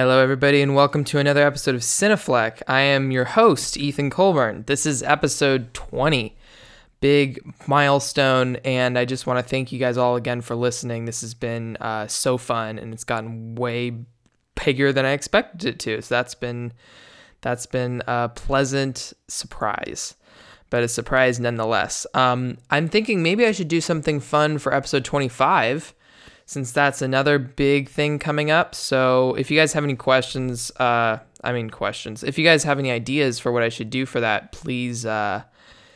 [0.00, 2.62] Hello, everybody, and welcome to another episode of Cinefleck.
[2.68, 4.62] I am your host, Ethan Colburn.
[4.68, 6.36] This is episode 20.
[7.00, 11.04] Big milestone, and I just want to thank you guys all again for listening.
[11.04, 14.04] This has been uh, so fun, and it's gotten way
[14.64, 16.00] bigger than I expected it to.
[16.00, 16.74] So that's been
[17.40, 20.14] that's been a pleasant surprise,
[20.70, 22.06] but a surprise nonetheless.
[22.14, 25.92] Um, I'm thinking maybe I should do something fun for episode 25
[26.48, 28.74] since that's another big thing coming up.
[28.74, 32.78] So if you guys have any questions, uh, I mean questions, if you guys have
[32.78, 35.42] any ideas for what I should do for that, please uh,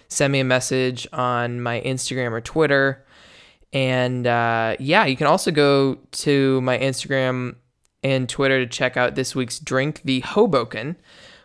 [0.09, 3.03] send me a message on my Instagram or Twitter.
[3.73, 7.57] And uh, yeah, you can also go to my Instagram
[8.05, 10.97] and Twitter to check out this week's drink, the Hoboken,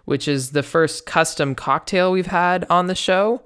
[0.04, 3.42] which is the first custom cocktail we've had on the show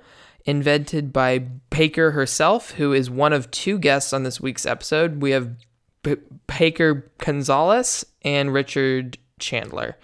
[0.46, 1.40] invented by
[1.70, 5.22] Baker herself, who is one of two guests on this week's episode.
[5.22, 5.56] We have
[6.04, 6.16] B-
[6.48, 9.98] Baker Gonzalez and Richard Chandler,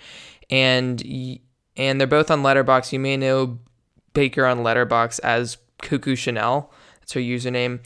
[0.50, 1.02] and
[1.76, 2.92] and they're both on Letterboxd.
[2.92, 3.60] You may know
[4.14, 6.72] Baker on Letterboxd as Cuckoo Chanel.
[7.00, 7.80] That's her username.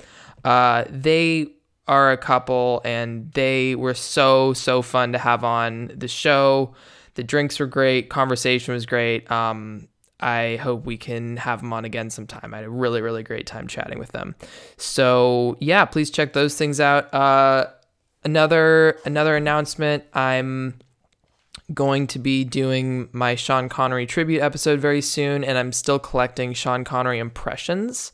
[0.43, 1.47] Uh, they
[1.87, 6.73] are a couple, and they were so so fun to have on the show.
[7.15, 8.09] The drinks were great.
[8.09, 9.29] Conversation was great.
[9.29, 9.87] Um,
[10.21, 12.53] I hope we can have them on again sometime.
[12.53, 14.35] I had a really, really great time chatting with them.
[14.77, 17.13] So yeah, please check those things out.
[17.13, 17.67] Uh,
[18.23, 20.03] another another announcement.
[20.13, 20.79] I'm
[21.73, 26.53] going to be doing my Sean Connery tribute episode very soon, and I'm still collecting
[26.53, 28.11] Sean Connery impressions.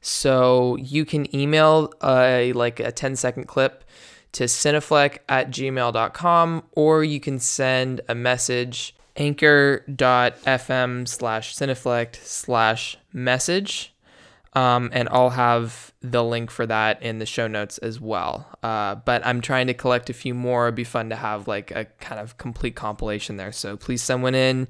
[0.00, 3.84] So you can email a like a 10 second clip
[4.32, 13.94] to cinefleck at gmail.com or you can send a message anchor.fm slash cinefleck slash message.
[14.52, 18.48] Um, and i'll have the link for that in the show notes as well.
[18.64, 20.66] Uh, but i'm trying to collect a few more.
[20.66, 23.52] It'd be fun to have like a kind of complete compilation there.
[23.52, 24.66] So please send one in.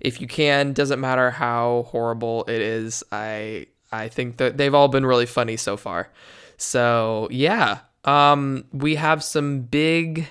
[0.00, 3.02] If you can doesn't matter how horrible it is.
[3.12, 6.10] I i think that they've all been really funny so far.
[6.58, 7.78] So yeah.
[8.04, 10.28] Um, we have some big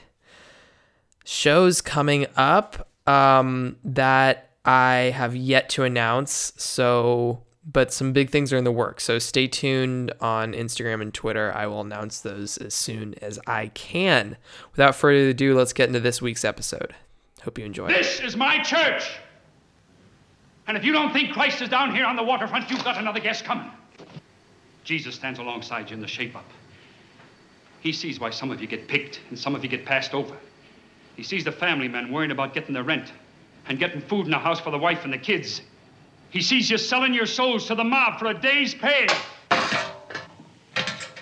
[1.25, 6.53] shows coming up um, that I have yet to announce.
[6.57, 9.03] So, but some big things are in the works.
[9.03, 11.51] So stay tuned on Instagram and Twitter.
[11.55, 14.37] I will announce those as soon as I can.
[14.71, 16.95] Without further ado, let's get into this week's episode.
[17.43, 17.87] Hope you enjoy.
[17.87, 19.17] This is my church.
[20.67, 23.19] And if you don't think Christ is down here on the waterfront, you've got another
[23.19, 23.69] guest coming.
[24.85, 26.45] Jesus stands alongside you in the shape up.
[27.81, 30.37] He sees why some of you get picked and some of you get passed over.
[31.16, 33.12] He sees the family men worrying about getting the rent
[33.68, 35.62] and getting food in the house for the wife and the kids.
[36.29, 39.07] He sees you selling your souls to the mob for a day's pay.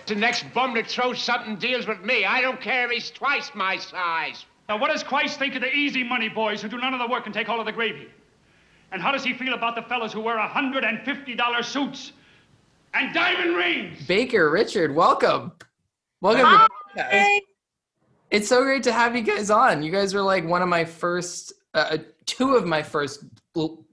[0.05, 2.25] The next bum that throws something deals with me.
[2.25, 4.45] I don't care if he's twice my size.
[4.67, 7.07] Now, what does Christ think of the easy money boys who do none of the
[7.07, 8.07] work and take all of the gravy?
[8.91, 12.13] And how does he feel about the fellas who wear $150 suits
[12.93, 14.05] and diamond rings?
[14.05, 15.51] Baker, Richard, welcome.
[16.21, 17.39] Welcome to the podcast.
[18.31, 19.83] It's so great to have you guys on.
[19.83, 23.25] You guys are like one of my first, uh, two of my first
[23.57, 23.85] l-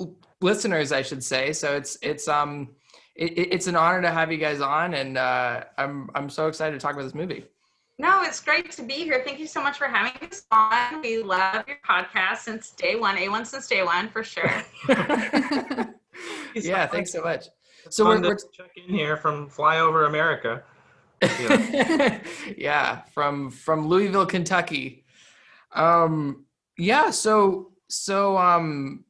[0.00, 1.52] l- listeners, I should say.
[1.52, 2.70] So it's it's um
[3.14, 6.72] it, it's an honor to have you guys on, and uh, I'm I'm so excited
[6.72, 7.44] to talk about this movie.
[7.98, 9.22] No, it's great to be here.
[9.24, 11.02] Thank you so much for having us on.
[11.02, 14.50] We love your podcast since day one, A1 since day one for sure.
[16.54, 17.44] yeah, thanks so much.
[17.84, 20.64] So So we're, we're to check in here from Flyover America.
[21.22, 22.20] Yeah.
[22.56, 25.04] yeah, from from Louisville, Kentucky.
[25.72, 26.44] Um,
[26.76, 29.04] yeah, so so um,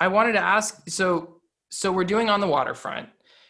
[0.00, 0.88] I wanted to ask.
[0.88, 3.08] So so we're doing on the waterfront,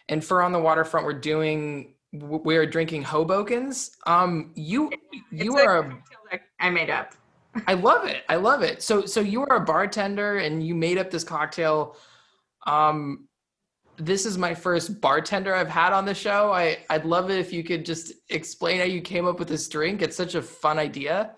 [0.09, 3.91] and for on the waterfront, we're doing we are drinking Hobokens.
[4.07, 4.91] Um, you
[5.31, 7.15] you It's are a I made up.
[7.67, 8.23] I love it.
[8.29, 8.83] I love it.
[8.83, 11.97] So so you are a bartender and you made up this cocktail.
[12.67, 13.29] Um
[14.01, 16.53] this is my first bartender I've had on the show.
[16.53, 19.69] I I'd love it if you could just explain how you came up with this
[19.69, 20.03] drink.
[20.03, 21.37] It's such a fun idea.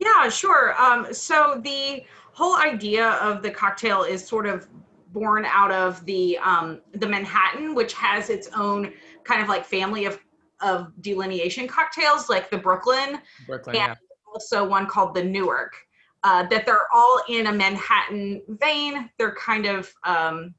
[0.00, 0.80] Yeah, sure.
[0.80, 4.68] Um, so the whole idea of the cocktail is sort of
[5.12, 8.92] born out of the um, the Manhattan, which has its own
[9.24, 10.18] kind of like family of
[10.60, 13.96] of delineation cocktails, like the Brooklyn, Brooklyn, and
[14.26, 15.74] also one called the Newark.
[16.22, 19.10] Uh, that they're all in a Manhattan vein.
[19.18, 20.54] They're kind of um,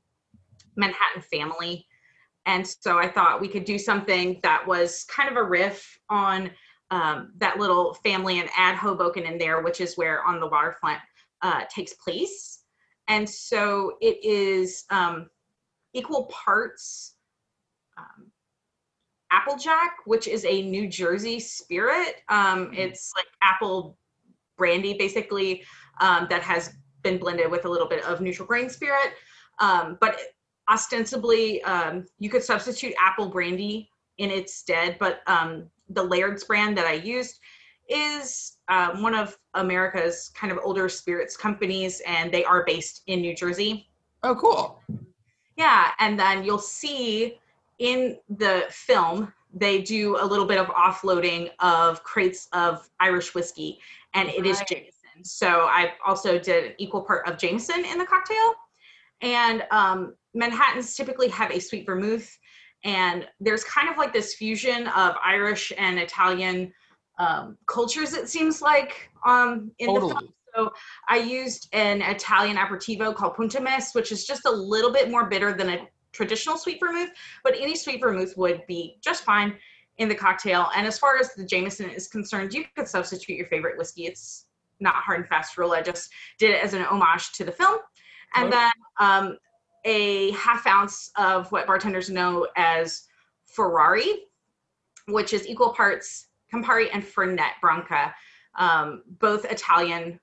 [0.75, 1.85] Manhattan family.
[2.45, 6.51] And so I thought we could do something that was kind of a riff on
[6.91, 10.99] um, that little family and add Hoboken in there, which is where on the waterfront
[11.41, 12.61] uh, takes place.
[13.07, 15.29] And so it is um,
[15.93, 17.15] equal parts
[17.97, 18.31] um,
[19.31, 22.21] Applejack, which is a New Jersey spirit.
[22.29, 23.97] Um, it's like apple
[24.57, 25.63] brandy, basically,
[25.99, 26.73] um, that has
[27.03, 29.13] been blended with a little bit of neutral grain spirit.
[29.59, 30.19] Um, but
[30.69, 34.97] ostensibly, um, you could substitute apple brandy in its stead.
[34.99, 37.39] But um, the Laird's brand that I used
[37.87, 43.21] is um, one of America's kind of older spirits companies, and they are based in
[43.21, 43.87] New Jersey.
[44.23, 44.81] Oh, cool.
[45.55, 47.39] Yeah, and then you'll see
[47.79, 53.79] in the film they do a little bit of offloading of crates of Irish whiskey,
[54.13, 54.67] and it is Right.
[54.67, 55.23] Jameson.
[55.23, 58.55] So I also did an equal part of Jameson in the cocktail.
[59.21, 62.37] And um, Manhattans typically have a sweet vermouth,
[62.83, 66.71] and there's kind of like this fusion of Irish and Italian
[67.17, 68.13] um, cultures.
[68.13, 70.33] It seems like um, in the film.
[70.53, 70.71] So
[71.09, 75.25] I used an Italian aperitivo called Punta Mess, which is just a little bit more
[75.25, 77.09] bitter than a traditional sweet vermouth,
[77.43, 79.55] but any sweet vermouth would be just fine
[79.97, 80.69] in the cocktail.
[80.75, 84.05] And as far as the Jameson is concerned, you could substitute your favorite whiskey.
[84.05, 84.45] It's
[84.79, 85.71] not hard and fast rule.
[85.71, 86.09] I just
[86.39, 87.79] did it as an homage to the film.
[88.35, 89.37] And then um,
[89.85, 93.03] a half ounce of what bartenders know as
[93.45, 94.25] Ferrari,
[95.07, 98.13] which is equal parts Campari and Fernet Branca,
[98.57, 100.19] um, both Italian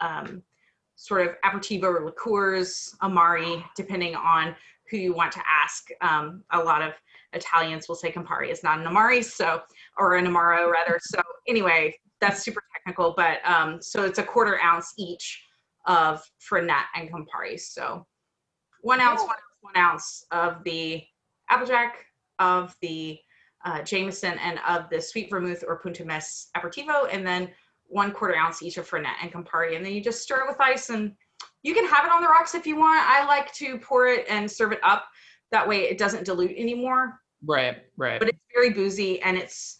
[0.00, 0.42] um,
[0.96, 4.54] sort of aperitivo liqueurs, Amari, depending on
[4.90, 5.88] who you want to ask.
[6.00, 6.92] Um, a lot of
[7.32, 9.62] Italians will say Campari is not an Amari, so
[9.96, 10.98] or an Amaro rather.
[11.02, 15.42] So anyway, that's super technical, but um, so it's a quarter ounce each
[15.86, 17.58] of Fernet and Campari.
[17.60, 18.06] So
[18.82, 21.02] one ounce, one ounce, one ounce of the
[21.50, 22.04] Applejack,
[22.38, 23.18] of the
[23.64, 27.50] uh, Jameson, and of the sweet vermouth or Punta Mess aperitivo, and then
[27.86, 30.60] one quarter ounce each of Fernet and Campari, and then you just stir it with
[30.60, 31.12] ice, and
[31.62, 33.00] you can have it on the rocks if you want.
[33.08, 35.06] I like to pour it and serve it up.
[35.50, 37.18] That way, it doesn't dilute anymore.
[37.44, 38.18] Right, right.
[38.18, 39.78] But it's very boozy, and it's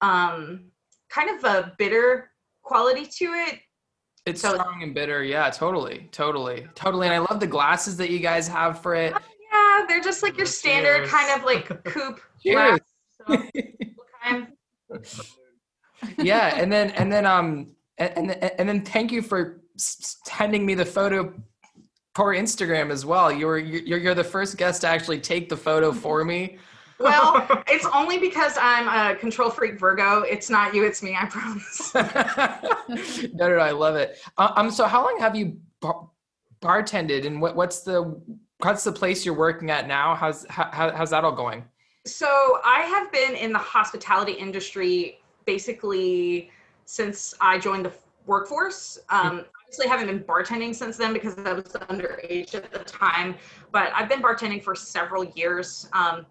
[0.00, 0.70] um,
[1.08, 2.30] kind of a bitter
[2.62, 3.60] quality to it.
[4.30, 5.22] It's so- strong and bitter.
[5.24, 7.06] Yeah, totally, totally, totally.
[7.08, 9.12] And I love the glasses that you guys have for it.
[9.52, 11.10] Yeah, they're just like your standard Cheers.
[11.10, 12.80] kind of like coupe Cheers.
[13.26, 14.46] glass.
[14.94, 15.16] So,
[16.18, 20.74] yeah, and then and then um and and, and then thank you for sending me
[20.74, 21.32] the photo
[22.14, 23.30] for Instagram as well.
[23.32, 26.58] You were you're you're the first guest to actually take the photo for me.
[26.98, 30.22] Well, it's only because I'm a control freak Virgo.
[30.22, 31.16] It's not you, it's me.
[31.18, 31.94] I promise.
[33.34, 34.18] no, no, no, I love it.
[34.36, 36.08] Uh, um, so how long have you bar-
[36.60, 38.20] bartended, and what what's the
[38.58, 40.14] what's the place you're working at now?
[40.14, 41.64] How's how, how- how's that all going?
[42.06, 46.50] So I have been in the hospitality industry basically
[46.86, 47.92] since I joined the
[48.26, 48.98] workforce.
[49.10, 53.34] Um, obviously, I haven't been bartending since then because I was underage at the time,
[53.72, 55.88] but I've been bartending for several years.
[55.92, 56.24] Um,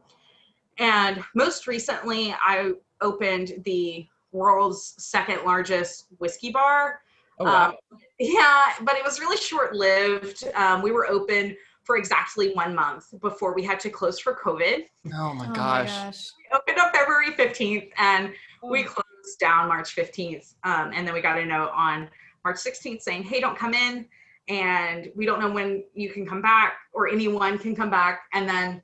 [0.77, 7.01] and most recently, I opened the world's second largest whiskey bar.
[7.39, 7.69] Oh wow.
[7.91, 10.44] Um, yeah, but it was really short lived.
[10.56, 14.83] Um, we were open for exactly one month before we had to close for COVID
[15.13, 16.31] oh my Oh gosh.
[16.37, 18.87] We opened up February 15th and we Oh.
[18.87, 20.56] closed down March 15th.
[20.63, 22.09] Um, and then we got a note on
[22.44, 24.06] March 16th saying, hey, don't come in.
[24.49, 28.21] And we don't know when you can come back or anyone can come back.
[28.33, 28.81] And then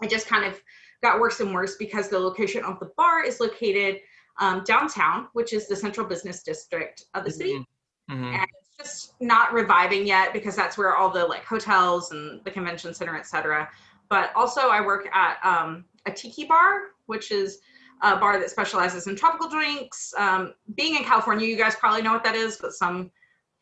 [0.00, 0.60] I just kind of
[1.06, 3.94] got worse and worse because the location of the bar is located
[4.38, 7.66] um, downtown, which is the central business district of the city
[8.10, 8.34] Mhm.
[8.34, 12.50] and it's just not reviving yet because that's where all the like hotels and the
[12.52, 13.68] convention center et cetera
[14.08, 16.70] but also i work at um, a tiki bar
[17.06, 17.58] which is
[18.02, 22.12] a bar that specializes in tropical drinks um, being in california you guys probably know
[22.12, 23.10] what that is but some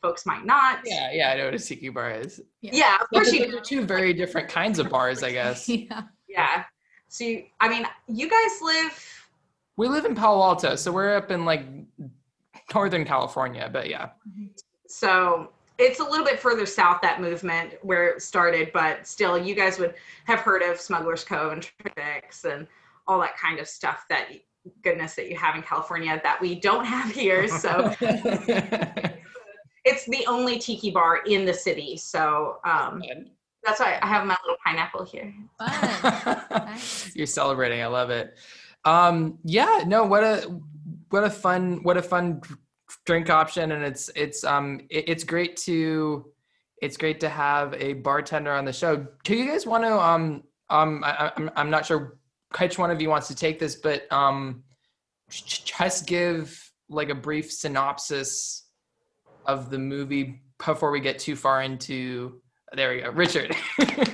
[0.02, 2.42] folks might not Yeah, yeah, I know what a tiki bar is.
[2.60, 5.66] yeah of But course you those are two very different kinds of bars, I guess.
[5.78, 6.02] Yeah.
[6.28, 6.64] yeah
[7.14, 9.24] so you, i mean you guys live
[9.76, 11.66] We live in Palo Alto, so we're up in like
[12.72, 14.10] Northern California, but yeah.
[14.86, 19.54] So it's a little bit further south that movement where it started, but still, you
[19.54, 19.94] guys would
[20.26, 22.68] have heard of Smuggler's Cove and Tricks and
[23.08, 24.04] all that kind of stuff.
[24.08, 24.28] That
[24.82, 27.48] goodness that you have in California that we don't have here.
[27.48, 27.94] So
[29.84, 31.96] it's the only tiki bar in the city.
[31.96, 33.02] So um,
[33.64, 35.34] that's why I have my little pineapple here.
[35.58, 36.40] Fun.
[36.50, 37.14] Nice.
[37.14, 37.82] You're celebrating.
[37.82, 38.36] I love it.
[38.84, 40.60] Um, yeah, no, what a
[41.10, 42.42] what a fun what a fun
[43.06, 46.26] drink option, and it's it's um it, it's great to
[46.82, 49.06] it's great to have a bartender on the show.
[49.24, 52.18] Do you guys want to um um I, I'm I'm not sure
[52.58, 54.64] which one of you wants to take this, but um
[55.30, 58.66] just give like a brief synopsis
[59.46, 62.40] of the movie before we get too far into
[62.74, 63.54] there we go, Richard.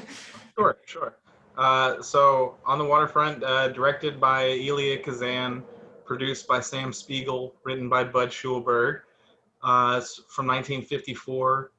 [0.59, 1.15] Sure, sure.
[1.57, 5.63] Uh, so on the waterfront, uh, directed by Elia Kazan,
[6.05, 9.01] produced by Sam Spiegel, written by Bud Schulberg.
[9.63, 11.73] Uh, it's from 1954,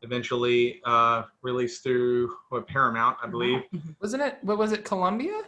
[0.00, 3.60] eventually uh, released through what, Paramount, I believe.
[4.00, 4.38] Wasn't it?
[4.40, 4.86] What was it?
[4.86, 5.42] Columbia?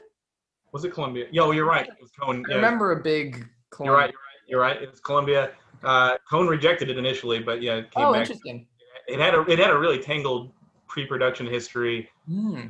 [0.72, 1.28] Was it Columbia?
[1.30, 1.86] Yo, you're right.
[1.86, 2.44] It was Cohn.
[2.46, 2.56] I yeah.
[2.56, 3.48] remember a big.
[3.80, 4.10] You're right.
[4.10, 4.12] You're right.
[4.48, 4.82] You're right.
[4.82, 5.52] It was Columbia.
[5.82, 8.22] Uh, Cohn rejected it initially, but yeah, it came Oh, back.
[8.22, 8.66] interesting.
[9.08, 10.52] It had a it had a really tangled
[10.96, 12.08] pre-production history.
[12.26, 12.68] Hmm.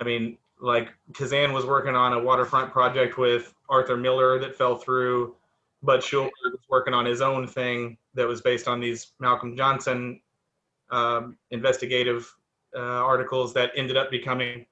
[0.00, 4.76] I mean, like Kazan was working on a waterfront project with Arthur Miller that fell
[4.76, 5.36] through.
[5.80, 10.20] Bud Schulberg was working on his own thing that was based on these Malcolm Johnson
[10.90, 12.28] um, investigative
[12.74, 14.66] uh, articles that ended up becoming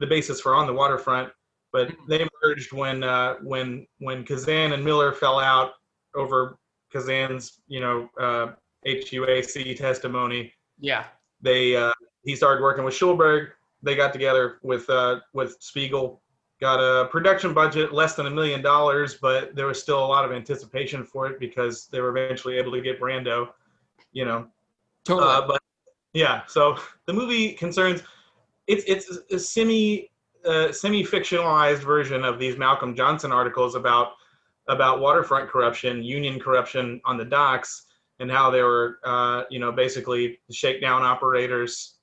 [0.00, 1.32] the basis for On the Waterfront.
[1.72, 5.74] But they merged when uh, when when Kazan and Miller fell out
[6.16, 6.58] over
[6.92, 8.48] Kazan's you know uh,
[8.84, 11.04] HUAC testimony Yeah.
[11.42, 11.92] They uh,
[12.24, 13.48] he started working with Schulberg.
[13.82, 16.22] They got together with uh, with Spiegel,
[16.60, 20.24] got a production budget less than a million dollars, but there was still a lot
[20.24, 23.48] of anticipation for it because they were eventually able to get Brando,
[24.12, 24.46] you know.
[25.04, 25.28] Totally.
[25.28, 25.62] Uh, but
[26.12, 28.02] yeah, so the movie concerns
[28.68, 30.08] it's it's a semi
[30.44, 34.12] uh, semi fictionalized version of these Malcolm Johnson articles about
[34.68, 37.86] about waterfront corruption, union corruption on the docks,
[38.20, 41.98] and how they were uh, you know basically shakedown operators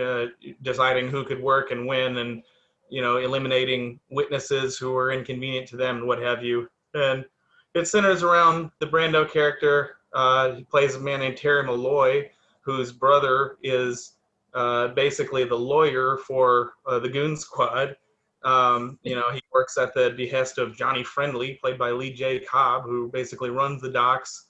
[0.00, 0.26] uh,
[0.62, 2.42] deciding who could work and when, and
[2.90, 6.68] you know eliminating witnesses who were inconvenient to them and what have you.
[6.94, 7.24] And
[7.74, 9.96] it centers around the Brando character.
[10.12, 12.30] Uh, he plays a man named Terry Malloy,
[12.60, 14.12] whose brother is
[14.54, 17.96] uh, basically the lawyer for uh, the Goon Squad.
[18.44, 22.40] Um, you know, he works at the behest of Johnny Friendly, played by Lee J.
[22.40, 24.46] Cobb, who basically runs the docks.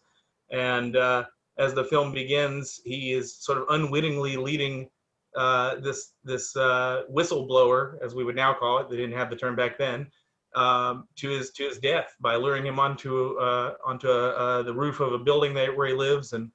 [0.55, 1.25] And uh,
[1.59, 4.89] as the film begins, he is sort of unwittingly leading
[5.37, 8.89] uh, this this uh, whistleblower, as we would now call it.
[8.89, 10.07] They didn't have the term back then.
[10.55, 15.01] Um, to his to his death by luring him onto uh, onto uh, the roof
[15.01, 16.49] of a building that, where he lives and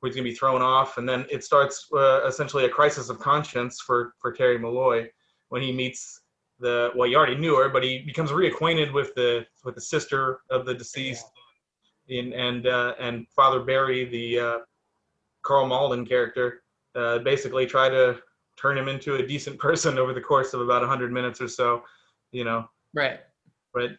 [0.00, 0.98] where he's going to be thrown off.
[0.98, 5.08] And then it starts uh, essentially a crisis of conscience for for Terry Malloy
[5.48, 6.20] when he meets
[6.58, 10.40] the well, he already knew her, but he becomes reacquainted with the with the sister
[10.50, 11.24] of the deceased,
[12.08, 14.58] and and uh, and Father Barry, the uh,
[15.42, 16.62] Karl Malden character,
[16.94, 18.18] uh, basically try to
[18.56, 21.82] turn him into a decent person over the course of about hundred minutes or so,
[22.32, 22.68] you know.
[22.94, 23.20] Right.
[23.74, 23.92] But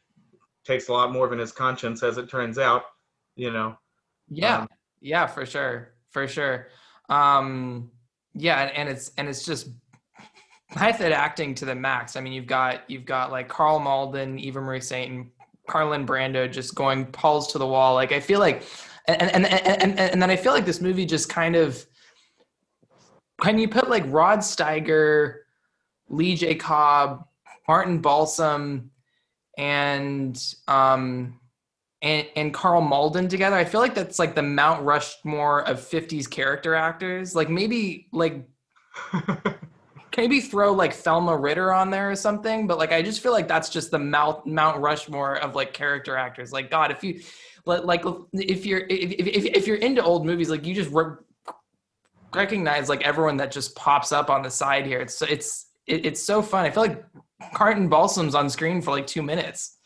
[0.66, 2.84] takes a lot more than his conscience, as it turns out,
[3.36, 3.78] you know.
[4.28, 4.60] Yeah.
[4.60, 4.68] Um,
[5.00, 5.94] yeah, for sure.
[6.10, 6.68] For sure.
[7.10, 7.92] Um
[8.34, 9.70] yeah, and, and it's and it's just
[10.76, 12.16] method acting to the max.
[12.16, 15.28] I mean, you've got you've got like Karl Malden, Eva Marie Saint,
[15.68, 17.94] Marlon Brando just going pulls to the wall.
[17.94, 18.64] Like I feel like
[19.08, 21.86] and and, and and and then I feel like this movie just kind of
[23.42, 25.36] can you put like Rod Steiger,
[26.10, 26.56] Lee J.
[26.56, 27.26] Cobb,
[27.68, 28.92] Martin Balsam,
[29.58, 31.40] and um
[32.02, 33.56] and and Karl Malden together.
[33.56, 37.36] I feel like that's like the Mount Rushmore of 50s character actors.
[37.36, 38.48] Like maybe like
[40.18, 43.48] maybe throw like Thelma Ritter on there or something, but like I just feel like
[43.48, 46.52] that's just the Mount Mount Rushmore of like character actors.
[46.52, 47.22] Like God, if you
[47.66, 51.16] like like if you're if if, if you're into old movies, like you just re-
[52.34, 55.00] recognize like everyone that just pops up on the side here.
[55.00, 56.66] It's it's it, it's so fun.
[56.66, 57.06] I feel like
[57.60, 59.77] Martin Balsam's on screen for like two minutes.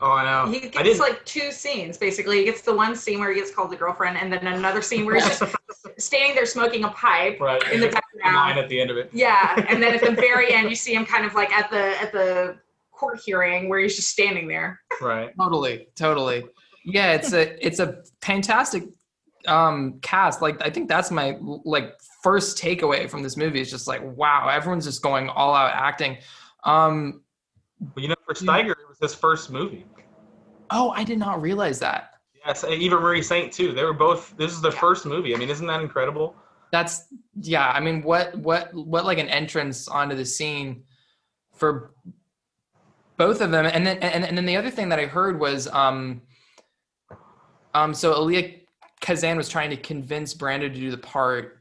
[0.00, 0.50] Oh, I know.
[0.50, 1.00] He I gets didn't.
[1.00, 2.38] like two scenes basically.
[2.38, 5.04] He gets the one scene where he gets called the girlfriend, and then another scene
[5.04, 5.42] where he's just
[5.98, 7.60] standing there smoking a pipe right.
[7.72, 8.58] in the Line background.
[8.58, 9.10] at the end of it.
[9.12, 12.00] Yeah, and then at the very end, you see him kind of like at the
[12.00, 12.58] at the
[12.92, 14.80] court hearing where he's just standing there.
[15.00, 15.30] Right.
[15.36, 16.44] Totally, totally.
[16.84, 18.84] Yeah, it's a it's a fantastic
[19.46, 20.40] um cast.
[20.42, 24.48] Like I think that's my like first takeaway from this movie is just like wow,
[24.48, 26.18] everyone's just going all out acting.
[26.62, 27.22] Um
[27.80, 29.86] But you know, for Steiger, it was his first movie.
[30.70, 32.10] oh, I did not realize that.
[32.46, 33.72] Yes, and Eva Marie Saint too.
[33.72, 34.34] They were both.
[34.36, 35.34] This is their first movie.
[35.34, 36.34] I mean, isn't that incredible?
[36.72, 37.06] That's
[37.40, 40.84] yeah, I mean what what what like an entrance onto the scene
[41.54, 41.94] for
[43.16, 43.66] both of them.
[43.66, 46.22] And then and, and then the other thing that I heard was um
[47.74, 48.54] um so Elia
[49.00, 51.58] Kazan was trying to convince Brando to do the part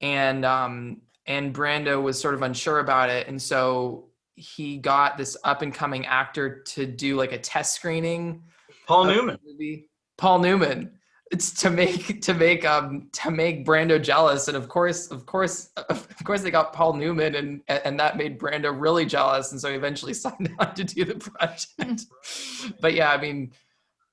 [0.00, 4.07] and um and Brando was sort of unsure about it and so
[4.38, 8.42] he got this up and coming actor to do like a test screening
[8.86, 9.38] Paul Newman.
[9.44, 9.88] movie.
[10.16, 10.92] Paul Newman.
[11.30, 15.68] It's to make to make um to make Brando jealous, and of course, of course,
[15.76, 19.68] of course, they got Paul Newman, and and that made Brando really jealous, and so
[19.68, 22.06] he eventually signed on to do the project.
[22.80, 23.52] but yeah, I mean,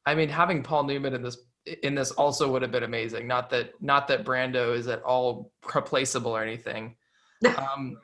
[0.06, 1.38] I mean, having Paul Newman in this
[1.84, 3.28] in this also would have been amazing.
[3.28, 6.96] Not that not that Brando is at all replaceable or anything.
[7.46, 7.98] Um,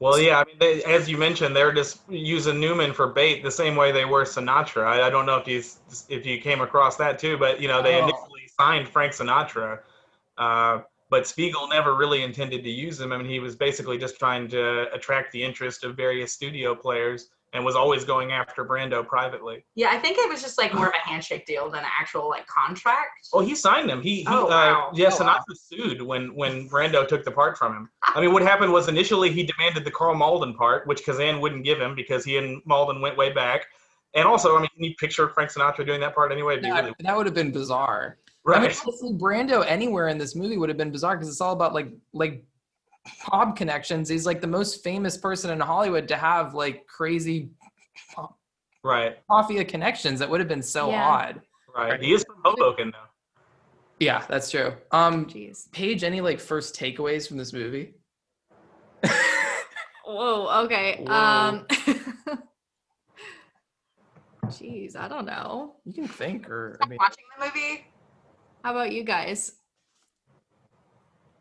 [0.00, 3.50] Well, yeah, I mean, they, as you mentioned, they're just using Newman for bait the
[3.50, 4.84] same way they were Sinatra.
[4.86, 5.62] I, I don't know if you
[6.08, 8.04] if you came across that too, but you know, they Oh.
[8.04, 9.80] initially signed Frank Sinatra,
[10.36, 13.12] uh, but Spiegel never really intended to use him.
[13.12, 17.30] I mean, he was basically just trying to attract the interest of various studio players
[17.52, 19.64] and was always going after Brando privately.
[19.74, 22.28] Yeah, I think it was just like more of a handshake deal than an actual
[22.28, 23.28] like contract.
[23.32, 24.02] Oh, he signed him.
[24.02, 24.90] He, he Oh, uh, wow.
[24.94, 27.90] yeah, Oh, Sinatra sued when when Brando took the part from him.
[28.02, 31.64] I mean, what happened was initially he demanded the Karl Malden part, which Kazan wouldn't
[31.64, 33.66] give him because he and Malden went way back.
[34.14, 36.54] And also, I mean, can you picture Frank Sinatra doing that part anyway?
[36.54, 38.18] It'd that, really that would have been bizarre.
[38.46, 38.80] I mean, right.
[38.82, 41.88] honestly, Brando anywhere in this movie would have been bizarre because it's all about like
[42.12, 42.44] like
[43.32, 44.08] mob connections.
[44.08, 47.50] He's like the most famous person in Hollywood to have like crazy
[48.84, 50.20] Right, mafia connections.
[50.20, 51.04] That would have been so Yeah.
[51.04, 51.42] odd.
[51.74, 52.00] right.
[52.00, 53.08] He is from Hoboken, though.
[53.98, 54.74] Yeah, that's true.
[54.92, 55.70] Um, Jeez.
[55.72, 57.94] Paige, any like first takeaways from this movie?
[60.04, 60.64] Whoa.
[60.64, 61.02] Okay.
[61.04, 61.12] Whoa.
[61.14, 61.66] Um.
[64.46, 65.74] Jeez, I don't know.
[65.84, 67.84] You can think, or I mean, Watching the movie,
[68.64, 69.52] How about you guys?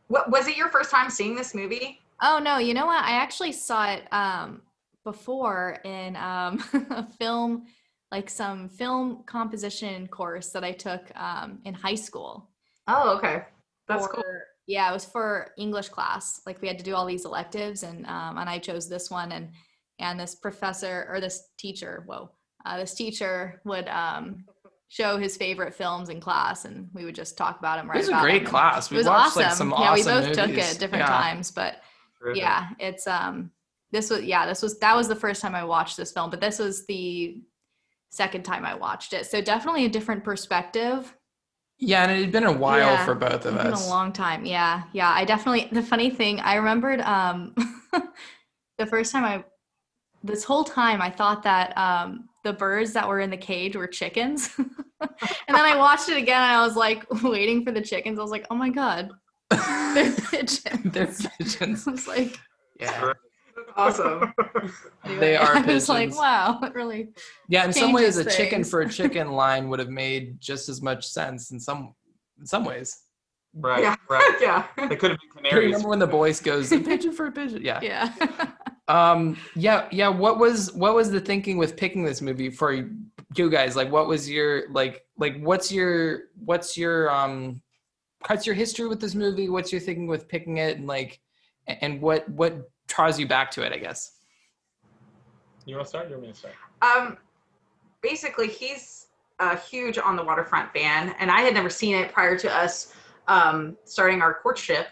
[0.08, 2.02] What was it your first time seeing this movie?
[2.22, 3.04] Oh no, you know what?
[3.04, 4.62] I actually saw it um
[5.04, 7.66] before in um a film
[8.12, 12.50] like some film composition course that I took um in high school.
[12.88, 13.44] Oh, okay,
[13.88, 14.24] that's for, cool.
[14.66, 16.42] Yeah, it was for English class.
[16.46, 19.32] Like we had to do all these electives and um and I chose this one
[19.32, 19.50] and
[20.00, 22.32] and this professor or this teacher, whoa.
[22.66, 24.46] Uh, this teacher would um
[24.90, 28.00] show his favorite films in class and we would just talk about them right it
[28.00, 28.40] was a great great 'em.
[28.42, 28.92] And class.
[28.92, 29.44] It was watched awesome.
[29.44, 31.08] like some yeah, awesome we both took it at different Yeah.
[31.18, 31.82] times, but
[32.34, 33.52] yeah it's um
[33.92, 36.42] this was yeah this was that was the first time i watched this film but
[36.42, 37.42] this was the
[38.10, 41.16] second time i watched it so definitely a different perspective
[41.80, 43.86] Yeah, and it had been a while Yeah, for both of it's been us.
[43.88, 47.54] a long time yeah yeah i definitely the funny thing i remembered um
[48.78, 49.44] the first time i
[50.24, 53.88] this whole time i thought that um the birds that were in the cage were
[53.88, 55.10] chickens and
[55.58, 58.32] then i watched it again and i was like waiting for the chickens i was
[58.32, 59.12] like oh my god
[59.94, 60.62] they're pigeons
[60.94, 61.88] They're pigeons.
[61.88, 62.38] i was like
[62.80, 63.14] Yeah,
[63.76, 64.34] Awesome.
[65.20, 65.74] they are I pigeons.
[65.74, 67.10] was like, wow, it really.
[67.48, 70.82] Yeah, in some ways, a chicken for a chicken line would have made just as
[70.82, 71.94] much sense in some
[72.40, 72.96] in some ways.
[73.54, 73.96] Right, Yeah.
[74.10, 74.36] right.
[74.42, 74.66] yeah.
[74.90, 75.66] They could have been Do you canaries.
[75.74, 77.62] remember when the voice goes a pigeon for a pigeon?
[77.64, 77.80] Yeah.
[77.82, 78.14] Yeah.
[78.88, 79.38] Um.
[79.56, 79.88] Yeah.
[79.92, 80.08] Yeah.
[80.10, 82.72] What was what was the thinking with picking this movie for
[83.36, 83.76] you guys?
[83.76, 87.62] Like, what was your like like what's your what's your um
[88.28, 89.50] what's your history with this movie?
[89.50, 91.20] What's your thinking with picking it and like
[91.68, 93.74] and what what draws you back to it?
[93.74, 94.14] I guess.
[95.66, 96.08] You want to start?
[96.08, 96.56] You want me to start?
[96.82, 97.18] Um,
[98.02, 99.08] basically, he's
[99.40, 102.94] a huge on the waterfront fan, and I had never seen it prior to us
[103.28, 104.88] um, starting our courtship.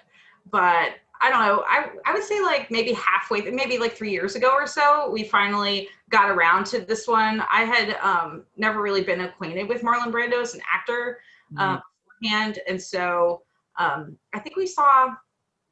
[0.52, 1.64] But I don't know.
[1.68, 5.24] I I would say like maybe halfway, maybe like three years ago or so, we
[5.24, 7.44] finally got around to this one.
[7.52, 11.18] I had um, never really been acquainted with Marlon Brando as an actor
[11.58, 11.82] um,
[12.22, 13.42] beforehand, and so
[13.80, 15.16] um, I think we saw.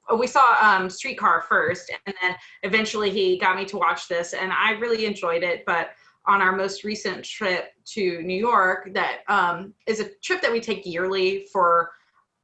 [0.10, 4.34] Oh, we saw um, Streetcar first, and then eventually he got me to watch this,
[4.34, 5.64] and I really enjoyed it.
[5.68, 5.92] But
[6.26, 10.60] on our most recent trip to New York, that um, is a trip that we
[10.60, 11.92] take yearly for.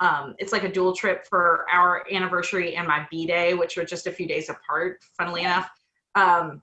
[0.02, 3.84] Um, it's like a dual trip for our anniversary and my B day, which were
[3.84, 5.00] just a few days apart.
[5.18, 5.70] Funnily enough,
[6.16, 6.62] um,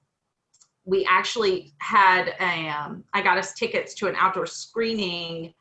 [0.85, 2.69] we actually had a.
[2.69, 5.53] Um, I got us tickets to an outdoor screening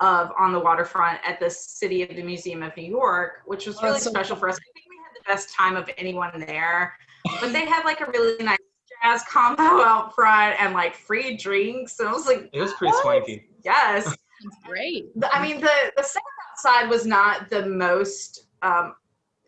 [0.00, 3.76] of On the Waterfront at the City of the Museum of New York, which was
[3.78, 4.56] Oh, really that's so special for us.
[4.56, 6.94] I think we had the best time of anyone there.
[7.40, 8.58] But they had like a really nice
[9.04, 12.00] jazz combo out front and like free drinks.
[12.00, 13.02] And I was like, It was pretty What?
[13.02, 13.48] swanky.
[13.64, 14.12] yes.
[14.44, 15.04] It's great.
[15.32, 18.94] I mean, the the setup outside was not the most um,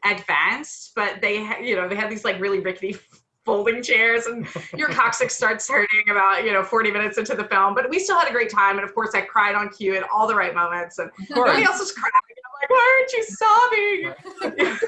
[0.05, 2.97] advanced, but they ha- you know they had these like really rickety
[3.45, 7.75] folding chairs, and your coccyx starts hurting about you know 40 minutes into the film.
[7.75, 10.05] But we still had a great time, and of course I cried on cue at
[10.13, 12.13] all the right moments, and Of everybody else was crying.
[12.31, 14.79] And I'm like, why aren't you sobbing?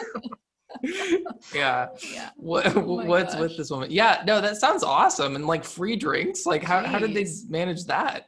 [1.54, 1.88] yeah.
[2.12, 2.30] Yeah.
[2.36, 3.40] What Oh what's gosh.
[3.40, 3.90] with this woman?
[3.90, 4.22] Yeah.
[4.26, 5.36] No, that sounds awesome.
[5.36, 6.46] And like free drinks.
[6.46, 8.26] Like how how did they manage that?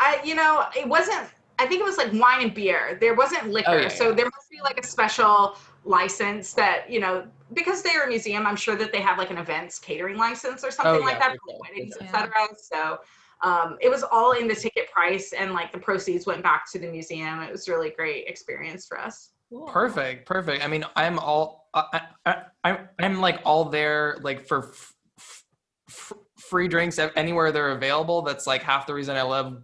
[0.00, 1.26] I, you know, it wasn't.
[1.58, 2.96] I think it was like wine and beer.
[3.00, 4.14] There wasn't liquor, Oh, yeah, so yeah.
[4.14, 8.46] there must be like a special license that you know because they're a museum.
[8.46, 11.28] I'm sure that they have like an events catering license or something like Oh, yeah,
[11.28, 12.30] that for for sure, weddings, for etc.
[12.60, 12.98] So
[13.42, 16.78] um, it was all in the ticket price, and like the proceeds went back to
[16.78, 17.40] the museum.
[17.42, 19.30] It was a really great experience for us.
[19.66, 20.26] Perfect.
[20.26, 20.62] Perfect.
[20.64, 25.44] I mean, I'm all I, I, I I'm like all there like for f- f-
[25.88, 28.22] f- free drinks anywhere they're available.
[28.22, 29.62] That's like half the reason I love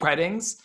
[0.00, 0.56] weddings.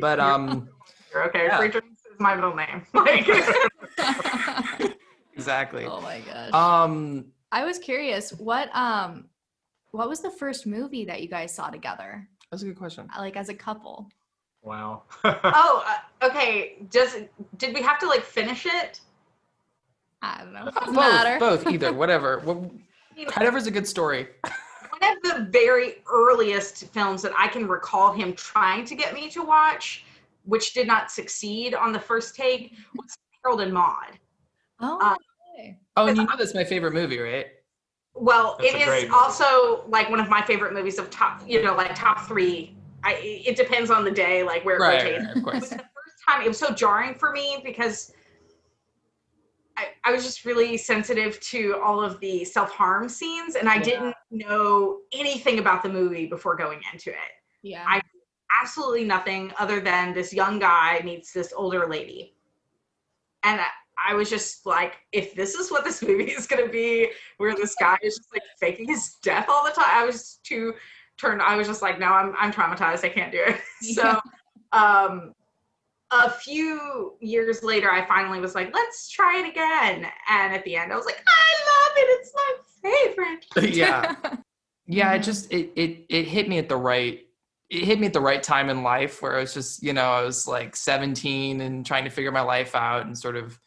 [0.00, 0.68] But um
[1.12, 1.58] You're Okay, Yeah.
[1.58, 2.84] free drinks is my middle name.
[2.94, 3.28] Like,
[5.34, 5.84] exactly.
[5.86, 6.52] oh my gosh.
[6.52, 9.26] Um, I was curious, what um
[9.92, 12.28] what was the first movie that you guys saw together?
[12.50, 13.08] that's a good question.
[13.18, 14.08] Like as a couple?
[14.62, 15.02] Wow.
[15.24, 16.76] oh, uh, okay.
[16.90, 17.18] Just
[17.58, 19.00] did we have to like finish it?
[20.22, 20.64] I don't know.
[20.66, 21.38] both, Doesn't matter.
[21.38, 22.40] both, either, whatever.
[22.40, 22.70] What-
[23.36, 24.26] Whatever's a good story.
[25.00, 29.28] One of the very earliest films that I can recall him trying to get me
[29.30, 30.04] to watch,
[30.44, 34.18] which did not succeed on the first take, was Harold and Maude.
[34.80, 35.16] Oh, Uh,
[35.58, 35.78] okay.
[35.96, 37.46] Oh, and you know that's my favorite movie, right?
[38.14, 39.14] Well, That's it a great is movie.
[39.14, 42.76] also like one of my favorite movies of top, you know, like top three.
[43.02, 45.24] I it depends on the day, like where it Right, rotates.
[45.24, 45.70] right, of It was course.
[45.70, 48.12] the first time it was so jarring for me because
[49.76, 53.82] I, I was just really sensitive to all of the self-harm scenes and I Yeah.
[53.82, 57.16] didn't know anything about the movie before going into it.
[57.62, 57.84] Yeah.
[57.86, 58.00] I-
[58.62, 62.36] Absolutely nothing other than this young guy meets this older lady.
[63.42, 63.66] And I,
[64.10, 67.74] I was just like, if this is what this movie is gonna be, where this
[67.80, 70.74] guy is just like faking his death all the time, I was too
[71.18, 71.42] turned.
[71.42, 73.04] I was just like, no, I'm I'm traumatized.
[73.04, 73.60] I can't do it.
[73.94, 74.20] so,
[74.72, 75.32] um,
[76.10, 80.06] a few years later, I finally was like, let's try it again.
[80.28, 82.20] And at the end, I was like, I love it.
[82.20, 82.54] It's my
[83.54, 83.74] favorite.
[83.76, 84.14] yeah.
[84.86, 85.24] Yeah, it Mhm.
[85.24, 87.20] just it it it hit me at the right
[87.70, 90.04] it hit me at the right time in life where I was just, you know,
[90.12, 93.58] I was like 17 and trying to figure my life out and sort of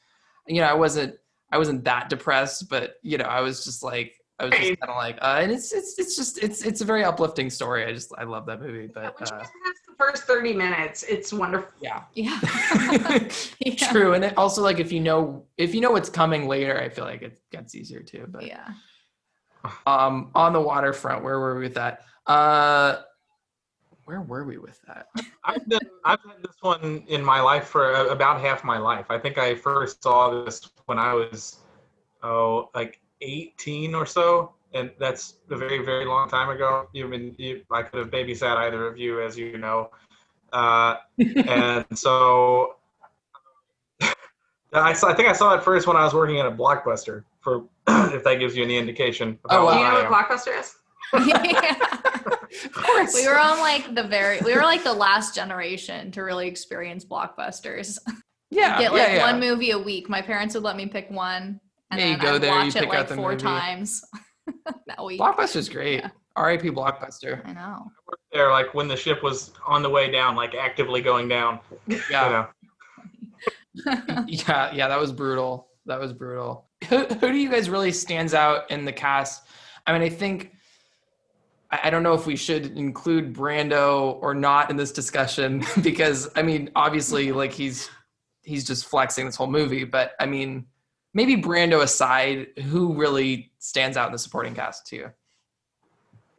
[0.47, 1.15] you know, I wasn't
[1.51, 4.91] I wasn't that depressed, but you know, I was just like I was just kind
[4.91, 7.85] of like uh and it's it's it's just it's it's a very uplifting story.
[7.85, 9.39] I just I love that movie, but uh
[9.87, 11.03] the first 30 minutes.
[11.03, 11.71] It's wonderful.
[11.81, 12.03] yeah.
[12.13, 12.39] yeah.
[13.59, 13.91] yeah.
[13.91, 14.13] True.
[14.13, 17.05] And it also like if you know if you know what's coming later, I feel
[17.05, 18.25] like it gets easier too.
[18.27, 18.73] But Yeah.
[19.87, 22.03] um on the waterfront, where were we with that?
[22.27, 22.97] Uh
[24.05, 25.07] where were we with that?
[25.43, 29.07] I've been I've had this one in my life for about half my life.
[29.09, 31.57] I think I first saw this when I was
[32.21, 36.87] oh like 18 or so, and that's a very very long time ago.
[36.93, 39.91] You've been you, I could have babysat either of you, as you know,
[40.53, 42.75] uh, and so
[44.73, 47.23] I saw, I think I saw it first when I was working at a blockbuster.
[47.41, 49.39] For if that gives you any indication.
[49.49, 49.73] Oh, about wow.
[49.73, 50.29] Do you know I what.
[50.29, 50.75] Blockbuster is?
[51.13, 53.13] of course.
[53.15, 57.05] we were on like the very we were like the last generation to really experience
[57.05, 57.97] blockbusters.
[58.49, 59.31] yeah, Get like yeah, yeah.
[59.31, 60.09] one movie a week.
[60.09, 62.65] My parents would let me pick one and Yeah, you then go I'd there, you
[62.65, 63.43] watch pick it out like the four movie.
[63.43, 64.03] times
[64.87, 65.19] that week.
[65.19, 65.99] Blockbuster's great.
[66.01, 66.09] Yeah.
[66.35, 66.69] R.I.P.
[66.69, 67.41] Blockbuster.
[67.47, 67.91] I know.
[68.31, 71.59] there like when the ship was on the way down, like actively going down.
[71.87, 72.47] You Yeah,
[73.85, 74.23] know.
[74.27, 74.87] yeah, yeah.
[74.87, 75.69] That was brutal.
[75.85, 76.65] That was brutal.
[76.89, 79.47] Who, who do you guys really stands out in the cast?
[79.87, 80.53] I mean, I think
[81.71, 86.29] I I don't know if we should include Brando or not in this discussion because
[86.35, 87.89] I mean, obviously, like he's
[88.43, 89.83] he's just flexing this whole movie.
[89.85, 90.67] But I mean,
[91.17, 95.11] maybe Brando aside, who really stands out in the supporting cast to you?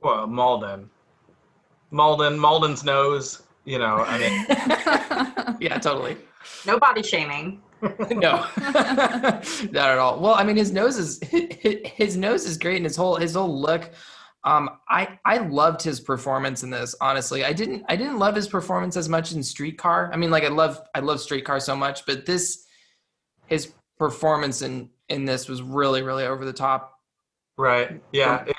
[0.01, 0.89] Well, Malden.
[1.91, 3.43] Malden, Malden's nose.
[3.65, 6.17] You know, I mean, yeah, totally.
[6.65, 7.61] No body shaming.
[8.11, 10.21] no, not at all.
[10.21, 13.61] Well, I mean, his nose is his nose is great, and his whole his whole
[13.61, 13.91] look.
[14.45, 16.95] Um, I I loved his performance in this.
[17.01, 20.11] Honestly, I didn't I didn't love his performance as much in Streetcar.
[20.13, 22.65] I mean, like I love I love Streetcar so much, but this
[23.47, 27.01] his performance in in this was really really over the top.
[27.57, 28.01] right?
[28.13, 28.57] Yeah, it-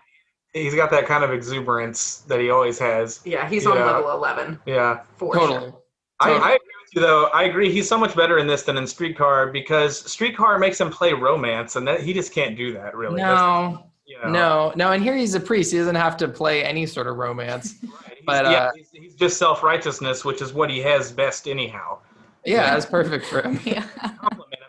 [0.54, 3.22] he's got that kind of exuberance that he always has.
[3.24, 3.86] Yeah, he's on Yeah.
[3.86, 5.60] level 11 Yeah, for Totally.
[5.70, 5.74] sure.
[6.20, 6.44] I, Totally.
[6.44, 7.26] I agree with you though.
[7.28, 7.72] I agree.
[7.72, 11.76] He's so much better in this than in Streetcar because Streetcar makes him play romance,
[11.78, 13.22] and that he just can't do that really.
[13.22, 14.92] No, you know, no, no.
[14.92, 15.72] And here he's a priest.
[15.72, 17.76] He doesn't have to play any sort of romance.
[17.84, 18.14] right.
[18.16, 21.48] He's, but, yeah, uh, he's, he's just self righteousness, which is what he has best
[21.48, 22.00] anyhow.
[22.44, 23.60] Yeah, that's perfect for him.
[23.66, 23.86] yeah.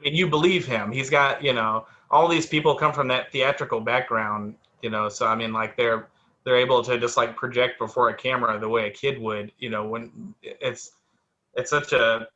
[0.01, 0.91] I mean, you believe him.
[0.91, 5.09] He's got, you know, all these people come from that theatrical background, you know.
[5.09, 6.09] So I mean, like they're
[6.45, 9.71] they're able to just like project before a camera the way a kid would, you
[9.71, 9.87] know.
[9.87, 10.93] When it's
[11.55, 12.27] it's such a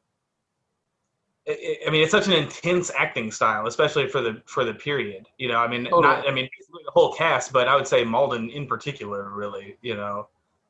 [1.47, 5.27] I mean, it's such an intense acting style, especially for the for the period.
[5.39, 6.03] You know, I mean, Totally.
[6.03, 9.95] not I mean the whole cast, but I would say Malden in particular, really, you
[9.95, 10.29] know,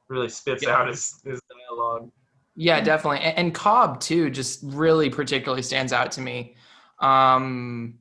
[0.09, 0.77] really spits Yeah.
[0.77, 2.11] out his, his dialogue.
[2.57, 3.21] Yeah, definitely.
[3.21, 6.55] And, and Cobb too, just really particularly stands out to me.
[7.05, 7.99] Um,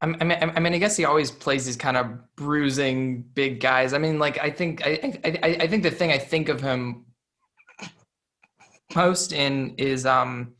[0.00, 2.06] I I mean, I mean, I guess he always plays these kind of
[2.36, 3.92] bruising big guys.
[3.92, 6.60] I mean, like I think, I, I, I- I think the thing I think of
[6.60, 7.06] him
[8.94, 10.54] most in is um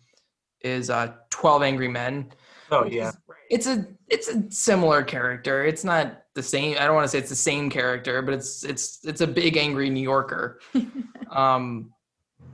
[0.61, 2.33] is uh Twelve Angry Men.
[2.70, 3.12] Oh yeah,
[3.51, 5.64] It's a it's a similar character.
[5.64, 6.77] It's not the same.
[6.79, 9.57] I don't want to say it's the same character, but it's it's it's a big
[9.57, 10.61] angry New Yorker.
[11.31, 11.92] um,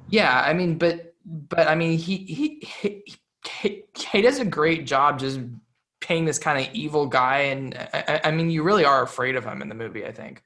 [0.09, 3.15] yeah, I mean, but but I mean, he he he
[3.61, 5.41] he, he does a great job just
[6.01, 9.37] playing this kind of evil guy, and I, I- I mean, you really are afraid
[9.37, 10.05] of him in the movie.
[10.05, 10.43] I think.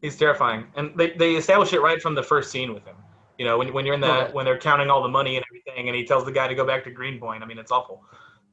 [0.00, 2.94] He's terrifying, and they, they establish it right from the first scene with him.
[3.36, 4.32] You know, when, when you're in the Totally.
[4.32, 6.64] when they're counting all the money and everything, and he tells the guy to go
[6.64, 7.42] back to Greenpoint.
[7.42, 8.04] I mean, it's awful.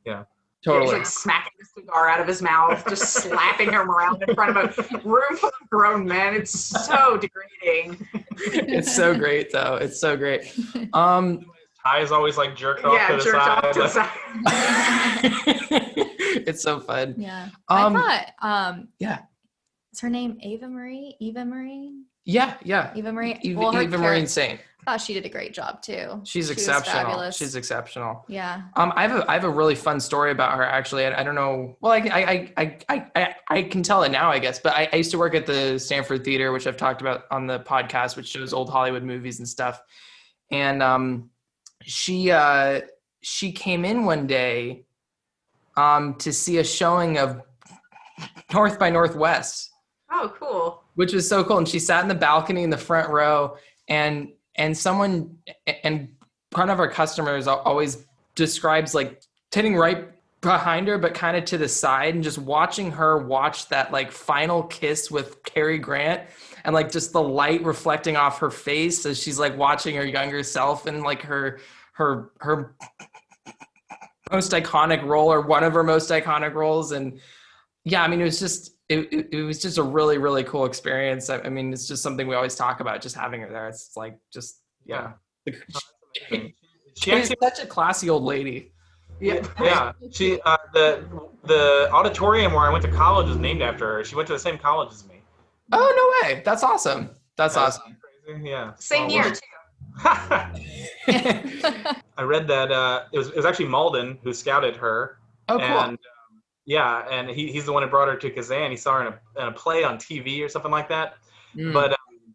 [0.05, 0.23] Yeah.
[0.61, 0.93] He's Totally.
[0.97, 4.79] like smacking the cigar out of his mouth, just slapping him around in front of
[4.79, 6.33] a room full of grown men.
[6.33, 8.07] It's so degrading.
[8.37, 9.75] it's so great, though.
[9.75, 10.51] It's so great.
[10.93, 11.45] Um,
[11.85, 13.65] Tie is always like jerked off Yeah, to the jerked side.
[13.65, 14.09] off to the side.
[16.47, 17.15] it's so fun.
[17.17, 17.49] Yeah.
[17.69, 17.99] Um, I
[18.39, 19.19] thought um yeah.
[19.93, 21.15] Is her name Ava Marie?
[21.21, 22.01] Eva Marie?
[22.25, 22.91] Yeah, yeah.
[22.95, 23.37] Eva Marie.
[23.43, 24.59] Eva, well, her Eva char- Marine Saint.
[24.87, 26.21] I thought she did a great job too.
[26.25, 27.03] She's She was exceptional.
[27.03, 27.37] fabulous.
[27.37, 28.25] She's exceptional.
[28.27, 28.63] yeah.
[28.75, 30.63] Um, I have a I have a really fun story about her.
[30.63, 31.77] Actually, I, I don't know.
[31.81, 34.59] Well, I, I I I I I can tell it now, I guess.
[34.59, 37.47] But I, I used to work at the Stanford Theater, which I've talked about on
[37.47, 39.81] the podcast, which shows old Hollywood movies and stuff.
[40.51, 41.29] And um,
[41.85, 42.81] she uh
[43.21, 44.85] she came in one day,
[45.77, 47.41] um, to see a showing of
[48.53, 49.71] North by Northwest
[50.11, 50.83] Oh, cool.
[50.95, 51.57] which was so cool.
[51.57, 53.57] And she sat in the balcony in the front row,
[53.89, 55.37] and and someone
[55.83, 56.09] and
[56.53, 59.21] one of our customers always describes like
[59.53, 60.09] sitting right
[60.41, 64.11] behind her, but kind of to the side, and just watching her watch that like
[64.11, 66.21] final kiss with Cary Grant,
[66.65, 70.43] and like just the light reflecting off her face as she's like watching her younger
[70.43, 71.59] self and like her
[71.93, 72.75] her her
[74.31, 77.19] most iconic role or one of her most iconic roles and
[77.83, 80.65] yeah i mean it was just it, it, it was just a really really cool
[80.65, 83.69] experience I, I mean it's just something we always talk about just having her there
[83.69, 85.13] it's like just yeah
[86.97, 88.71] She she's actually, such a classy old lady
[89.19, 89.45] Yeah.
[89.61, 89.91] yeah.
[90.11, 91.05] She uh, the
[91.43, 94.03] the auditorium where I went to college is named after her.
[94.03, 95.14] She went to the same college as me.
[95.71, 97.63] Oh no way that's awesome that's Yeah.
[97.63, 98.49] awesome Crazy.
[98.49, 98.73] Yeah.
[98.77, 99.39] Same year, too.
[100.03, 100.51] I
[102.23, 105.19] read that uh, it was it was actually Malden who scouted her.
[105.49, 105.97] oh cool And um,
[106.65, 108.71] yeah, and he, he's the one who brought her to Kazan.
[108.71, 111.15] He saw her in a, in a play on TV or something like that.
[111.55, 111.71] Mm.
[111.71, 112.33] But um,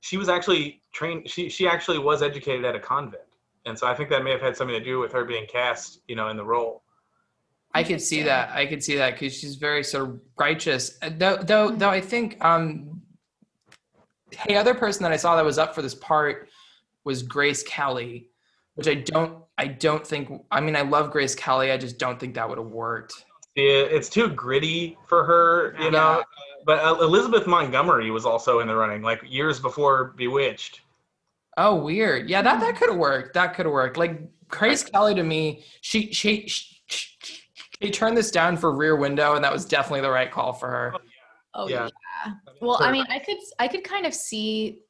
[0.00, 1.28] she was actually trained.
[1.28, 3.24] She she actually was educated at a convent,
[3.66, 6.00] and so I think that may have had something to do with her being cast,
[6.06, 6.81] you know, in the role.
[7.74, 8.50] I could see that.
[8.50, 10.98] I could see that because she's very sort of righteous.
[11.00, 13.00] Uh, Though, though, though, I think um,
[14.46, 16.48] the other person that I saw that was up for this part
[17.04, 18.28] was Grace Kelly,
[18.74, 19.38] which I don't.
[19.58, 20.44] I don't think.
[20.50, 21.70] I mean, I love Grace Kelly.
[21.70, 23.24] I just don't think that would have worked.
[23.54, 26.22] Yeah, it's too gritty for her, you know.
[26.64, 30.80] But uh, Elizabeth Montgomery was also in the running, like years before Bewitched.
[31.56, 32.30] Oh, weird.
[32.30, 33.34] Yeah, that that could have worked.
[33.34, 33.96] That could have worked.
[33.96, 36.46] Like Grace Kelly to me, she she.
[36.48, 37.41] she she
[37.90, 40.94] turned this down for Rear Window, and that was definitely the right call for her.
[41.54, 41.88] Oh Yeah.
[41.88, 41.90] Oh,
[42.26, 42.32] yeah.
[42.60, 44.80] Well, I mean, I could I could kind of see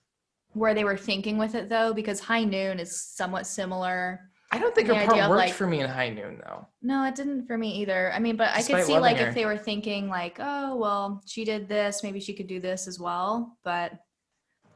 [0.52, 4.20] where they were thinking with it though, because High Noon is somewhat similar.
[4.54, 6.66] I don't think her The part idea worked like- for me in High Noon, though.
[6.82, 8.12] No, it didn't for me either.
[8.12, 9.28] I mean, but I could see like her.
[9.28, 12.86] if they were thinking like, oh well, she did this, maybe she could do this
[12.86, 13.56] as well.
[13.64, 13.92] But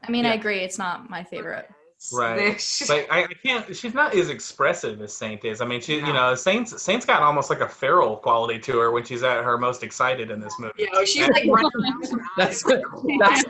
[0.03, 1.69] I mean, I agree, it's not my favorite.
[2.13, 2.53] Right.
[2.53, 3.75] This- Like I, I can't.
[3.75, 5.61] She's not as expressive as Saint is.
[5.61, 6.07] I mean, she, No.
[6.07, 9.43] you know, Saint's Saint's got almost like a feral quality to her when she's at
[9.43, 10.73] her most excited in this movie.
[10.77, 12.21] You know, she's like running around.
[12.37, 12.81] That's eyes.
[13.19, 13.43] that's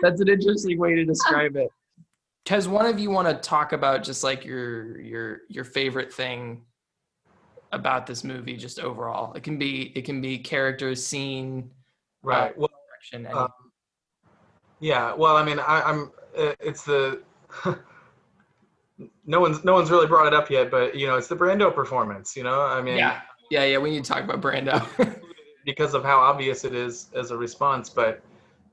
[0.00, 1.68] that's an interesting way to describe it.
[2.44, 6.62] Does one of you want to talk about just like your your your favorite thing
[7.72, 9.34] about this movie, just overall?
[9.34, 11.70] It can be it can be characters, scene,
[12.22, 12.56] Right.
[12.56, 13.26] Well, direction.
[13.26, 13.48] Any, uh,
[14.80, 15.14] yeah.
[15.14, 16.10] Well, I mean, I, I'm.
[16.36, 17.22] Uh, it's the.
[19.26, 21.74] No one's no one's really brought it up yet, but you know, it's the Brando
[21.74, 22.36] performance.
[22.36, 23.78] You know, I mean, yeah, yeah, yeah.
[23.78, 24.84] We need to talk about Brando.
[25.68, 27.90] because of how obvious it is as a response.
[27.90, 28.22] But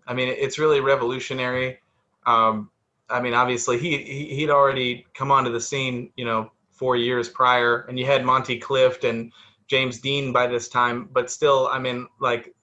[0.08, 1.80] I mean, it's really revolutionary.
[2.26, 2.72] Um,
[3.10, 7.28] I mean, obviously, he, he he'd already come onto the scene, you know, four years
[7.28, 9.34] prior, and you had Monty Clift and
[9.68, 11.10] James Dean by this time.
[11.12, 12.56] But still, I mean, like,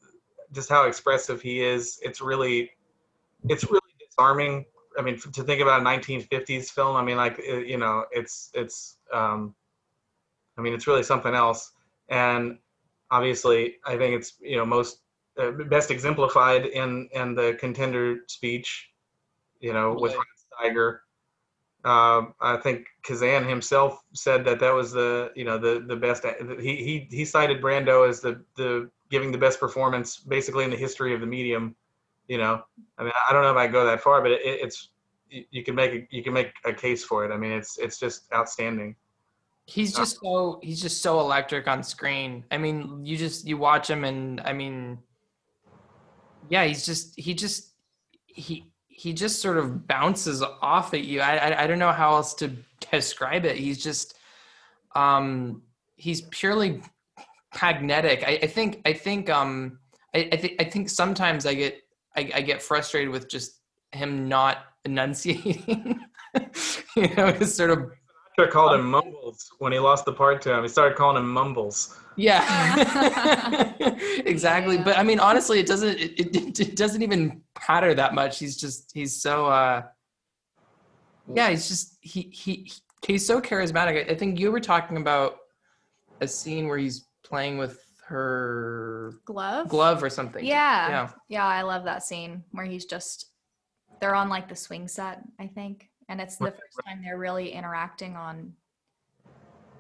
[0.53, 2.01] just how expressive he is.
[2.03, 2.71] It's really,
[3.49, 4.65] it's really disarming.
[4.99, 8.51] I mean, to think about a 1950s film, I mean, like, uh, you know, it's
[8.55, 8.99] it's.
[9.13, 9.55] Um,
[10.59, 11.73] I mean, it's really something else.
[12.09, 12.59] And
[13.11, 14.99] obviously, I think it's you know most
[15.39, 18.91] uh, best exemplified in in the contender speech.
[19.61, 20.75] You know, with Right.
[20.75, 20.99] Steiger.
[21.85, 26.25] Um, I think Kazan himself said that that was the you know the the best.
[26.61, 30.77] He he he cited Brando as the the giving the best performance basically in the
[30.77, 31.75] history of the medium.
[32.33, 32.55] You know,
[32.99, 34.89] I mean, I don't know if I go that far, but it, it's
[35.29, 37.31] you can make a, you can make a case for it.
[37.31, 38.97] I mean, it's it's just outstanding.
[39.67, 42.45] he's just so he's just so electric on screen.
[42.51, 44.99] I mean, you just you watch him and I mean
[46.49, 47.73] yeah, he's just he just
[48.27, 51.21] he he just sort of bounces off at you.
[51.21, 52.53] I, I I don't know how else to
[52.91, 53.57] describe it.
[53.57, 54.17] He's just
[54.95, 55.63] um
[55.97, 56.83] he's purely
[57.61, 58.25] magnetic.
[58.27, 59.79] I, I think I think um
[60.15, 61.83] I, I think I think sometimes I get
[62.17, 63.61] I, I get frustrated with just
[63.93, 66.01] him not enunciating.
[66.97, 67.91] you know, just sort of
[68.39, 70.63] Sinatra called him Mumbles when he lost the part to him.
[70.63, 71.99] He started calling him Mumbles.
[72.17, 73.75] yeah
[74.27, 78.39] exactly but i mean honestly it doesn't it, it, it doesn't even matter that much
[78.39, 79.83] he's just he's so uh
[81.35, 82.71] yeah he's just he he
[83.07, 85.37] he's so charismatic i think you were talking about
[86.21, 87.82] a scene where he's playing with
[88.13, 89.69] her Glove?
[89.69, 90.89] glove or something Yeah.
[90.89, 93.31] yeah Yeah, I love that scene where he's just
[94.01, 95.89] they're on like the swing set, I think.
[96.09, 98.53] And it's the first time they're really interacting on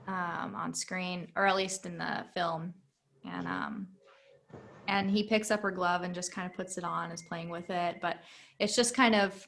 [0.09, 2.75] um on screen, or at least in the film.
[3.25, 3.87] And um
[4.89, 7.51] and he picks up her glove and just kind of puts it on, is playing
[7.51, 7.99] with it.
[8.01, 8.19] But
[8.59, 9.47] it's just kind of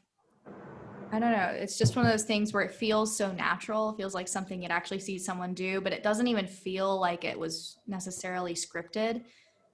[1.12, 1.50] I don't know.
[1.52, 3.90] It's just one of those things where it feels so natural.
[3.90, 7.24] It feels like something you'd actually see someone do, but it doesn't even feel like
[7.24, 9.22] it was necessarily scripted.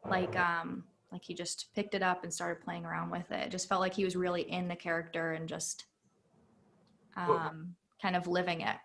[0.04, 3.46] Like um like he just picked it up and started playing around with it.
[3.46, 5.86] It just felt like he was really in the character and just
[7.16, 8.76] um kind of living it.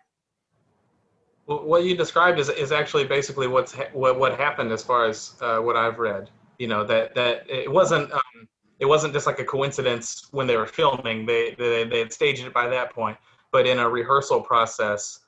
[1.46, 5.06] Well, What you described is, is actually basically what's ha- what, what happened as far
[5.06, 6.30] as uh, what I've read.
[6.58, 10.56] You know that that it wasn't um, it wasn't just like a coincidence when they
[10.56, 11.26] were filming.
[11.26, 13.16] They they they had staged it by that point,
[13.52, 15.20] but in a rehearsal process,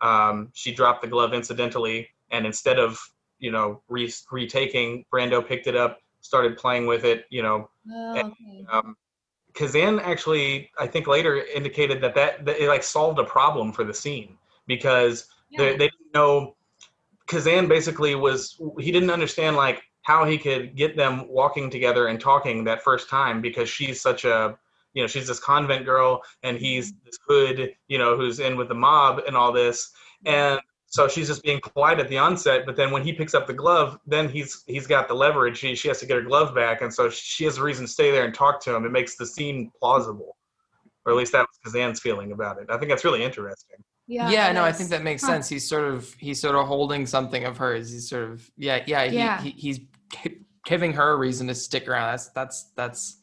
[0.00, 3.00] um, she dropped the glove incidentally, and instead of
[3.38, 7.26] you know re- retaking, Brando picked it up, started playing with it.
[7.30, 8.32] You know, Oh, And,
[8.70, 8.96] um,
[9.54, 13.84] Kazan actually, I think later indicated that, that that it like solved a problem for
[13.84, 15.26] the scene because
[15.56, 16.56] they, they didn't know.
[17.26, 22.20] Kazan basically was he didn't understand like how he could get them walking together and
[22.20, 24.56] talking that first time because she's such a
[24.94, 27.06] you know she's this convent girl and he's mm-hmm.
[27.06, 29.90] this hood you know who's in with the mob and all this.
[30.24, 33.46] And so she's just being polite at the onset but then when he picks up
[33.46, 35.58] the glove then he's he's got the leverage.
[35.58, 36.82] She, she has to get her glove back.
[36.82, 38.84] And so she has a reason to stay there and talk to him.
[38.84, 40.36] It makes the scene plausible.
[41.04, 42.66] Or at least that was kazan's feeling about it.
[42.68, 44.30] I think that's really interesting Yeah.
[44.30, 45.28] yeah it no i think that makes Huh.
[45.28, 48.82] sense he's sort of he's sort of holding something of hers he's sort of yeah
[48.86, 49.40] yeah, he, Yeah.
[49.40, 49.80] He, he's
[50.64, 53.16] giving her a reason to stick around that's that's that's,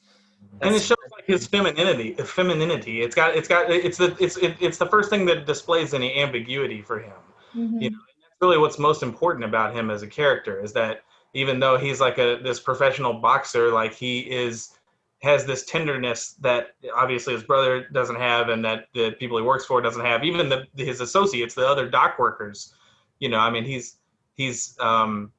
[0.61, 4.55] and it shows like his femininity femininity it's got it's got it's the it's it,
[4.59, 7.13] it's the first thing that displays any ambiguity for him
[7.55, 7.81] Mhm.
[7.81, 11.01] you know and that's really what's most important about him as a character is that
[11.33, 14.71] even though he's like a this professional boxer like he is
[15.21, 19.65] has this tenderness that obviously his brother doesn't have and that the people he works
[19.65, 22.73] for doesn't have even the his associates the other dock workers
[23.19, 23.97] you know i mean he's
[24.35, 25.31] he's um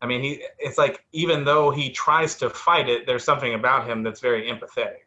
[0.00, 3.84] i mean he it's like even though he tries to fight it there's something about
[3.88, 5.06] him that's very empathetic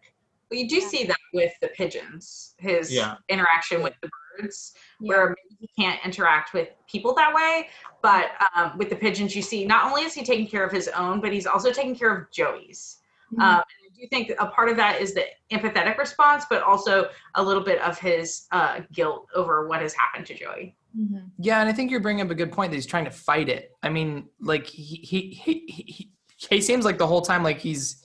[0.51, 3.15] Well, you do see that with the pigeons, his Yeah.
[3.29, 5.07] interaction with the birds, Yeah.
[5.09, 7.69] where he can't interact with people that way.
[8.03, 10.87] But um, with the pigeons, you see not only is he taking care of his
[10.89, 12.99] own, but he's also taking care of Joey's.
[13.33, 13.41] Mhm.
[13.41, 17.09] Um, and I do think a part of that is the empathetic response, but also
[17.35, 20.75] a little bit of his uh, guilt over what has happened to Joey.
[20.97, 21.31] Mhm.
[21.39, 23.49] Yeah, and I think you're bringing up a good point that he's trying to fight
[23.49, 23.71] it.
[23.81, 26.11] I mean, like he he he he, he,
[26.49, 28.03] he seems like the whole time like he's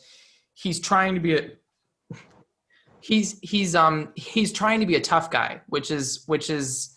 [0.54, 1.50] he's trying to be a
[3.00, 6.96] he's he's um he's trying to be a tough guy, which is which is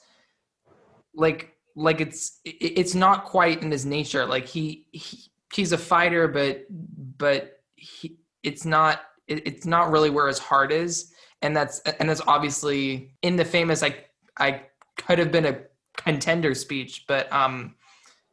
[1.14, 4.26] like like it's it's not quite in his nature.
[4.26, 10.10] Like he, he he's a fighter, but but he it's not it, it's not really
[10.10, 14.06] where his heart is, and that's and that's obviously in the famous I
[14.38, 14.64] I
[14.98, 15.60] could have been a
[15.98, 17.76] contender speech, but um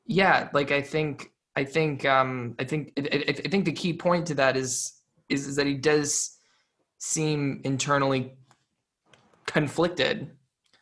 [0.07, 4.27] yeah, like I think I think um I think I, I think the key point
[4.27, 4.95] to that is
[5.29, 6.39] is, is that he does
[6.99, 8.33] seem internally
[9.47, 10.31] conflicted.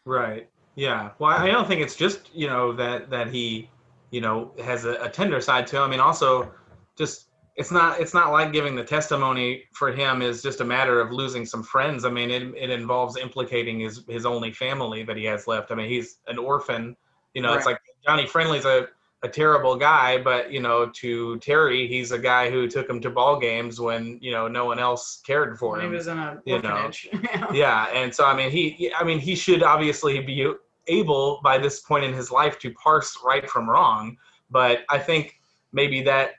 [0.05, 0.49] Right.
[0.77, 1.11] Yeah.
[1.19, 3.71] Well, I don't think it's just you know that that he
[4.11, 5.83] you know has a, a tender side to him.
[5.83, 6.53] I mean, also
[6.97, 11.01] just it's not it's not like giving the testimony for him is just a matter
[11.01, 12.05] of losing some friends.
[12.05, 15.73] I mean, it it involves implicating his his only family that he has left.
[15.73, 16.97] I mean, he's an orphan.
[17.35, 18.89] You know, it's like Johnny Friendly's a
[19.23, 23.11] a terrible guy, but you know, to Terry, he's a guy who took him to
[23.11, 26.41] ball games when you know no one else cared for him He was in a
[26.45, 26.91] you know.
[27.53, 30.53] yeah and so i mean he i mean he should obviously be
[30.89, 34.17] able by this point in his life to parse right from wrong
[34.51, 35.41] but i think
[35.73, 36.33] maybe that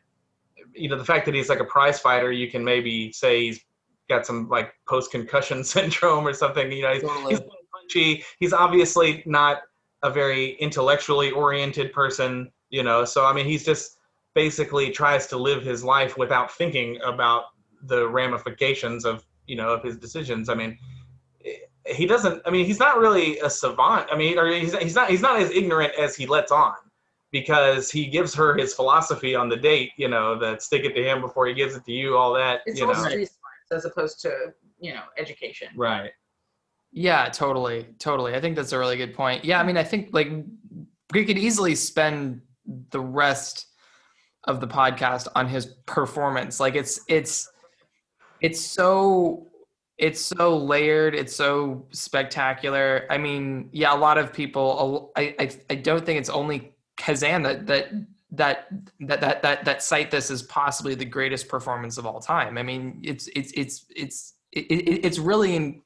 [0.77, 3.59] you know the fact that he's like a prize fighter you can maybe say he's
[4.09, 7.35] got some like post concussion syndrome or something you know he's, Totally.
[7.35, 7.41] he's
[7.73, 9.61] punchy he's obviously not
[10.03, 13.97] a very intellectually oriented person you know so i mean he's just
[14.35, 17.45] basically tries to live his life without thinking about
[17.83, 20.49] the ramifications of you know, of his decisions.
[20.49, 20.77] I mean,
[21.85, 22.41] he doesn't.
[22.45, 24.07] I mean, he's not really a savant.
[24.11, 26.75] I mean, or he's he's not he's not as ignorant as he lets on,
[27.31, 29.91] because he gives her his philosophy on the date.
[29.97, 32.17] You know, that stick it to him before he gives it to you.
[32.17, 32.61] All that.
[32.65, 33.09] It's you all know.
[33.09, 35.69] street smarts as opposed to you know education.
[35.75, 36.11] Right.
[36.91, 38.33] Yeah, totally, totally.
[38.33, 39.43] I think that's a really good point.
[39.43, 40.31] Yeah, I mean, I think like
[41.13, 42.41] we could easily spend
[42.91, 43.67] the rest
[44.45, 46.59] of the podcast on his performance.
[46.59, 47.49] Like it's it's
[48.41, 49.47] it's so
[49.97, 51.15] it's so layered.
[51.15, 53.05] It's so spectacular.
[53.09, 55.11] I mean, yeah, a lot of people.
[55.15, 57.91] I I, I don't think it's only Kazan that that
[58.31, 58.67] that
[58.99, 62.57] that that that that cite this as possibly the greatest performance of all time.
[62.57, 65.81] I mean, it's it's it's it's it, it, it's really in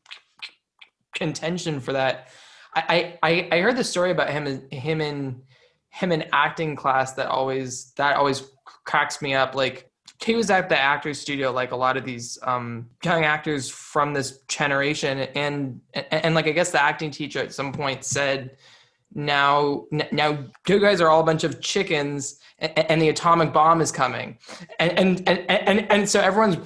[1.15, 2.29] contention for that.
[2.73, 5.43] I, I I heard the story about him and him in
[5.89, 8.43] him in acting class that always that always
[8.85, 9.55] cracks me up.
[9.55, 9.91] Like
[10.23, 14.13] he was at the actors studio like a lot of these um, young actors from
[14.13, 18.57] this generation and, and and like I guess the acting teacher at some point said
[19.13, 20.37] now now
[20.67, 24.37] you guys are all a bunch of chickens and, and the atomic bomb is coming.
[24.79, 26.57] And and and and, and so everyone's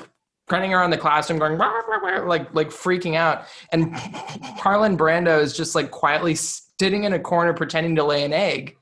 [0.51, 3.45] running around the classroom going "Wah, wah, wah," like like freaking out.
[3.71, 8.33] And Marlon Brando is just like quietly sitting in a corner pretending to lay an
[8.33, 8.75] egg.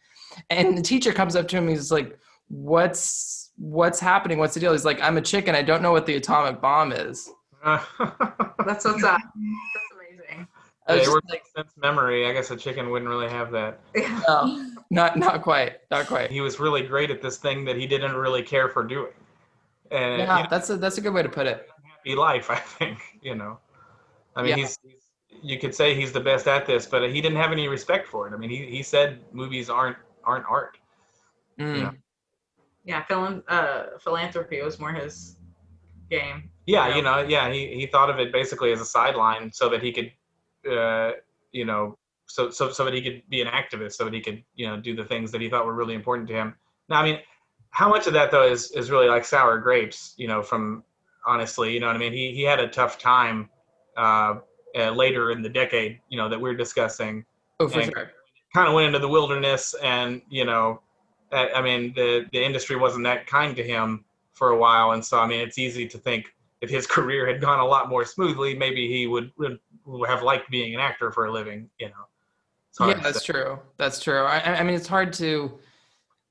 [0.50, 4.40] And the teacher comes up to him he's like what's what's happening?
[4.40, 4.72] What's the deal?
[4.72, 5.56] He's like i'm a chicken.
[5.56, 7.30] I don't know what the atomic bomb is.
[7.64, 9.22] That's what's up.
[10.88, 11.14] That's amazing.
[11.14, 12.28] I was Yeah, just like, sense memory.
[12.28, 13.80] I guess a chicken wouldn't really have that.
[14.28, 17.88] no, not not quite not quite He was really great at this thing that he
[17.88, 19.12] didn't really care for doing.
[19.92, 22.50] And yeah you know, that's a that's a good way to put it happy life,
[22.50, 23.00] I think.
[23.22, 23.60] You know,
[24.36, 24.56] I mean, Yeah.
[24.58, 25.00] he's, he's
[25.42, 28.28] you could say he's the best at this, but he didn't have any respect for
[28.28, 28.34] it.
[28.34, 30.78] I mean, he, he said movies aren't aren't art.
[31.60, 31.78] Mm.
[31.78, 31.92] Yeah.
[32.86, 35.38] Yeah, philan- uh, philanthropy was more his
[36.10, 36.50] game.
[36.66, 36.96] Yeah, Yeah.
[36.98, 39.92] you know, yeah, he, he thought of it basically as a sideline so that he
[39.94, 40.12] could,
[40.70, 41.12] uh,
[41.52, 41.98] you know,
[42.28, 44.80] so, so so that he could be an activist, so that he could, you know,
[44.80, 46.56] do the things that he thought were really important to him.
[46.90, 47.20] Now, I mean,
[47.70, 50.84] how much of that though is is really like sour grapes, you know, from
[51.26, 52.14] honestly, you know what I mean?
[52.14, 53.50] He he had a tough time
[53.98, 54.36] uh,
[54.78, 57.26] uh, later in the decade, you know, that we're discussing.
[57.60, 58.12] oh for sure
[58.54, 60.82] Kind of went into the wilderness, and you know,
[61.32, 65.04] I I mean, the the industry wasn't that kind to him for a while, and
[65.04, 68.06] so I mean, it's easy to think if his career had gone a lot more
[68.06, 69.60] smoothly, maybe he would, would
[70.08, 71.70] have liked being an actor for a living.
[71.80, 72.88] You know.
[72.88, 73.34] Yeah that's say.
[73.34, 75.60] true that's true I, I mean it's hard to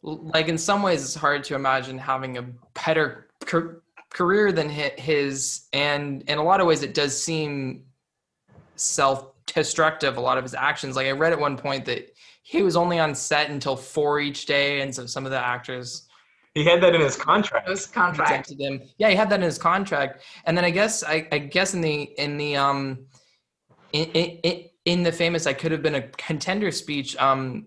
[0.02, 2.42] like in some ways it's hard to imagine having a
[2.84, 7.84] better car- career than his and in a lot of ways it does seem
[8.74, 12.74] self-destructive a lot of his actions like i read at one point that he was
[12.74, 16.08] only on set until four each day and so some of the actors
[16.54, 17.68] He had that in his contract.
[17.68, 18.50] Was contract.
[18.50, 18.82] him.
[18.98, 20.22] Yeah, he had that in his contract.
[20.44, 23.06] And then I guess I, I guess in the in the um
[23.92, 24.04] in,
[24.42, 27.66] in in the famous I could have been a contender speech, um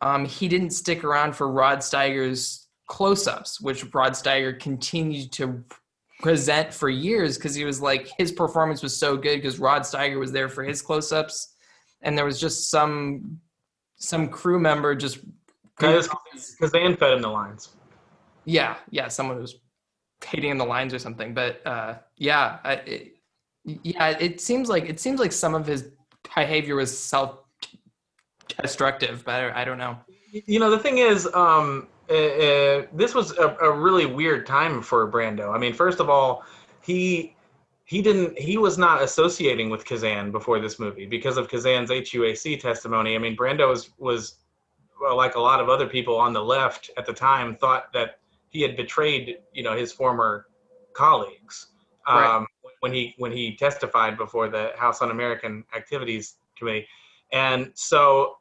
[0.00, 5.64] um he didn't stick around for Rod Steiger's close-ups, which Rod Steiger continued to
[6.20, 10.18] present for years because he was like his performance was so good because Rod Steiger
[10.18, 11.54] was there for his close-ups
[12.02, 13.40] and there was just some
[13.96, 15.18] some crew member just
[15.76, 16.08] Because
[16.72, 17.76] they fed him the lines.
[18.44, 19.56] yeah, yeah, someone was
[20.24, 21.34] hating in the lines or something.
[21.34, 23.17] But uh, yeah, I, it,
[23.82, 25.90] yeah, it seems like it seems like some of his
[26.34, 29.96] behavior was self-destructive, but I, I don't know.
[30.32, 34.80] you know the thing is um uh, uh, this was a, a really weird time
[34.82, 36.44] for brando i mean first of all
[36.82, 37.34] he
[37.84, 42.60] he didn't he was not associating with kazan before this movie because of kazan's huac
[42.60, 44.36] testimony i mean brando was was
[45.00, 48.18] well, like a lot of other people on the left at the time thought that
[48.50, 50.46] he had betrayed you know his former
[50.94, 51.68] colleagues
[52.06, 52.46] um, Right.
[52.80, 56.86] When he when he testified before the house un-american activities committee
[57.32, 58.36] and so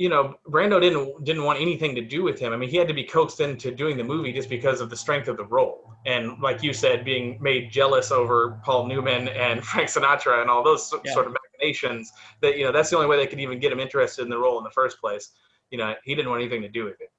[0.00, 2.54] you know, Brando didn't didn't want anything to do with him.
[2.54, 4.96] I mean, he had to be coaxed into doing the movie just because of the
[4.96, 9.62] strength of the role, and like you said, being made jealous over Paul Newman and
[9.70, 11.12] Frank Sinatra and all those Yeah.
[11.12, 12.14] sort of machinations.
[12.40, 14.38] That you know, that's the only way they could even get him interested in the
[14.38, 15.32] role in the first place.
[15.70, 17.09] You know, he didn't want anything to do with it.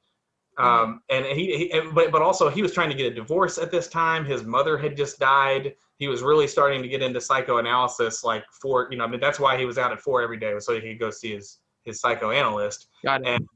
[0.62, 3.72] Um, and he, he but but also he was trying to get a divorce at
[3.72, 4.26] this time.
[4.26, 5.76] His mother had just died.
[5.97, 8.88] He was really starting to get into psychoanalysis, like four.
[8.91, 10.82] You know, I mean, that's why he was out at four every day, so he
[10.82, 13.28] could go see his his psychoanalyst Got it.
[13.28, 13.47] and uh,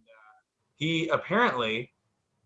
[0.76, 1.91] he apparently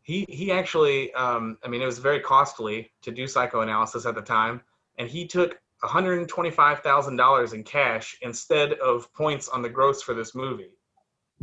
[0.02, 4.22] he he actually um, i mean it was very costly to do psychoanalysis at the
[4.22, 4.62] time
[4.98, 10.72] and he took $125000 in cash instead of points on the gross for this movie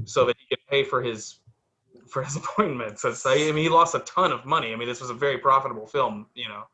[0.05, 1.41] so that he could pay for his
[2.09, 5.01] for his appointments It's- i mean he lost a ton of money i mean this
[5.01, 6.65] was a very profitable film you know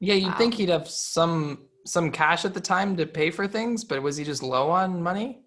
[0.00, 0.38] Yeah, you'd Wow.
[0.38, 4.16] think he'd have some some cash at the time to pay for things, but was
[4.16, 5.40] he just low on money?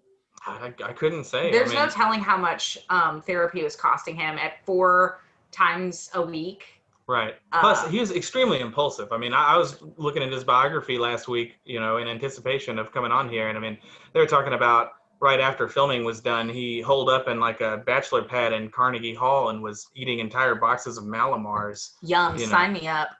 [0.46, 1.52] I, I couldn't say.
[1.52, 5.20] There's I mean, no telling how much um, therapy was costing him at four
[5.52, 6.62] times a week.
[7.06, 7.34] Right.
[7.52, 9.12] Uh, Plus, he was extremely impulsive.
[9.12, 12.78] I mean, I, I was looking at his biography last week, you know, in anticipation
[12.78, 13.76] of coming on here, and I mean,
[14.14, 17.82] they were talking about right after filming was done, he holed up in like a
[17.86, 21.90] bachelor pad in Carnegie Hall and was eating entire boxes of Mallomars.
[22.02, 22.52] Yum, You know.
[22.52, 23.10] sign me up.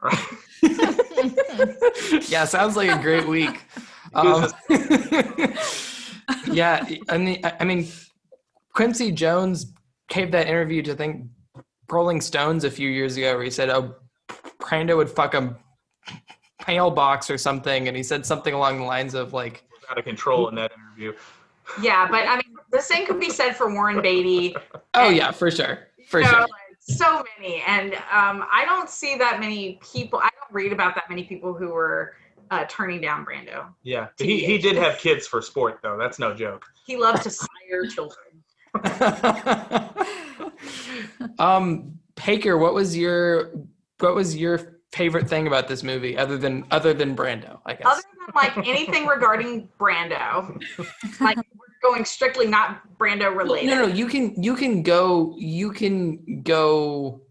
[2.29, 3.63] yeah, sounds like a great week.
[4.13, 4.49] Um,
[6.51, 7.87] yeah, I mean, I I mean,
[8.75, 9.73] Quincy Jones
[10.09, 11.27] gave that interview to think
[11.89, 13.95] Rolling Stones a few years ago, where he said, "Oh,
[14.59, 15.57] Brando would fuck a
[16.67, 20.49] mailbox or something," and he said something along the lines of like, out of control
[20.49, 21.13] in that interview.
[21.81, 24.57] Yeah, but I mean, the same could be said for Warren Beatty.
[24.95, 28.89] "Oh yeah, for sure, for you know, sure." like, so many, and um, I don't
[28.89, 30.19] see that many people.
[30.19, 32.15] I don't read about that many people who were
[32.51, 33.67] uh, turning down Brando.
[33.83, 34.09] Yeah.
[34.19, 35.97] He, he did have kids for sport, though.
[35.99, 36.65] That's no joke.
[36.87, 38.43] He loved to sire children.
[41.39, 43.53] um, Paker, what was your
[44.01, 47.61] what was your favorite thing about this movie, other than other than Brando?
[47.67, 47.87] I guess.
[47.87, 50.61] Other than like anything regarding Brando,
[51.21, 53.71] like we're going strictly not Brando related.
[53.71, 57.23] No, no, you can you can go you can go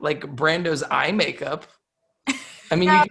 [0.00, 1.66] like Brando's eye makeup.
[2.70, 3.08] I mean, No, you,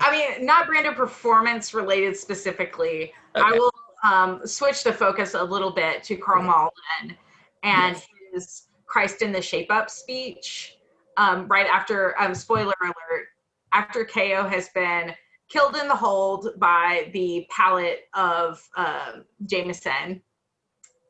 [0.00, 3.12] I mean, not Brando performance related specifically.
[3.34, 3.72] I will
[4.04, 7.16] um, switch the focus a little bit to Karl Malden
[7.62, 8.00] and
[8.32, 10.75] his Christ in the Shape Up speech.
[11.16, 13.26] Um, right after, um, spoiler alert,
[13.72, 15.14] after KO has been
[15.48, 19.12] killed in the hold by the pallet of uh,
[19.46, 20.22] Jameson,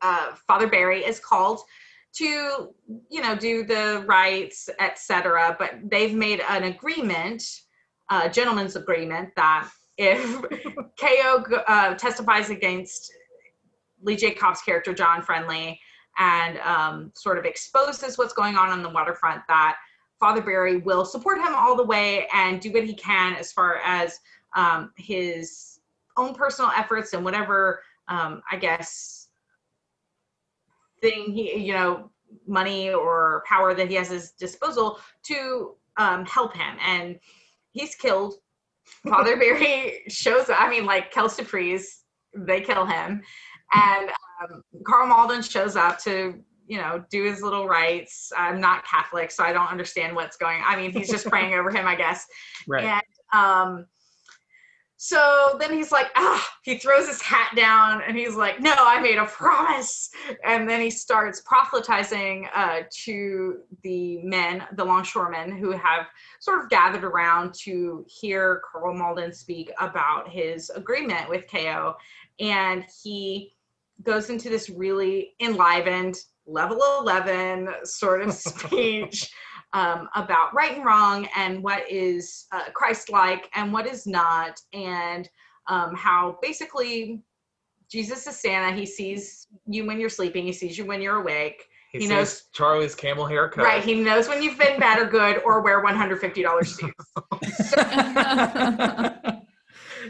[0.03, 1.61] uh, Father Barry is called
[2.17, 2.75] to,
[3.11, 5.57] you know, do the rites, etc.
[5.59, 7.43] But they've made an agreement
[8.09, 10.43] uh, gentleman's agreement that if
[11.01, 13.13] KO uh, testifies against
[14.03, 14.33] Lee J.
[14.33, 15.81] Cobb's character, John Friendly,
[16.19, 19.77] and um, sort of exposes what's going on on the waterfront, that
[20.19, 23.77] Father Barry will support him all the way and do what he can as far
[23.85, 24.19] as
[24.55, 25.81] um, his
[26.17, 29.29] own personal efforts and whatever, um, I guess,
[31.03, 32.11] thing he, you know,
[32.47, 36.77] money or power that he has at his disposal to um, help him.
[36.85, 37.19] And
[37.73, 38.35] he's killed.
[39.09, 40.61] Father Barry shows up.
[40.61, 42.05] I mean, like Kelsey Priest,
[42.35, 43.23] they kill him.
[43.75, 44.11] And
[44.43, 48.33] um, Karl Malden shows up to, you know, do his little rites.
[48.37, 51.71] I'm not Catholic, so I don't understand what's going I mean, he's just praying over
[51.71, 52.27] him, I guess.
[52.67, 52.85] right.
[52.85, 53.03] And
[53.33, 53.87] um,
[54.99, 58.99] so then he's like, ah, he throws his hat down and he's like, no, I
[59.01, 60.09] made a promise.
[60.43, 66.07] And then he starts proselytizing uh, to the men, the longshoremen who have
[66.41, 71.95] sort of gathered around to hear Karl Malden speak about his agreement with KO.
[72.41, 73.53] And he
[74.03, 76.17] goes into this really enlivened
[76.47, 79.33] level 11 sort of speech
[79.73, 85.29] um, about right and wrong and what is uh, Christ-like and what is not, and
[85.69, 87.21] um, how basically
[87.91, 88.75] Jesus is Santa.
[88.77, 90.45] He sees you when you're sleeping.
[90.45, 91.65] He sees you when you're awake.
[91.93, 93.65] He, He sees knows- Charlie's camel haircut.
[93.65, 93.83] Right.
[93.83, 96.95] He knows when you've been bad or good or wear $150 suits.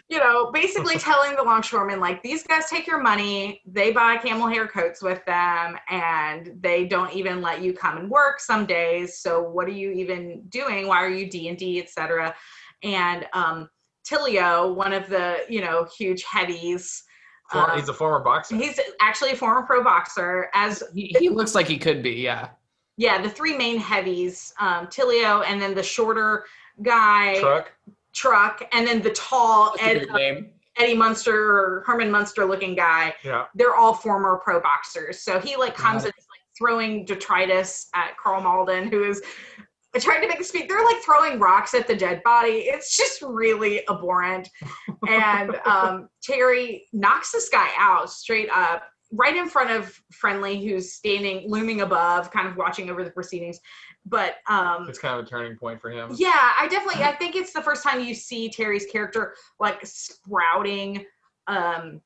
[0.09, 4.46] you know, basically telling the longshoremen, like, these guys take your money, they buy camel
[4.48, 9.18] hair coats with them, and they don't even let you come and work some days.
[9.18, 10.86] So what are you even doing?
[10.86, 12.34] Why are you D and D, et cetera?
[12.82, 13.68] And um,
[14.09, 17.02] Tilio, one of the, you know, huge headies,
[17.50, 18.57] For- um, he's a former boxer.
[18.57, 22.12] he's actually a former pro boxer, as he, he looks like he could be.
[22.12, 22.50] Yeah.
[22.96, 26.44] yeah, the three main heavies, um, Tilio, and then the shorter
[26.82, 27.72] guy, Truck.
[28.16, 30.50] Truck, and then the tall Ed, name.
[30.78, 33.14] Eddie Munster or Herman Munster looking guy.
[33.22, 33.44] Yeah.
[33.54, 35.20] They're all former pro boxers.
[35.20, 36.08] So he like comes Yeah.
[36.08, 39.22] and is like throwing detritus at Karl Malden, who is
[39.98, 40.68] trying to make a speech.
[40.68, 42.64] They're like throwing rocks at the dead body.
[42.68, 44.48] It's just really abhorrent.
[45.08, 48.82] and um, Terry knocks this guy out straight up.
[49.12, 53.60] Right in front of Friendly, who's standing, looming above, kind of watching over the proceedings.
[54.09, 56.14] But um, It's kind of a turning point for him.
[56.16, 61.04] yeah, I definitely I think it's the first time you see Terry's character like sprouting
[61.48, 62.00] um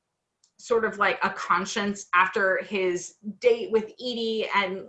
[0.59, 4.83] sort of like a conscience after his date with Edie and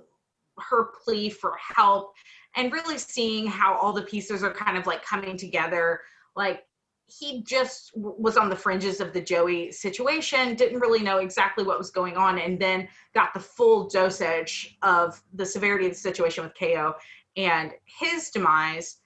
[0.59, 2.11] her plea for help
[2.55, 6.01] and really seeing how all the pieces are kind of like coming together
[6.35, 6.63] like
[7.05, 11.77] he just was on the fringes of the Joey situation, didn't really know exactly what
[11.77, 16.43] was going on, and then got the full dosage of the severity of the situation
[16.43, 16.93] with KO
[17.35, 18.97] and his demise,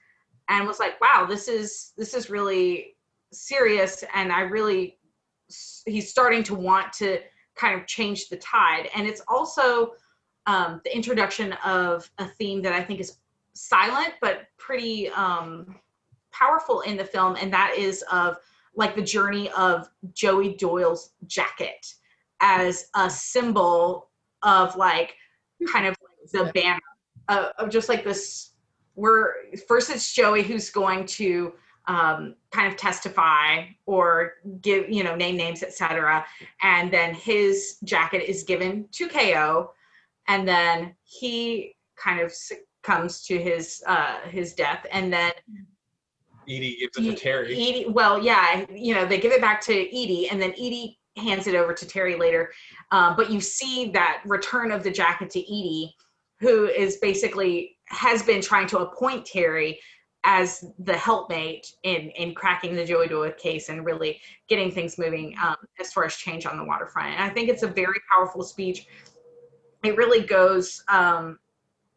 [0.48, 2.96] and was like, "Wow, this is this is really
[3.32, 4.98] serious, and I really
[5.48, 7.20] he's starting to want to
[7.56, 8.88] kind of change the tide.
[8.94, 9.92] And it's also
[10.46, 13.18] um, the introduction of a theme that I think is
[13.54, 15.76] silent but pretty um,
[16.38, 18.36] powerful in the film, and that is of
[18.74, 21.86] like the journey of Joey Doyle's jacket
[22.40, 24.10] as a symbol
[24.42, 25.14] of like
[25.72, 25.96] kind of
[26.32, 26.80] the banner
[27.28, 28.52] uh, of just like this.
[28.94, 29.32] We're
[29.68, 31.52] first it's Joey who's going to
[31.88, 36.24] um, kind of testify or give you know name names etc
[36.62, 39.70] and then his jacket is given to ko
[40.28, 42.34] and then he kind of
[42.82, 45.32] comes to his uh his death and then
[46.48, 47.52] Edie gives it to Terry.
[47.52, 51.46] Edie, well, yeah, you know, they give it back to Edie, and then Edie hands
[51.46, 52.52] it over to Terry later.
[52.90, 55.94] Um, but you see that return of the jacket to Edie,
[56.40, 59.80] who is basically has been trying to appoint Terry
[60.24, 65.36] as the helpmate in in cracking the Joey Doyle case and really getting things moving
[65.42, 67.14] um, as far as change on the waterfront.
[67.14, 68.86] And I think it's a very powerful speech.
[69.84, 70.82] It really goes.
[70.88, 71.38] Um,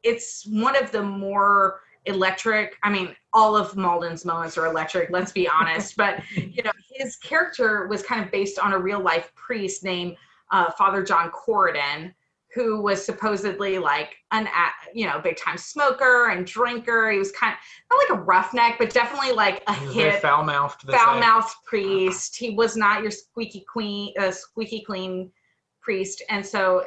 [0.04, 2.78] it's one of the more electric.
[2.84, 5.10] I mean, all of Malden's moments are electric.
[5.10, 5.96] Let's be honest.
[5.96, 10.18] but you know, his character was kind of based on a real life priest named
[10.52, 12.14] uh, Father John Corridan
[12.54, 14.48] who was supposedly like an
[14.94, 17.12] you know big time smoker and drinker.
[17.12, 17.60] He was kind of
[17.92, 22.36] not like a roughneck, but definitely like a hip, foul mouthed, foul mouthed priest.
[22.36, 25.32] He was not your squeaky queen, uh, squeaky clean
[25.82, 26.86] priest, and so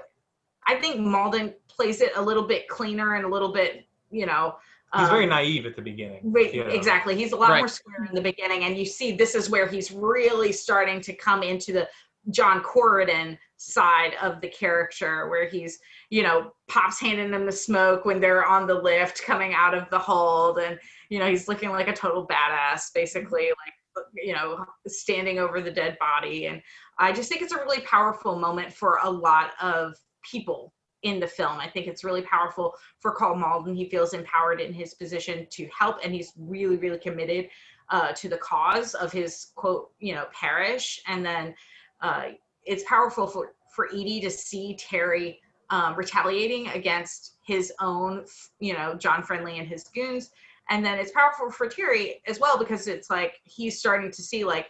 [0.66, 4.56] I think Malden plays it a little bit cleaner and a little bit you know.
[4.94, 6.20] He's very um, naive at the beginning.
[6.24, 6.70] Right, you know?
[6.70, 7.16] Exactly.
[7.16, 7.60] He's a lot right.
[7.60, 11.14] more square in the beginning, and you see this is where he's really starting to
[11.14, 11.88] come into the
[12.30, 15.78] John Corridan side of the character where he's
[16.10, 19.88] you know pops handing them the smoke when they're on the lift coming out of
[19.90, 20.78] the hold and
[21.10, 25.70] you know he's looking like a total badass basically like you know standing over the
[25.70, 26.60] dead body and
[26.98, 29.94] i just think it's a really powerful moment for a lot of
[30.28, 30.72] people
[31.02, 34.72] in the film i think it's really powerful for karl malden he feels empowered in
[34.72, 37.48] his position to help and he's really really committed
[37.90, 41.54] uh, to the cause of his quote you know parish and then
[42.00, 42.28] uh,
[42.64, 45.40] it's powerful for for Edie to see Terry
[45.70, 48.26] um, retaliating against his own,
[48.60, 50.30] you know, John Friendly and his goons,
[50.68, 54.44] and then it's powerful for Terry as well because it's like he's starting to see
[54.44, 54.68] like,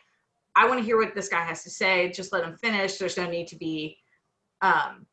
[0.55, 2.11] I want to hear what this guy has to say.
[2.12, 2.99] Just let him finish.
[2.99, 3.99] There's no need to be
[4.61, 5.07] um,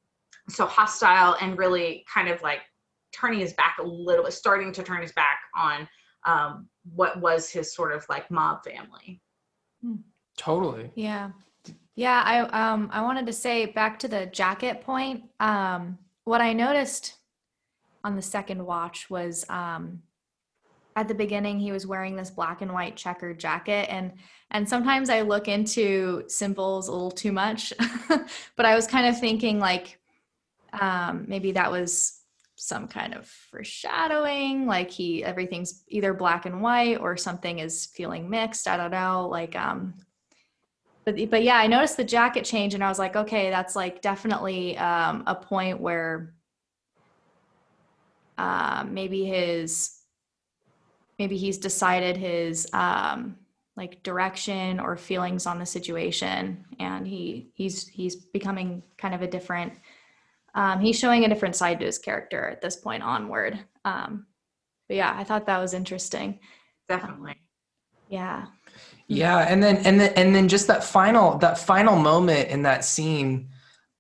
[0.50, 2.60] so hostile and really kind of like
[3.14, 5.88] turning his back a little bit, starting to turn his back on
[6.26, 9.22] um, what was his sort of like mob family.
[10.38, 10.92] Totally.
[10.96, 11.32] Yeah.
[11.96, 12.40] Yeah, I
[12.72, 15.24] um I wanted to say back to the jacket point.
[15.42, 17.18] Um, what I noticed
[18.06, 20.02] on the second watch was um,
[20.96, 24.14] at the beginning he was wearing this black and white checkered jacket and
[24.52, 27.74] and sometimes I look into symbols a little too much,
[28.56, 29.99] but I was kind of thinking like
[30.80, 32.16] um, maybe that was
[32.56, 38.30] some kind of foreshadowing like he everything's either black and white or something is feeling
[38.30, 39.94] mixed i don't know like um
[41.10, 44.02] but but yeah, I noticed the jacket change, and I was like, okay, that's like
[44.02, 46.34] definitely um, a point where
[48.38, 49.96] uh, maybe his
[51.18, 53.38] maybe he's decided his um,
[53.76, 59.28] like direction or feelings on the situation, and he he's he's becoming kind of a
[59.28, 59.74] different.
[60.56, 63.60] Um, he's showing a different side to his character at this point onward.
[63.86, 64.28] Um,
[64.88, 66.40] but yeah, I thought that was interesting.
[66.88, 67.36] Definitely.
[68.08, 68.48] yeah.
[69.08, 72.86] Yeah, and then and then and then just that final that final moment in that
[72.86, 73.50] scene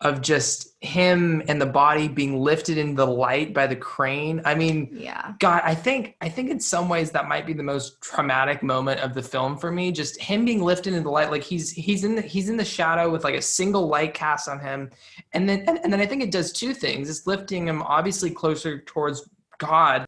[0.01, 4.41] of just him and the body being lifted into the light by the crane.
[4.45, 5.33] I mean, yeah.
[5.39, 9.01] God, I think I think in some ways that might be the most traumatic moment
[9.01, 9.91] of the film for me.
[9.91, 12.63] Just him being lifted into the light, like he's he's in the he's in the
[12.63, 14.89] shadow with like a single light cast on him,
[15.33, 17.09] and then and, and then I think it does two things.
[17.09, 20.05] It's lifting him obviously closer towards God,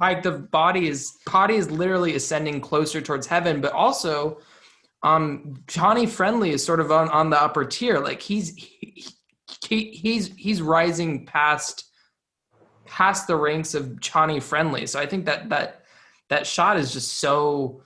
[0.00, 4.38] like the body is body is literally ascending closer towards heaven but also
[5.02, 9.06] um johnny friendly is sort of on, on the upper tier like he's he,
[9.66, 11.86] he, he's he's rising past
[12.86, 14.86] past the ranks of johnny friendly.
[14.86, 15.82] So i think that that
[16.28, 17.82] that shot is just so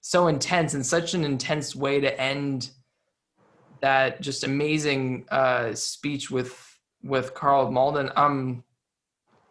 [0.00, 2.70] so intense and such an intense way to end
[3.80, 8.10] that just amazing uh speech with with Karl malden.
[8.16, 8.64] Um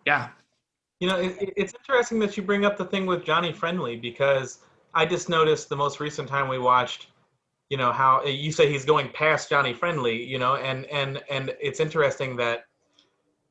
[0.05, 0.29] yeah.
[0.99, 4.59] You know, it, it's interesting that you bring up the thing with Johnny Friendly because
[4.93, 7.07] I just noticed the most recent time we watched,
[7.69, 11.55] you know, how you say he's going past Johnny Friendly, you know, and and and
[11.61, 12.65] it's interesting that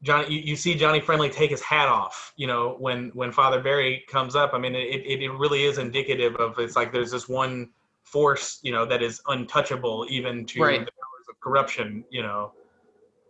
[0.02, 3.60] Johnny, you, you see Johnny Friendly take his hat off, you know, when when Father
[3.60, 4.54] Barry comes up.
[4.54, 7.70] I mean, it, it, it really is indicative of it's like there's this one
[8.02, 10.80] force, you know, that is untouchable even to Right.
[10.80, 12.52] the powers of corruption, you know.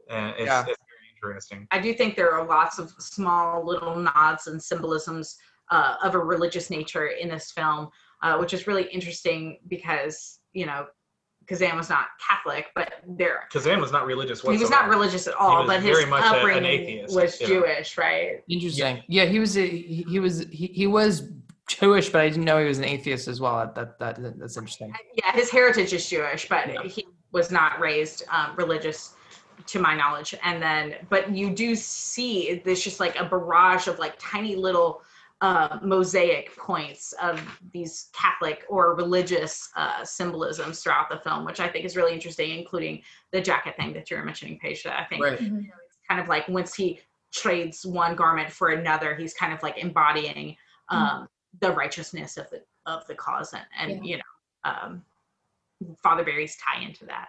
[0.09, 0.61] And it's, Yeah.
[0.61, 1.67] it's very interesting.
[1.71, 5.37] I do think there are lots of small little nods and symbolisms
[5.71, 7.89] uh, of a religious nature in this film,
[8.23, 10.87] uh, which is really interesting because you know
[11.49, 15.35] Kazan was not Catholic, but there Kazan was not religious he was not religious at
[15.35, 17.61] all, but his very much a- an upbringing atheist, was you know.
[17.61, 18.43] Jewish, right?
[18.49, 19.03] Interesting.
[19.09, 21.31] Yeah, he was a, he, he was he, he was
[21.69, 23.73] Jewish, but I didn't know he was an atheist as well.
[23.75, 24.93] That that that's interesting.
[25.15, 29.15] Yeah, his heritage is Jewish, but he was not raised um, religious
[29.67, 30.35] to my knowledge.
[30.45, 35.03] And then, but you do see there's just like a barrage of like tiny little
[35.41, 37.41] uh, mosaic points of
[37.73, 42.59] these Catholic or religious uh, symbolisms throughout the film, which I think is really interesting,
[42.59, 44.83] including the jacket thing that you were mentioning, Paige.
[44.83, 45.41] That I think Right.
[45.41, 47.01] you know, it's kind of like once he
[47.33, 50.57] trades one garment for another, he's kind of like embodying
[50.89, 51.29] um,
[51.61, 54.23] the righteousness of the of the cause, and, and you know,
[54.71, 55.05] um,
[56.03, 57.29] Father Barry's tie into that.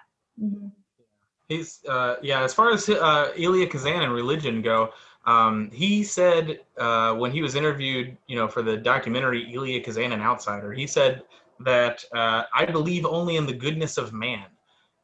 [1.48, 2.44] He's uh, yeah.
[2.44, 4.94] As far as uh, Elia Kazan and religion go,
[5.26, 10.12] um, he said uh, when he was interviewed, you know, for the documentary Elia Kazan,
[10.12, 11.24] an outsider, he said
[11.60, 14.46] that uh, I believe only in the goodness of man.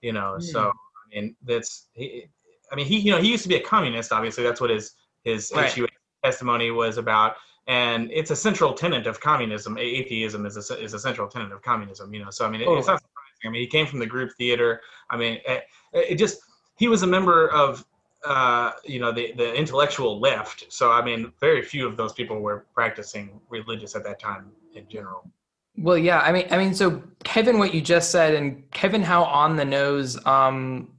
[0.02, 2.28] You know, so I mean that's he,
[2.72, 4.12] I mean he you know he used to be a communist.
[4.12, 4.94] Obviously, that's what his
[5.24, 5.72] his Right.
[5.72, 5.88] HUAC
[6.24, 7.36] testimony was about.
[7.68, 9.78] And it's a central tenet of communism.
[9.78, 12.14] A- Atheism is a, is a central tenet of communism.
[12.14, 13.46] You know, so I mean, it, it's not surprising.
[13.46, 14.82] I mean, he came from the group theater.
[15.10, 15.64] I mean, it,
[15.94, 16.42] it just
[16.78, 17.84] he was a member of
[18.26, 20.66] uh, you know the the intellectual left.
[20.70, 24.88] So I mean, very few of those people were practicing religious at that time in
[24.88, 25.30] general.
[25.78, 26.20] Well, yeah.
[26.20, 29.66] I mean, I mean, so Kevin, what you just said, and Kevin, how on the
[29.66, 30.90] nose, um,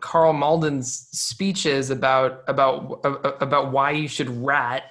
[0.00, 4.84] Karl Malden's speeches about about about why you should rat,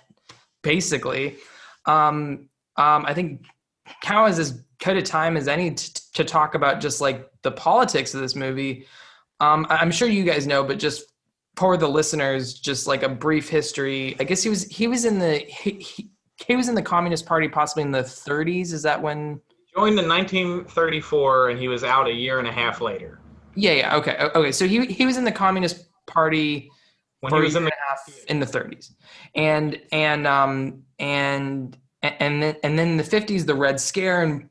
[0.62, 1.38] basically.
[1.86, 3.46] Um, um, I think
[4.02, 7.52] Cow has as good a time as any t- to talk about just like the
[7.52, 8.88] politics of this movie.
[9.42, 11.11] Um, I'm sure you guys know, but just
[11.56, 14.16] for the listeners, just like a brief history.
[14.20, 16.10] I guess he was he was in the he, he,
[16.46, 18.74] he was in the Communist Party possibly in the 30s.
[18.74, 19.40] Is that when?
[19.76, 23.22] Joined in 1934, and he was out a year and a half later.
[23.56, 23.96] Yeah, yeah.
[23.98, 24.52] Okay, okay.
[24.52, 26.70] So he he was in the Communist Party
[27.22, 28.92] When he a was year in the half in the 30s,
[29.36, 34.50] and and um and and then and then in the 50s the Red Scare and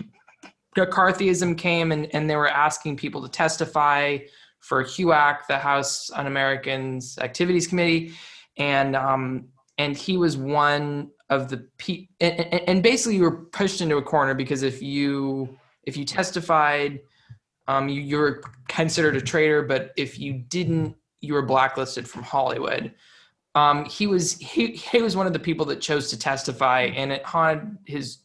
[0.76, 4.18] McCarthyism came and and they were asking people to testify
[4.60, 8.12] for HUAC, the House Un-Americans Activities Committee,
[8.56, 9.48] and um
[9.78, 14.02] and he was one of the pe- and, and- basically you were pushed into a
[14.02, 17.00] corner because if you if you testified
[17.68, 22.22] um, you, you were considered a traitor, but if you didn't, you were blacklisted from
[22.22, 22.94] Hollywood.
[23.54, 27.12] Um, he was he, he was one of the people that chose to testify, and
[27.12, 28.18] it haunted his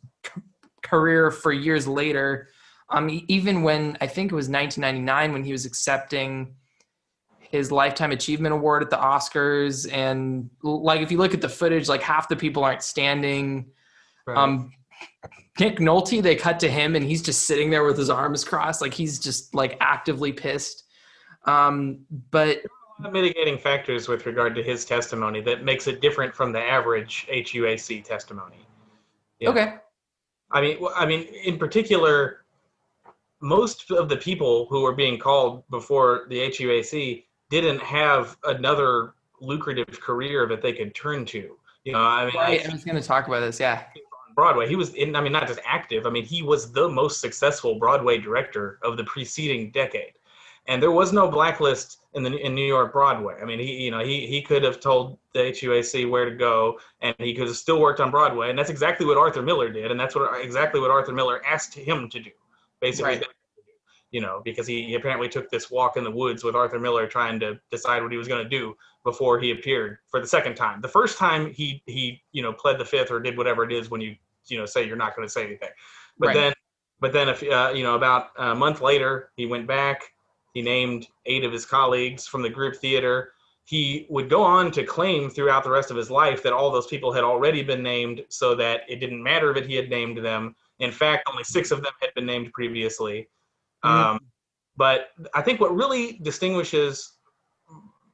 [0.81, 2.47] career for years later.
[2.93, 6.55] Um, even when I think it was 1999 when he was accepting
[7.39, 11.89] his lifetime achievement award at the Oscars, and like if you look at the footage,
[11.89, 13.71] like half the people aren't standing.
[14.27, 14.71] Um,
[15.59, 18.81] Nick Nolte, they cut to him and he's just sitting there with his arms crossed,
[18.81, 20.83] like he's just like actively pissed.
[21.45, 22.61] Um, but
[23.03, 26.59] lot of mitigating factors with regard to his testimony that makes it different from the
[26.59, 28.65] average HUAC testimony.
[29.39, 29.49] Yeah.
[29.49, 29.73] okay,
[30.51, 32.42] I mean, I mean, in particular,
[33.43, 39.99] most of the people who were being called before the HUAC didn't have another lucrative
[39.99, 41.57] career that they could turn to.
[41.83, 42.65] You know, I mean, right.
[42.65, 43.59] I- I was going to talk about this.
[43.59, 43.83] Yeah,
[44.27, 45.15] on Broadway, he was in.
[45.17, 46.07] I mean, not just active.
[46.07, 50.13] I mean, he was the most successful Broadway director of the preceding decade,
[50.67, 53.35] and there was no blacklist in the in New York Broadway.
[53.41, 56.79] I mean, he you know he he could have told the HUAC where to go,
[57.01, 59.91] and he could have still worked on Broadway, and that's exactly what Arthur Miller did,
[59.91, 62.31] and that's what exactly what Arthur Miller asked him to do,
[62.83, 63.15] basically.
[63.15, 63.25] Right.
[64.11, 67.07] You know, because he, he apparently took this walk in the woods with Arthur Miller
[67.07, 70.53] trying to decide what he was going to do before he appeared for the second
[70.53, 70.81] time.
[70.81, 73.89] The first time he he you know pled the fifth or did whatever it is
[73.89, 74.15] when you
[74.45, 75.69] you know say you're not going to say anything.
[76.19, 76.33] But Right.
[76.35, 76.53] then
[76.99, 80.03] but then if uh, you know about a month later he went back.
[80.53, 83.33] He named eight of his colleagues from the group theater.
[83.65, 86.85] He would go on to claim throughout the rest of his life that all those
[86.85, 90.55] people had already been named, so that it didn't matter that he had named them.
[90.79, 93.29] In fact, only six of them had been named previously.
[93.83, 94.19] Um,
[94.77, 97.17] but I think what really distinguishes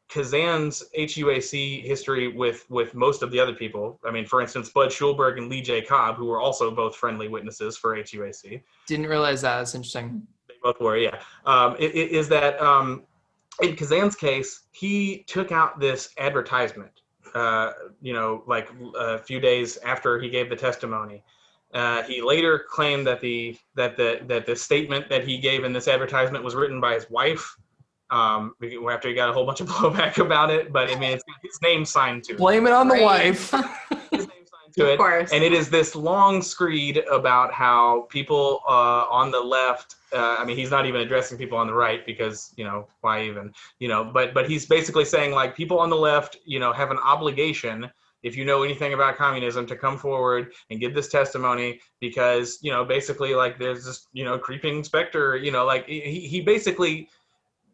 [0.10, 4.00] Kazan's HUAC history with with most of the other people.
[4.04, 5.82] I mean, for instance, Bud Schulberg and Lee J.
[5.84, 8.62] Cobb, who were also both friendly witnesses for HUAC.
[8.88, 9.58] didn't realize that.
[9.58, 10.26] That's interesting.
[10.48, 11.16] They both were, yeah.
[11.46, 13.04] Um, i- i- is that um,
[13.62, 16.92] in Kazan's case, he took out this advertisement,
[17.36, 21.24] uh, you know, like a few days after he gave the testimony,
[21.74, 25.72] Uh, he later claimed that the that the that the statement that he gave in
[25.74, 27.56] this advertisement was written by his wife.
[28.12, 28.56] Um,
[28.90, 31.36] after he got a whole bunch of blowback about it, but I mean, it's got
[31.44, 32.38] his name signed to it.
[32.40, 33.04] Blame it on the Right.
[33.04, 33.52] wife.
[33.52, 33.60] to
[34.84, 34.98] Of it.
[34.98, 35.32] course.
[35.32, 39.96] And it is this long screed about how people uh, on the left.
[40.12, 43.24] Uh, I mean, he's not even addressing people on the right because you know why
[43.26, 44.04] even you know.
[44.04, 47.92] But but he's basically saying like people on the left, you know, have an obligation
[48.24, 52.72] if you know anything about communism to come forward and give this testimony because you
[52.72, 57.10] know basically like there's this you know creeping specter you know like he, he basically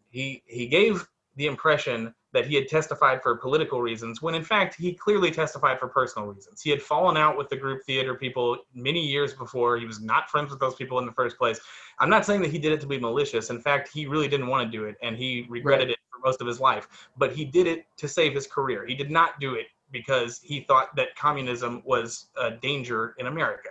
[0.09, 4.75] he he gave the impression that he had testified for political reasons when in fact
[4.77, 6.61] he clearly testified for personal reasons.
[6.61, 9.77] He had fallen out with the group theater people many years before.
[9.77, 11.61] He was not friends with those people in the first place.
[11.99, 13.49] I'm not saying that he did it to be malicious.
[13.49, 16.41] In fact he really didn't want to do it and he regretted it for most
[16.41, 16.87] of his life.
[17.17, 18.85] But he did it to save his career.
[18.85, 19.67] He did not do it
[19.99, 23.69] because he thought that communism was a danger in america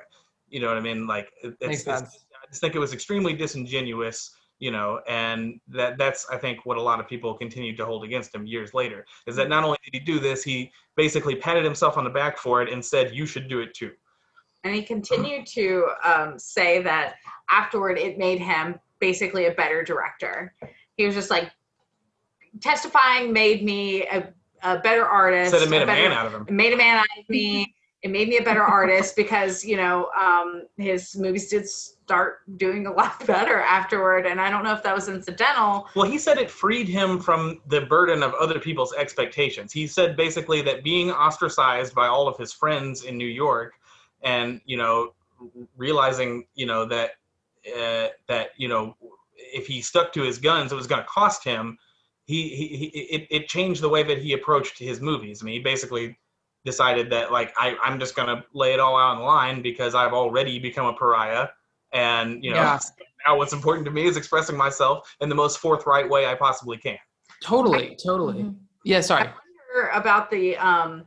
[0.49, 2.25] you know what i mean like it- Makes it's, it's.
[2.45, 6.77] I just think it was extremely disingenuous, you know, and that that's I think what
[6.77, 9.79] a lot of people continued to hold against him years later is that not only
[9.83, 13.14] did he do this, he basically patted himself on the back for it and said
[13.14, 13.93] you should do it too.
[14.62, 17.14] And he continued to um, say that
[17.51, 20.55] afterward it made him basically a better director.
[20.99, 21.51] He was just like,
[22.61, 24.33] testifying made me a,
[24.65, 25.53] a better artist.
[25.53, 26.47] Said it made a better- man out of him.
[26.49, 27.75] It made a man out of me.
[28.03, 32.87] It made me a better artist because you know um, his movies did start doing
[32.87, 34.27] a lot better afterward.
[34.27, 35.89] And I don't know if that was incidental.
[35.95, 39.73] Well, he said it freed him from the burden of other people's expectations.
[39.73, 43.75] He said basically that being ostracized by all of his friends in New York,
[44.23, 45.12] and you know,
[45.77, 47.12] realizing you know that
[47.69, 48.97] uh, that you know
[49.37, 51.79] if he stuck to his guns, it was going to cost him.
[52.27, 55.43] He, he, he it, it changed the way that he approached his movies.
[55.43, 56.18] I mean, he basically
[56.64, 59.62] decided that like I, I'm just going to lay it all out on the line
[59.62, 61.49] because I've already become a pariah,
[61.93, 62.79] and you know Yeah.
[63.27, 66.79] now what's important to me is expressing myself in the most forthright way I possibly
[66.79, 66.99] can.
[67.43, 68.51] totally, totally.
[68.85, 69.29] Yeah, sorry.
[69.29, 69.33] I
[69.75, 71.05] wonder about the um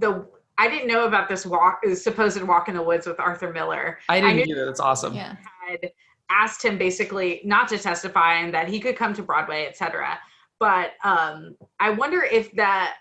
[0.00, 0.26] the
[0.58, 3.98] I didn't know about this walk supposed walk in the woods with Arthur Miller.
[4.08, 4.66] I didn't knew either.
[4.66, 5.14] That's awesome.
[5.14, 5.36] Yeah.
[5.68, 5.90] had
[6.30, 10.18] asked him basically not to testify and that he could come to Broadway, etc.
[10.60, 12.96] But um I wonder if that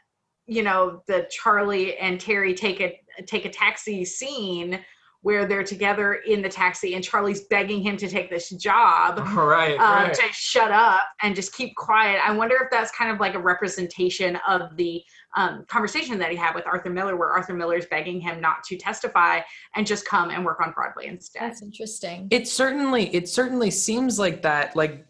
[0.46, 4.84] you know the Charlie and Terry take a take a taxi scene
[5.24, 9.80] where they're together in the taxi and Charlie's begging him to take this job right,
[9.80, 10.14] um, right.
[10.14, 12.20] to shut up and just keep quiet.
[12.24, 15.02] I wonder if that's kind of like a representation of the
[15.36, 18.64] um, conversation that he had with Arthur Miller, where Arthur Miller is begging him not
[18.66, 19.42] to testify
[19.76, 21.42] and just come and work on Broadway instead.
[21.42, 22.28] That's interesting.
[22.32, 24.76] It certainly, it certainly seems like that.
[24.76, 25.06] Like,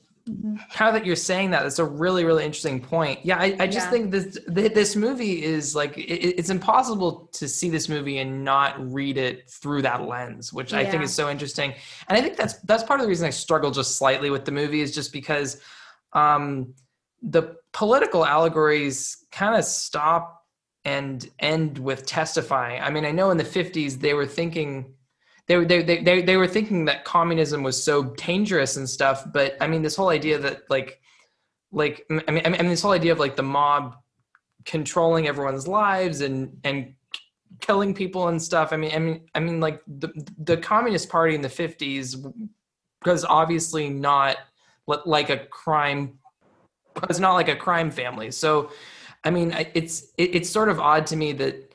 [0.70, 3.20] how that you're saying that, that's a really, really interesting point.
[3.24, 3.92] Yeah, I, I just Yeah.
[3.92, 6.02] think this this movie is like it,
[6.40, 10.86] it's impossible to see this movie and not read it through that lens, which I
[10.86, 11.74] think is so interesting.
[12.08, 14.54] And I think that's that's part of the reason I struggle just slightly with the
[14.54, 15.60] movie is just because
[16.14, 16.74] um,
[17.24, 20.42] the political allegories kind of stop
[20.86, 22.82] and end with testifying.
[22.82, 24.94] I mean, I know in the 50s they were thinking
[25.48, 29.26] they were they, they, they, they were thinking that communism was so dangerous and stuff,
[29.32, 31.00] but I mean this whole idea that like
[31.72, 33.96] like I mean I mean this whole idea of like the mob
[34.66, 36.94] controlling everyone's lives and and
[37.60, 38.72] killing people and stuff.
[38.72, 42.34] I mean I mean I mean like the the communist party in the 50s
[43.06, 44.38] was obviously not
[45.06, 46.20] like a crime
[47.10, 48.32] it's not like a crime family.
[48.32, 48.72] So,
[49.24, 51.74] I mean, it's it, it's sort of odd to me that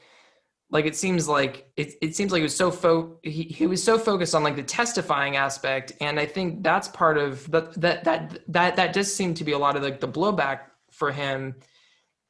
[0.71, 3.83] like it seems like it, it seems like he was so fo- he, he was
[3.83, 8.05] so focused on like the testifying aspect and i think that's part of that that
[8.05, 10.61] that that that does seem to be a lot of like the blowback
[10.91, 11.55] for him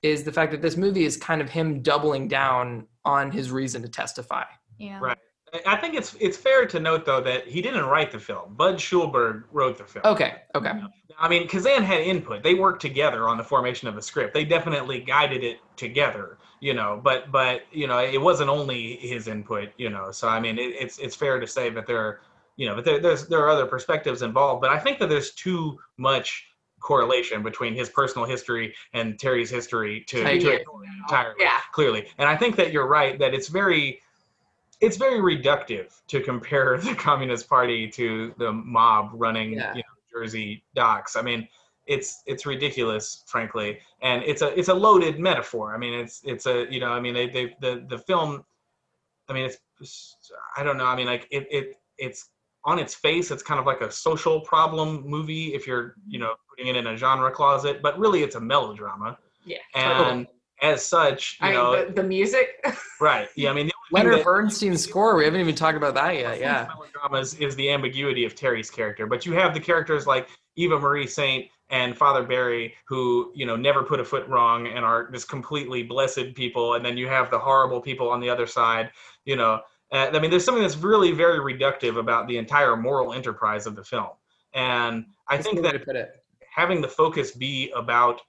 [0.03, 3.83] is the fact that this movie is kind of him doubling down on his reason
[3.83, 4.45] to testify
[4.79, 5.01] Yeah.
[5.01, 5.19] Right.
[5.67, 8.55] I- think it's it's fair to note though that he didn't write the film.
[8.55, 10.05] Bud Schulberg wrote the film.
[10.07, 10.73] okay okay
[11.21, 12.45] I mean, Kazan had input.
[12.45, 14.35] They worked together on the formation of the script.
[14.35, 17.01] They definitely guided it together, you know.
[17.03, 20.13] But but you know, it wasn't only his input, you know.
[20.13, 22.21] So I mean, it, it's it's fair to say that there, are,
[22.57, 24.61] you know, but there, there's there are other perspectives involved.
[24.61, 26.45] But I think that there's too much
[26.79, 30.63] correlation between his personal history and Terry's history to, to
[31.03, 31.59] entirely Yeah.
[31.73, 32.07] clearly.
[32.19, 34.01] And I think that you're right that it's very
[34.81, 39.73] it's very reductive to compare the Communist Party to the mob running Yeah.
[39.75, 41.17] you know, Jersey docks.
[41.17, 41.49] I mean,
[41.87, 45.75] it's it's ridiculous, frankly, and it's a it's a loaded metaphor.
[45.75, 48.45] I mean, it's it's a you know, I mean, they they the the film.
[49.29, 50.17] I mean, it's
[50.57, 50.87] I don't know.
[50.87, 52.31] I mean, like it it it's
[52.65, 56.35] on its face, it's kind of like a social problem movie if you're you know
[56.51, 59.59] putting it in a genre closet, but really it's a melodrama Yeah.
[59.75, 60.27] and
[60.63, 62.65] as such, you I know, mean, the, the music.
[63.01, 63.29] right?
[63.37, 65.17] Yeah, I mean, the Leonard that- Bernstein's score.
[65.17, 66.41] We haven't even talked about that yet.
[66.41, 66.67] Yeah.
[66.69, 70.79] melodrama is, is the ambiguity of Terry's character, but you have the characters like Eva
[70.79, 75.11] Marie Saint and Father Barry who you know never put a foot wrong and are
[75.11, 78.91] just completely blessed people, and then you have the horrible people on the other side.
[79.27, 79.61] You know,
[79.93, 83.77] uh, I mean, there's something that's really very reductive about the entire moral enterprise of
[83.77, 84.09] the film,
[84.55, 86.25] and I That's think that put it.
[86.51, 88.23] having the focus be about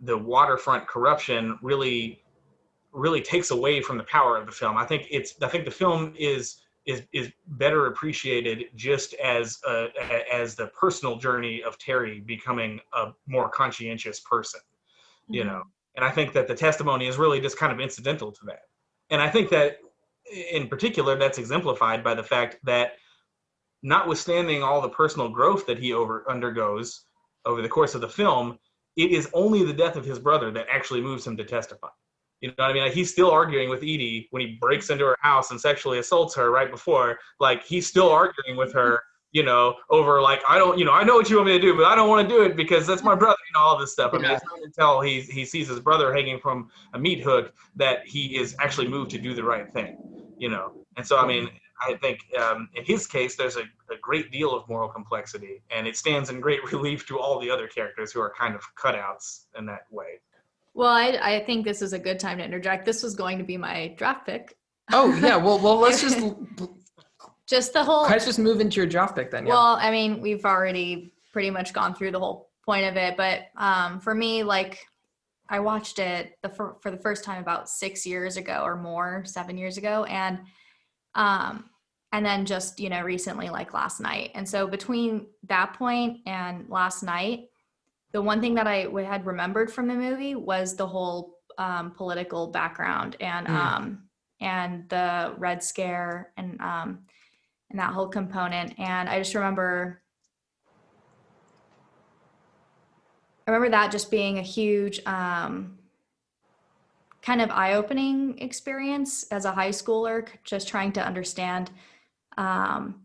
[0.00, 2.22] the waterfront corruption really
[2.92, 4.76] really takes away from the power of the film.
[4.76, 9.88] I think it's I think the film is is is better appreciated just as a,
[10.32, 14.60] as the personal journey of Terry becoming a more conscientious person,
[15.28, 15.50] you mm-hmm.
[15.50, 15.62] know.
[15.96, 18.62] And I think that the testimony is really just kind of incidental to that.
[19.10, 19.78] And I think that
[20.52, 22.92] in particular that's exemplified by the fact that
[23.82, 27.04] notwithstanding all the personal growth that he over undergoes
[27.44, 28.58] over the course of the film,
[28.96, 31.88] it is only the death of his brother that actually moves him to testify.
[32.40, 32.82] You know what I mean?
[32.82, 36.34] Like he's still arguing with Edie when he breaks into her house and sexually assaults
[36.34, 37.18] her right before.
[37.40, 39.00] Like he's still arguing with her,
[39.32, 41.60] you know, over like I don't, you know, I know what you want me to
[41.60, 43.38] do, but I don't want to do it because that's my brother.
[43.48, 44.12] You know, all this stuff.
[44.12, 47.54] I mean, it's not until he he sees his brother hanging from a meat hook
[47.76, 49.96] that he is actually moved to do the right thing.
[50.38, 51.48] You know, and so I mean,
[51.80, 55.86] I think um, in his case, there's a, a great deal of moral complexity, and
[55.86, 59.44] it stands in great relief to all the other characters who are kind of cutouts
[59.58, 60.20] in that way.
[60.74, 62.84] Well, I, I think this is a good time to interject.
[62.84, 64.56] This was going to be my draft pick.
[64.92, 65.36] Oh yeah.
[65.36, 66.18] Well, well, let's just
[67.46, 68.02] Just the whole.
[68.02, 69.46] let's just move into your draft pick then.
[69.46, 69.52] Yeah.
[69.52, 73.42] Well, I mean, we've already pretty much gone through the whole point of it, but
[73.56, 74.84] um, for me, like,
[75.48, 79.22] I watched it the for, for the first time about six years ago or more,
[79.24, 80.40] seven years ago, and
[81.16, 81.64] um,
[82.12, 84.30] and then just you know recently, like last night.
[84.34, 87.48] And so between that point and last night,
[88.12, 92.46] the one thing that I had remembered from the movie was the whole um, political
[92.46, 93.54] background and Mm.
[93.54, 94.02] um,
[94.40, 97.00] and the Red Scare and um,
[97.70, 98.78] and that whole component.
[98.78, 100.02] And I just remember,
[103.46, 105.75] I remember that just being a huge um,
[107.26, 111.72] kind of eye-opening experience as a high schooler, just trying to understand
[112.38, 113.00] um,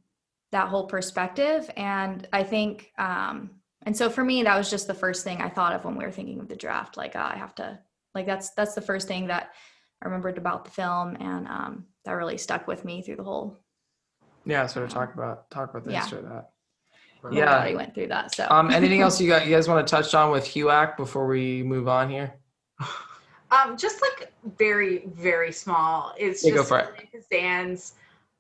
[0.52, 1.68] that whole perspective.
[1.76, 3.50] And I think, um,
[3.82, 6.06] and so for me, that was just the first thing I thought of when we
[6.06, 6.98] were thinking of the draft.
[6.98, 7.80] Like, uh, I have to,
[8.14, 9.50] like, that's that's the first thing that
[10.04, 13.58] I remembered about the film, and um, that really stuck with me through the whole
[14.46, 14.68] yeah.
[14.68, 16.02] Sort of talk about talk about the Yeah.
[16.02, 16.50] history of that.
[17.24, 17.60] whole Yeah.
[17.60, 18.36] body went through that.
[18.36, 19.48] So, Um, anything else you got?
[19.48, 22.40] You guys want to touch on with HUAC before we move on here?
[23.52, 26.14] Um, just like very, very small.
[26.18, 26.90] It's Yeah, go just for it.
[26.98, 27.94] Elia Kazan's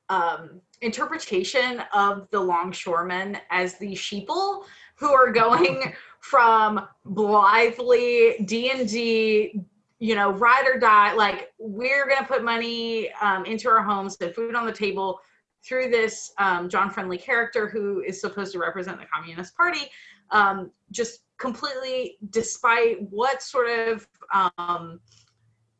[0.09, 4.63] um, interpretation of the longshoremen as the sheeple
[4.95, 9.61] who are going from blithely D and D,
[9.99, 11.13] you know, ride or die.
[11.13, 15.19] Like we're gonna put money um, into our homes, put food on the table
[15.63, 19.89] through this um, John Friendly character who is supposed to represent the Communist Party.
[20.31, 24.99] Um, just completely, despite what sort of um,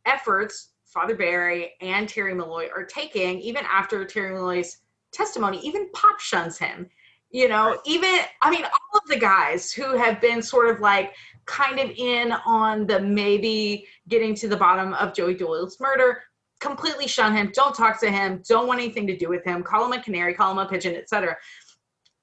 [0.06, 4.80] efforts Father Barry and Terry Malloy are taking, even after Terry Malloy's
[5.14, 6.90] testimony, even Pop shuns him.
[7.30, 11.14] You know, even, I mean, all of the guys who have been sort of like
[11.46, 16.24] kind of in on the maybe getting to the bottom of Joey Doyle's murder
[16.60, 19.86] completely shun him, don't talk to him, don't want anything to do with him, call
[19.86, 21.38] him a canary, call him a pigeon, etc.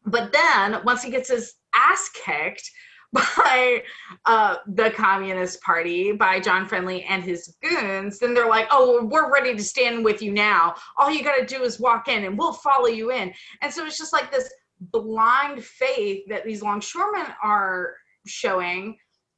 [0.05, 2.71] But then once he gets his ass kicked
[3.13, 3.83] by
[4.27, 9.33] uh, the Communist Party, by John Friendly and his goons, then they're like, oh, we're
[9.33, 10.75] ready to stand with you now.
[10.97, 13.33] All you got to do is walk in and we'll follow you in.
[13.63, 17.95] And so it's just like this blind faith that these longshoremen are
[18.27, 18.97] showing,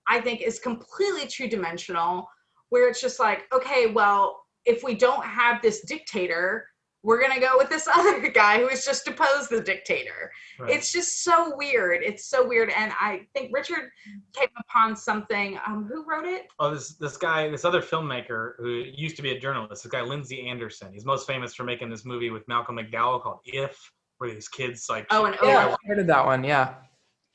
[0.08, 2.28] I think is completely two dimensional,
[2.70, 6.66] where it's just like, okay, well, if we don't have this dictator,
[7.03, 10.30] we're going to go with this other guy who has just deposed the dictator.
[10.59, 10.70] Right.
[10.70, 12.03] It's just so weird.
[12.03, 12.70] It's so weird.
[12.70, 13.90] And I think Richard
[14.34, 15.59] came upon something.
[15.66, 16.48] Um, who wrote it?
[16.59, 20.03] Oh, this this guy, this other filmmaker who used to be a journalist, this guy
[20.03, 20.92] Lindsay Anderson.
[20.92, 24.86] He's most famous for making this movie with Malcolm McDowell called If, where these kids
[24.90, 25.07] like.
[25.11, 26.44] Oh, and Yeah, oh, I heard of that one.
[26.44, 26.74] Yeah.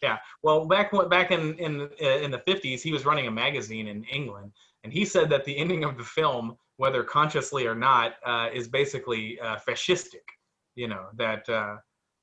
[0.02, 0.18] Yeah.
[0.44, 3.88] Well, back when- back in in uh, in the fifties, he was running a magazine
[3.88, 4.52] in England,
[4.84, 8.68] and he said that the ending of the film, whether consciously or not, uh, is
[8.68, 10.26] basically uh, fascistic.
[10.76, 11.48] You know that.
[11.48, 11.78] Uh,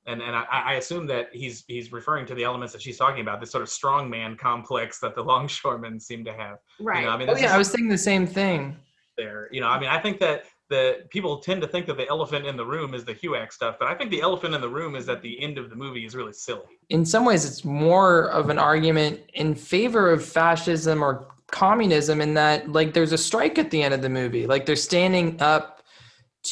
[0.05, 3.21] and, and I, I assume that he's he's referring to the elements that she's talking
[3.21, 6.57] about, this sort of strongman complex that the longshoremen seem to have.
[6.79, 6.99] right.
[6.99, 8.75] You know, I mean, Oh yeah, I was thinking the same thing.
[9.17, 9.47] there.
[9.51, 12.47] You know, I mean, I think that the people tend to think that the elephant
[12.47, 14.95] in the room is the HUAC stuff, but I think the elephant in the room
[14.95, 16.79] is that the end of the movie is really silly.
[16.89, 22.33] In some ways, it's more of an argument in favor of fascism or communism in
[22.33, 24.45] that like there's a strike at the end of the movie.
[24.47, 25.81] Like they're standing up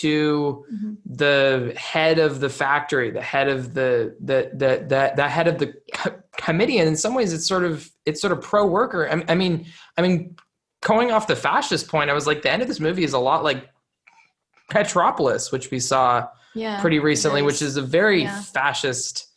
[0.02, 0.98] to Mhm.
[1.06, 5.58] the head of the factory, the head of the the the the, the head of
[5.58, 9.10] the co- committee, and in some ways, it's sort of it's sort of pro worker.
[9.10, 9.66] I, I mean,
[9.98, 10.36] I mean,
[10.82, 13.20] going off the fascist point, I was like, the end of this movie is a
[13.20, 13.68] lot like
[14.74, 16.80] Metropolis, which we saw Yeah.
[16.80, 18.42] pretty recently, which is a very Yeah.
[18.42, 19.28] fascist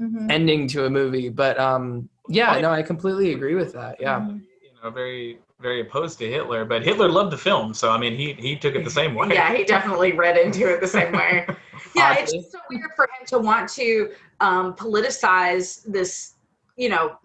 [0.00, 0.30] Mhm.
[0.30, 1.28] ending to a movie.
[1.30, 3.96] But um, yeah, no, I completely agree with that.
[4.00, 4.20] Yeah.
[4.20, 4.42] Mhm.
[4.84, 8.34] Know, very very opposed to Hitler, but Hitler loved the film, so I mean, he
[8.34, 9.28] he took it the same way.
[9.32, 11.46] Yeah, he definitely read into it the same way.
[11.96, 14.10] yeah, it's just so weird for him to want to
[14.40, 16.34] um, politicize this,
[16.76, 17.16] you know,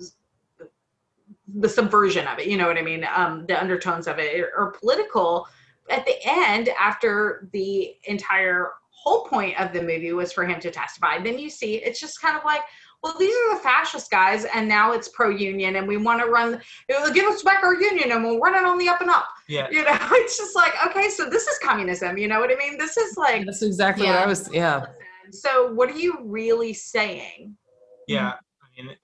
[1.55, 2.47] the subversion of it.
[2.47, 3.05] You know what I mean?
[3.13, 5.45] Um, the undertones of it are political.
[5.89, 10.71] At the end, after the entire whole point of the movie was for him to
[10.71, 12.61] testify, then you see it's just kind of like,
[13.01, 16.61] well, these are the fascist guys, and now it's pro-union, and we want to run,
[16.87, 19.27] give us back our union, and we'll run it on the up and up.
[19.47, 19.69] Yeah.
[19.71, 22.17] You know, it's just like, okay, so this is communism.
[22.17, 22.77] You know what I mean?
[22.77, 24.49] This is like, That's exactly what I was.
[24.51, 24.85] Yeah.
[25.31, 27.55] so what are you really saying?
[28.07, 28.95] Yeah, I mean,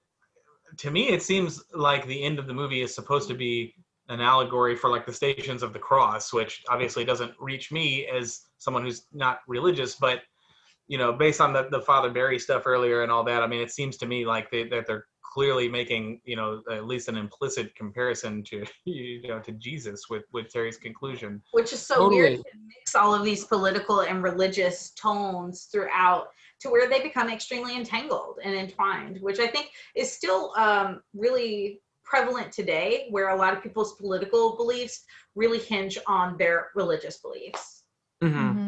[0.77, 3.75] to me, it seems like the end of the movie is supposed to be
[4.09, 8.41] an allegory for like the Stations of the Cross, which obviously doesn't reach me as
[8.57, 10.21] someone who's not religious, but
[10.87, 13.61] you know, based on the, the Father Barry stuff earlier and all that, I mean,
[13.61, 17.17] it seems to me like they, that they're clearly making, you know, at least an
[17.17, 21.41] implicit comparison to, you know, to Jesus with with Terry's conclusion.
[21.51, 22.21] Which is so Totally.
[22.21, 26.27] weird to mix all of these political and religious tones throughout
[26.61, 31.81] to where they become extremely entangled and entwined, which I think is still um, really
[32.03, 35.03] prevalent today, where a lot of people's political beliefs
[35.35, 37.83] really hinge on their religious beliefs.
[38.21, 38.64] hmm Mhm.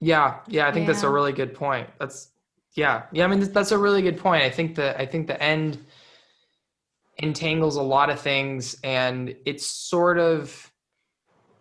[0.00, 0.38] Yeah.
[0.46, 0.68] Yeah.
[0.68, 1.88] I think that's a really good point.
[1.98, 2.30] That's
[2.74, 3.04] yeah.
[3.12, 3.24] Yeah.
[3.24, 4.42] I mean, that's a really good point.
[4.42, 5.84] I think that I think the end
[7.18, 10.72] entangles a lot of things, and it's sort of,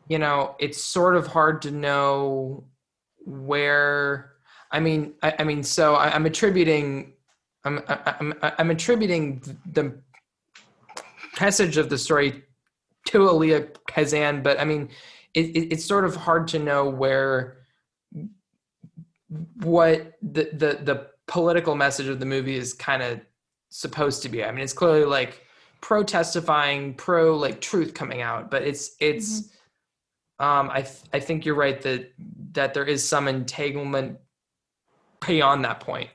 [0.07, 2.63] you know, it's sort of hard to know
[3.25, 4.33] where.
[4.71, 7.13] I mean, I, I mean, so I, I'm attributing,
[7.63, 9.97] I'm, I, I'm, I'm attributing the
[11.39, 12.43] message of the story
[13.05, 14.89] to Elia Kazan, but I mean,
[15.33, 17.57] it, it, it's sort of hard to know where
[19.63, 23.19] what the the the political message of the movie is kind of
[23.69, 24.43] supposed to be.
[24.43, 25.45] I mean, it's clearly like
[25.81, 29.53] pro testifying, pro like truth coming out, but it's it's.
[30.39, 32.11] Um, I th- I think you're right that
[32.53, 34.19] that there is some entanglement
[35.25, 36.09] beyond that point.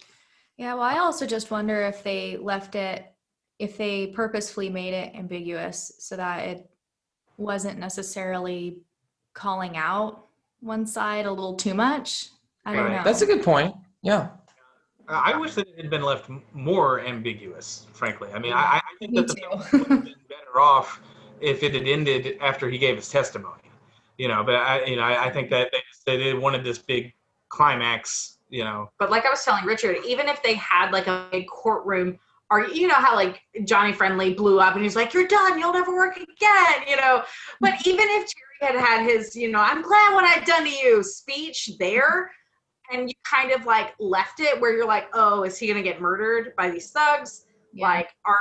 [0.57, 3.05] Yeah, well, I also just wonder if they left it,
[3.59, 6.71] if they purposefully made it ambiguous so that it
[7.37, 8.79] wasn't necessarily
[9.35, 10.27] calling out
[10.61, 12.29] one side a little too much.
[12.65, 13.03] I don't know.
[13.05, 13.75] That's a good point.
[14.03, 14.29] Yeah.
[15.09, 18.29] I I wish that it had been left more ambiguous, frankly.
[18.33, 21.01] I mean, I, I think Me that the film would have been better off
[21.41, 23.63] if it had ended after he gave his testimony.
[24.19, 26.65] You know, but I, you know, I, I think that they just they did wanted
[26.65, 27.13] this big
[27.49, 28.39] climax.
[28.49, 31.47] You know, But like I was telling Richard, even if they had like a big
[31.49, 32.19] courtroom,
[32.51, 35.73] or you know how like Johnny Friendly blew up and he's like, "You're done, you'll
[35.73, 37.25] never work again," you know.
[37.61, 40.71] But even if Terry had had his, you know, "I'm glad what I've done to
[40.71, 42.31] you" speech there,
[42.93, 46.01] and you kind of like left it where you're like, "Oh, is he gonna get
[46.01, 47.89] murdered by these thugs?" Yeah.
[47.89, 48.39] Like, are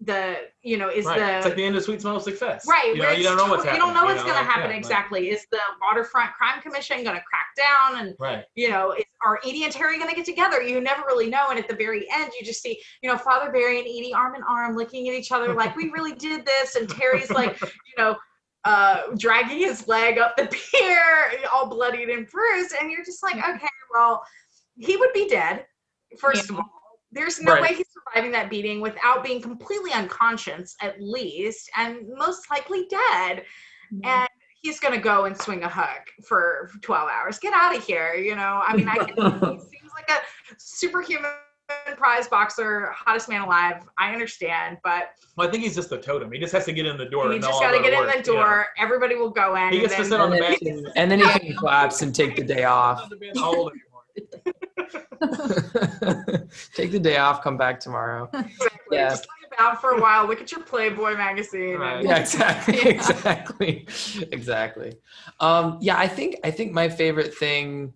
[0.00, 1.18] the you know is right?
[1.18, 2.66] the it's like the end of Sweet Smell of Success.
[2.68, 3.80] Right, You know, you don't know what's happening.
[3.80, 5.30] You don't know what's know, going to like, happen yeah, like- exactly.
[5.30, 8.00] Is the Waterfront Crime Commission going to crack down?
[8.00, 8.44] And right.
[8.54, 10.62] you know, is, are Edie and Terry going to get together?
[10.62, 11.46] You never really know.
[11.50, 14.34] And at the very end, you just see, you know, Father Barry and Edie arm
[14.34, 17.94] in arm, looking at each other like, "We really did this." And Terry's like, you
[17.96, 18.16] know,
[18.64, 23.36] uh, dragging his leg up the pier, all bloodied and bruised, and you're just like,
[23.36, 24.22] okay, well,
[24.76, 25.64] he would be dead.
[26.18, 26.70] First of all,
[27.12, 27.62] there's no Right.
[27.62, 33.46] way he's surviving that beating without being completely unconscious, at least, and most likely dead.
[33.92, 34.04] Mm-hmm.
[34.04, 34.28] And
[34.60, 37.38] he's gonna go and swing a hook for 12 hours.
[37.38, 38.62] Get out of here, you know.
[38.66, 40.20] I mean, I can, he seems like a
[40.58, 41.30] superhuman
[41.96, 43.82] prize boxer, hottest man alive.
[43.98, 46.30] I understand, but Well, I think he's just the totem.
[46.32, 47.28] He just has to get in the door.
[47.30, 48.42] He and just got to get in work, the you know.
[48.42, 48.66] door.
[48.78, 49.72] Everybody will go in.
[49.72, 50.58] He and gets to then- sit on the bench.
[50.60, 53.08] he can, and then he can collapse and take the day off.
[53.36, 54.02] How old anymore.
[56.74, 58.28] take the day off, come back tomorrow.
[58.32, 58.68] Exactly.
[58.92, 59.08] Yeah.
[59.10, 60.26] Just lay about for a while.
[60.26, 61.76] Look at your Playboy magazine.
[61.78, 62.04] Right.
[62.04, 63.86] Yeah, exactly, exactly,
[64.30, 64.94] exactly.
[65.40, 67.92] Um, yeah, I think I think my favorite thing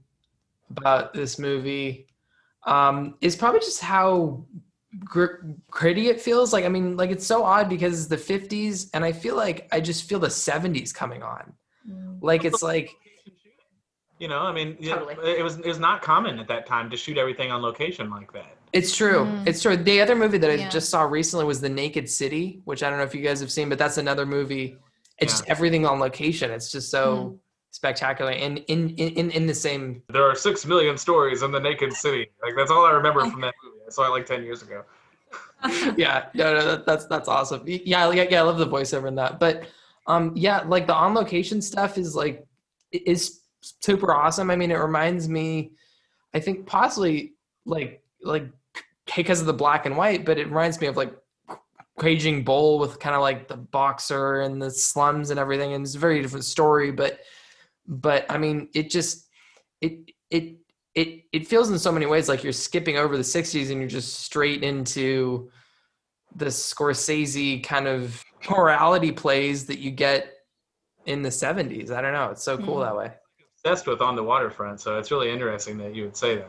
[0.71, 2.07] about this movie
[2.69, 4.45] um, is probably just how
[5.01, 6.53] gr- gritty it feels.
[6.53, 9.69] Like I mean, like it's so odd because it's the '50s, and I feel like
[9.73, 11.53] I just feel the '70s coming on.
[11.89, 12.19] Mm.
[12.21, 12.91] Like it's like
[14.19, 15.39] You know, I mean, yeah, Totally.
[15.39, 18.33] it was it was not common at that time to shoot everything on location like
[18.33, 18.57] that.
[18.73, 19.25] It's true.
[19.25, 19.47] Mm.
[19.49, 19.77] It's true.
[19.77, 20.69] The other movie that I Yeah.
[20.69, 23.51] just saw recently was The Naked City, which I don't know if you guys have
[23.51, 24.77] seen, but that's another movie
[25.21, 25.39] it's Yeah.
[25.39, 26.51] just everything on location.
[26.51, 27.41] It's just so
[27.79, 31.61] spectacular and in, in in in the same There are six million stories in the
[31.61, 32.29] naked city.
[32.43, 33.79] Like that's all I remember from that movie.
[33.87, 34.83] I saw it like ten years ago.
[35.97, 37.63] yeah, no, no, that, that's that's awesome.
[37.67, 39.39] Yeah, yeah, yeah, I love the voiceover in that.
[39.39, 39.69] But
[40.09, 42.45] um, yeah, like the on location stuff is like
[42.91, 44.51] is super awesome.
[44.51, 45.71] I mean, it reminds me,
[46.35, 47.35] I think possibly
[47.65, 48.49] like like
[49.15, 51.13] because of the black and white, but it reminds me of like
[52.03, 55.95] Raging Bull with kind of like the boxer and the slums and everything, and it's
[55.95, 56.91] a very different story.
[56.91, 57.21] But
[57.89, 59.29] but I mean, it just
[59.81, 60.59] it it
[60.95, 63.89] it it feels in so many ways like you're skipping over the 60s and you're
[63.89, 65.51] just straight into
[66.37, 70.35] the Scorsese kind of morality plays that you get
[71.07, 71.91] in the 70s.
[71.91, 72.31] I don't know.
[72.31, 72.83] It's so cool mm-hmm.
[72.83, 73.13] that way.
[73.65, 76.49] Obsessed with On the Waterfront, so it's really interesting that you would say that.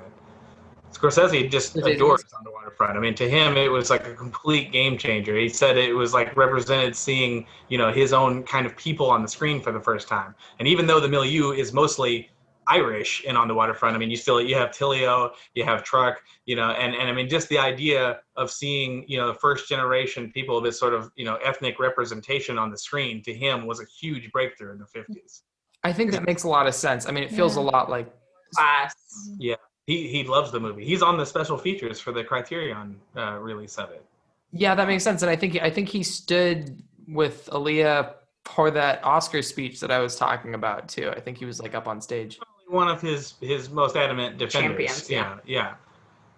[0.91, 1.95] Scorsese just It is.
[1.95, 2.97] adores On the Waterfront.
[2.97, 5.37] I mean, to him, it was like a complete game changer.
[5.37, 9.21] He said it was like represented seeing, you know, his own kind of people on
[9.21, 10.35] the screen for the first time.
[10.59, 12.29] And even though the milieu is mostly
[12.67, 16.21] Irish in On the Waterfront, I mean, you still you have Tilio, you have Truck,
[16.45, 19.67] you know, and and I mean, just the idea of seeing, you know, the first
[19.67, 23.65] generation people of this sort of, you know, ethnic representation on the screen to him
[23.65, 25.41] was a huge breakthrough in the 50s.
[25.83, 27.07] I think that makes a lot of sense.
[27.07, 28.13] I mean, it feels a lot like
[28.55, 28.95] Class.
[29.29, 29.35] Mm-hmm.
[29.39, 29.55] Yeah,
[29.89, 30.85] he he loves the movie.
[30.85, 34.05] He's on the special features for the Criterion uh, release of it.
[34.51, 35.23] yeah, that makes sense.
[35.23, 38.13] And I think I think he stood with Elia
[38.45, 41.09] for that Oscar speech that I was talking about too.
[41.09, 42.39] I think he was like up on stage.
[42.67, 45.07] One of his his most adamant defenders.
[45.07, 45.37] Champions, yeah.
[45.43, 45.73] yeah,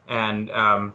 [0.08, 0.28] yeah.
[0.32, 0.94] And um,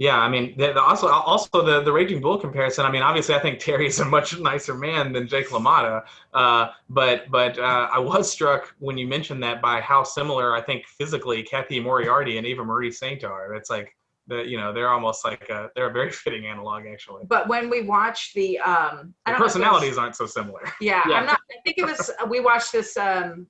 [0.00, 2.86] yeah, I mean, the, the, also also the the Raging Bull comparison.
[2.86, 6.04] I mean, obviously, I think Terry's a much nicer man than Jake LaMotta.
[6.32, 10.62] Uh, but but uh, I was struck when you mentioned that by how similar I
[10.62, 13.52] think physically Cathy Moriarty and Eva Marie Saint are.
[13.54, 13.94] It's like
[14.26, 17.24] the you know they're almost like a, they're a very fitting analog actually.
[17.28, 20.62] But when we watch the um, I The don't know was- personalities aren't so similar.
[20.80, 21.16] Yeah, Yeah.
[21.16, 21.40] I'm not.
[21.50, 22.10] I think it was.
[22.26, 23.48] We watched this um,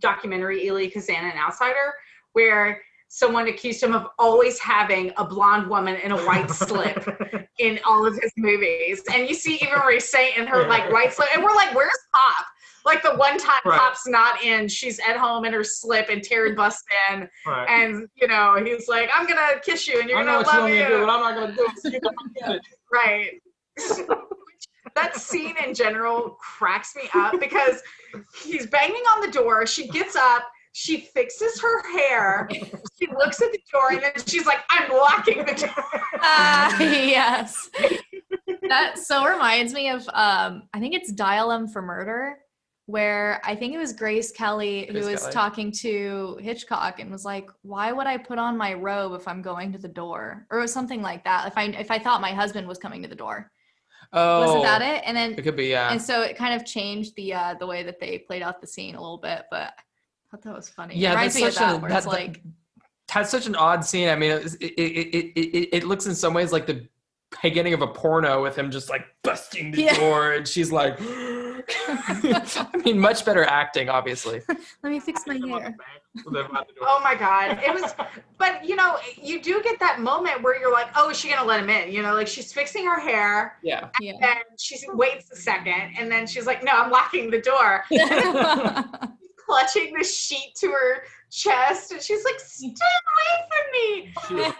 [0.00, 1.94] documentary, Eli Kazan, an outsider,
[2.34, 7.06] where someone accused him of always having a blonde woman in a white slip
[7.58, 9.02] in all of his movies.
[9.12, 11.90] And you see Eva Marie Saint in her like white slip, and we're like, "Where's
[12.14, 12.46] Pop?"
[12.84, 13.78] Like the one time Right.
[13.78, 17.66] Pop's not in, she's at home in her slip, and Terry busts in, Right.
[17.68, 20.64] and you know he's like, "I'm gonna kiss you, and you're I gonna you love
[20.64, 22.02] me me." to do, but I'm not gonna do it.
[22.46, 22.60] You.
[22.92, 23.32] Right.
[24.96, 27.82] that scene in general cracks me up because
[28.42, 29.66] he's banging on the door.
[29.66, 34.46] She gets up, she fixes her hair, she looks at the door, and then she's
[34.46, 36.02] like, I'm locking the door.
[36.20, 37.70] Ah, yes.
[38.68, 42.36] That so reminds me of um I think it's Dial M for Murder
[42.84, 45.32] where I think it was Grace Kelly who Grace was Kelly.
[45.32, 49.40] talking to Hitchcock and was like, "Why would I put on my robe if I'm
[49.42, 51.46] going to the door?" or something like that.
[51.46, 53.50] If I if I thought my husband was coming to the door.
[54.12, 55.02] Oh, Wasn't that it?
[55.06, 55.90] And then It could be, yeah.
[55.92, 58.66] and so it kind of changed the uh the way that they played out the
[58.66, 59.82] scene a little bit, but I
[60.30, 60.96] thought that was funny.
[60.96, 62.42] Yeah, it reminds that's such that a- that- that- like
[63.14, 64.08] That's such an odd scene.
[64.10, 66.86] I mean, it, it, it, it, it, it looks in some ways like the
[67.42, 69.94] beginning of a porno with him just like busting the Yeah.
[69.98, 74.40] door, and she's like, I mean, much better acting, obviously.
[74.82, 75.74] let me fix my hair.
[76.82, 77.58] Oh my God.
[77.62, 77.94] It was,
[78.38, 81.40] but you know, you do get that moment where you're like, oh, is she going
[81.40, 81.92] to let him in?
[81.92, 83.88] You know, like she's fixing her hair Yeah.
[84.00, 84.12] Yeah.
[84.22, 87.84] and she waits a second and then she's like, no, I'm locking the door.
[89.48, 94.52] clutching the sheet to her chest and she's like stay away from me.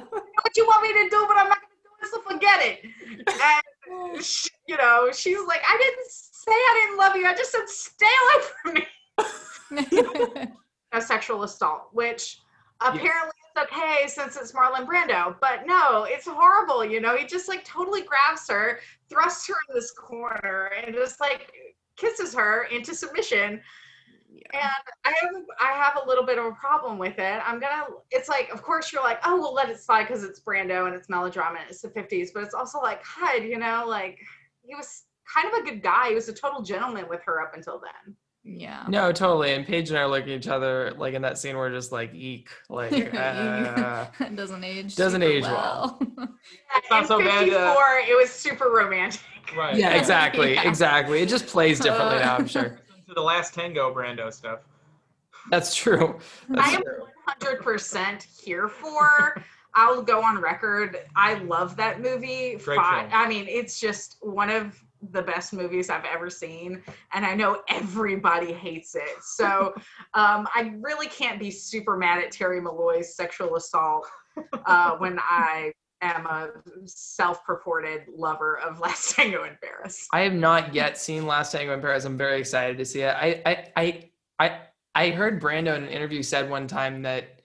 [0.44, 2.84] What you want me to do but i'm not gonna do it so forget it.
[3.26, 7.50] And she- you know she's like i didn't say i didn't love you i just
[7.52, 10.48] said stay away from me.
[10.92, 12.40] A sexual assault which
[12.80, 17.16] apparently is okay since it's marlon brando but no it's horrible you know?
[17.16, 18.78] He just like totally grabs her
[19.08, 21.50] thrusts her in this corner and just like
[21.96, 23.60] kisses her into submission
[24.52, 24.62] and
[25.04, 27.42] I have I have a little bit of a problem with it.
[27.46, 27.84] I'm gonna.
[28.10, 30.94] It's like, of course, you're like, oh, we'll let it slide because it's Brando and
[30.94, 32.28] it's melodrama and it's the 50s.
[32.32, 34.18] But it's also like, God, you know, like
[34.62, 36.08] he was kind of a good guy.
[36.08, 38.14] He was a total gentleman with her up until then.
[38.44, 38.84] yeah.
[38.88, 39.52] No, totally.
[39.54, 41.56] And Paige and I are looking at each other like in that scene.
[41.56, 44.96] We're just like, eek, like, uh, doesn't age.
[44.96, 45.98] Doesn't age well.
[46.76, 47.74] It's not in so bad, 54, uh,
[48.08, 49.20] it was super romantic.
[49.56, 49.76] Right.
[49.76, 50.68] yeah, exactly, Yeah.
[50.68, 51.20] exactly.
[51.20, 52.36] It just plays differently now.
[52.36, 52.78] I'm sure To
[53.14, 54.60] the last Tango Brando stuff.
[55.50, 56.18] that's true.
[56.48, 57.06] That's I am true.
[57.40, 59.42] 100% here for.
[59.74, 60.98] I'll go on record.
[61.16, 62.56] I love that movie.
[62.56, 63.10] Great Fi- film.
[63.12, 64.80] I mean, it's just one of
[65.10, 66.82] the best movies I've ever seen,
[67.12, 69.22] and I know everybody hates it.
[69.22, 69.74] So
[70.14, 74.06] um, I really can't be super mad at Terry Malloy's sexual assault
[74.66, 76.50] uh, when I am a
[76.86, 80.06] self-purported lover of Last Tango in Paris.
[80.12, 82.04] I have not yet seen Last Tango in Paris.
[82.04, 83.14] I'm very excited to see it.
[83.16, 84.60] I I I I,
[84.94, 87.40] I heard Brando in an interview said one time that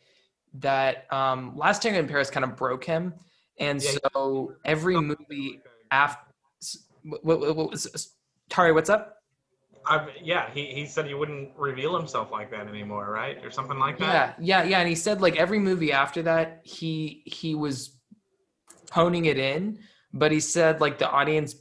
[0.55, 3.13] that um, Last Tango in Paris kind of broke him,
[3.59, 5.61] and Yeah, he- so every movie
[5.91, 6.21] after.
[7.03, 8.13] What, what, what was,
[8.49, 9.15] Tari, what's up?
[9.85, 13.79] I've, yeah, he, he said he wouldn't reveal himself like that anymore, right, or something
[13.79, 14.35] like that.
[14.39, 14.79] Yeah, yeah, yeah.
[14.79, 17.98] And he said like every movie after that, he he was
[18.89, 19.79] honing it in,
[20.13, 21.55] but he said like the audience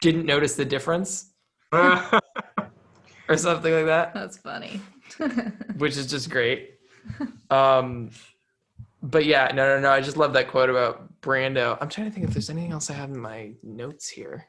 [0.00, 1.32] didn't notice the difference
[1.72, 4.14] or something like that.
[4.14, 4.80] That's funny.
[5.78, 6.78] which is just great.
[7.50, 8.10] Um,
[9.02, 9.90] but yeah, no, no, no.
[9.90, 11.78] I just love that quote about Brando.
[11.80, 14.46] I'm trying to think if there's anything else I have in my notes here.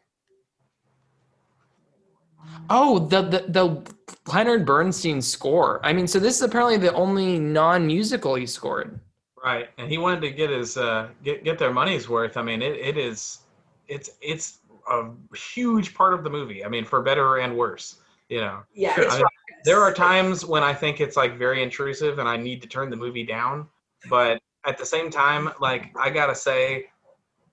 [2.70, 3.94] Oh, the the the
[4.32, 5.86] Leonard Bernstein score.
[5.86, 9.00] I mean, so this is apparently the only non-musical he scored.
[9.48, 12.36] Right, and he wanted to get his uh, get get their money's worth.
[12.36, 13.40] I mean, it, it is
[13.88, 14.60] it's it's
[14.92, 15.10] a
[15.54, 16.66] huge part of the movie.
[16.66, 18.02] I mean, for better and worse.
[18.28, 19.26] You know, Yeah, I mean,
[19.64, 22.90] there are times when I think it's like very intrusive and I need to turn
[22.90, 23.68] the movie down.
[24.10, 26.88] But at the same time, like I gotta say,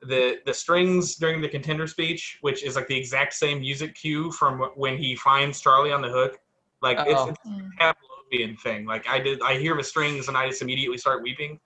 [0.02, 4.32] the the strings during the contender speech, which is like the exact same music cue
[4.32, 6.40] from when he finds Charlie on the hook,
[6.82, 7.04] like Oh.
[7.12, 7.38] it's, it's
[7.78, 8.84] a Pavlovian thing.
[8.84, 11.60] Like I did, I hear the strings and I just immediately start weeping.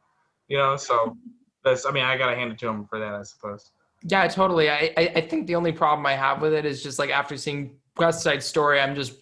[0.48, 1.16] You know, so
[1.64, 1.86] that's.
[1.86, 3.70] I mean, I gotta hand it to him for that, I suppose.
[4.02, 4.70] Yeah, totally.
[4.70, 7.36] I, I I think the only problem I have with it is just like after
[7.36, 9.12] seeing West Side Story, I'm just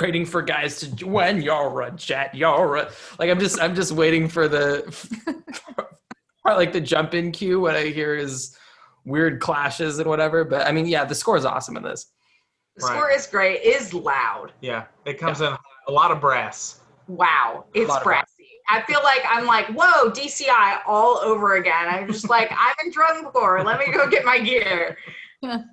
[0.00, 3.92] waiting for guys to when you're a jet, you're a, like I'm just I'm just
[3.92, 4.84] waiting for the
[6.44, 8.56] or like the jump in cue What I hear is
[9.04, 10.44] weird clashes and whatever.
[10.44, 12.06] But I mean, yeah, the score is awesome in this.
[12.76, 13.62] the score is great.
[13.62, 14.52] Is loud.
[14.60, 15.56] Yeah, it comes in
[15.88, 16.80] a lot of brass.
[17.08, 17.98] Wow, it's brass.
[17.98, 18.35] of brassy.
[18.68, 21.86] I feel like I'm like, whoa, DCI all over again.
[21.88, 23.62] I'm just like, I'm in drum corps.
[23.64, 24.96] Let me go get my gear.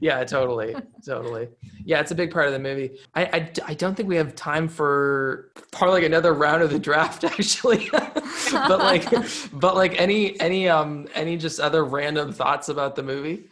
[0.00, 0.74] Yeah, totally,
[1.06, 1.48] totally.
[1.84, 2.98] Yeah, it's a big part of the movie.
[3.14, 6.78] I, I, I don't think we have time for probably like another round of the
[6.78, 9.08] draft actually, but like
[9.52, 13.44] but like any any um any just other random thoughts about the movie.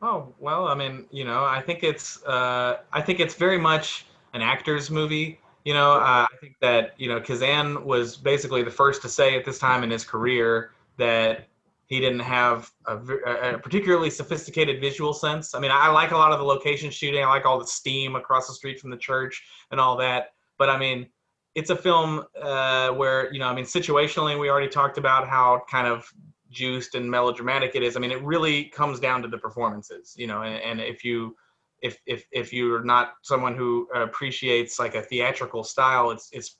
[0.00, 4.06] Oh well, I mean, you know, I think it's uh, I think it's very much
[4.32, 5.40] an actor's movie.
[5.64, 9.36] You know, uh, I think that you know Kazan was basically the first to say
[9.36, 11.48] at this time in his career that
[11.86, 15.54] he didn't have a particularly sophisticated visual sense.
[15.54, 17.24] I mean, I like a lot of the location shooting.
[17.24, 20.32] I like all the steam across the street from the church and all that.
[20.58, 21.06] But I mean,
[21.54, 25.62] it's a film uh, where you know, I mean, situationally, we already talked about how
[25.70, 26.12] kind of
[26.50, 27.96] juiced and melodramatic it is.
[27.96, 30.42] I mean, it really comes down to the performances, you know.
[30.42, 31.36] And, and if you,
[31.82, 36.56] if if if you're not someone who appreciates like a theatrical style, it's it's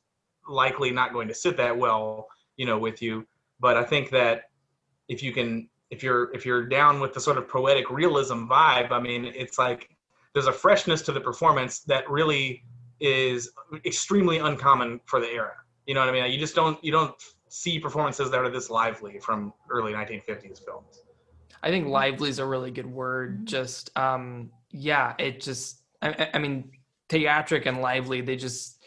[0.48, 2.26] likely not going to sit that well,
[2.56, 3.26] you know, with you.
[3.60, 4.44] But I think that
[5.08, 8.90] if you can, if you're if you're down with the sort of poetic realism vibe,
[8.90, 9.88] I mean, it's like
[10.34, 12.64] there's a freshness to the performance that really
[13.00, 13.50] is
[13.84, 15.54] extremely uncommon for the era.
[15.86, 16.30] You know what I mean?
[16.30, 17.14] You just don't you don't
[17.48, 21.02] see performances that are this lively from early 1950s films.
[21.62, 23.46] I think lively is a really good word.
[23.46, 26.70] Just um yeah, it just I, I- mean
[27.08, 28.20] theatric and lively.
[28.20, 28.82] They just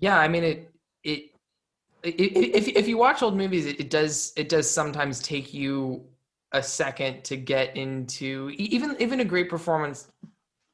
[0.00, 0.18] yeah.
[0.18, 0.70] I mean it
[1.04, 1.30] it.
[2.02, 5.52] it, it if if you watch old movies, it, it does it does sometimes take
[5.52, 6.04] you
[6.52, 10.08] a second to get into even even a great performance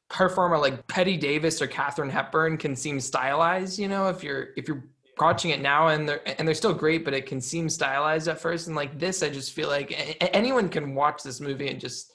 [0.09, 3.79] performer like Bette Davis or Katharine Hepburn can seem stylized.
[3.79, 4.83] You know, if you're if you're
[5.19, 8.39] watching it now and they're and they're still great, but it can seem stylized at
[8.39, 8.67] first.
[8.67, 12.13] And like this, I just feel like anyone can watch this movie and just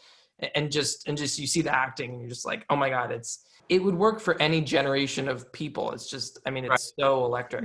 [0.55, 3.11] and just and just you see the acting and you're just like, oh my god,
[3.12, 5.93] it's it would work for any generation of people.
[5.93, 7.65] It's just, I mean, it's so electric.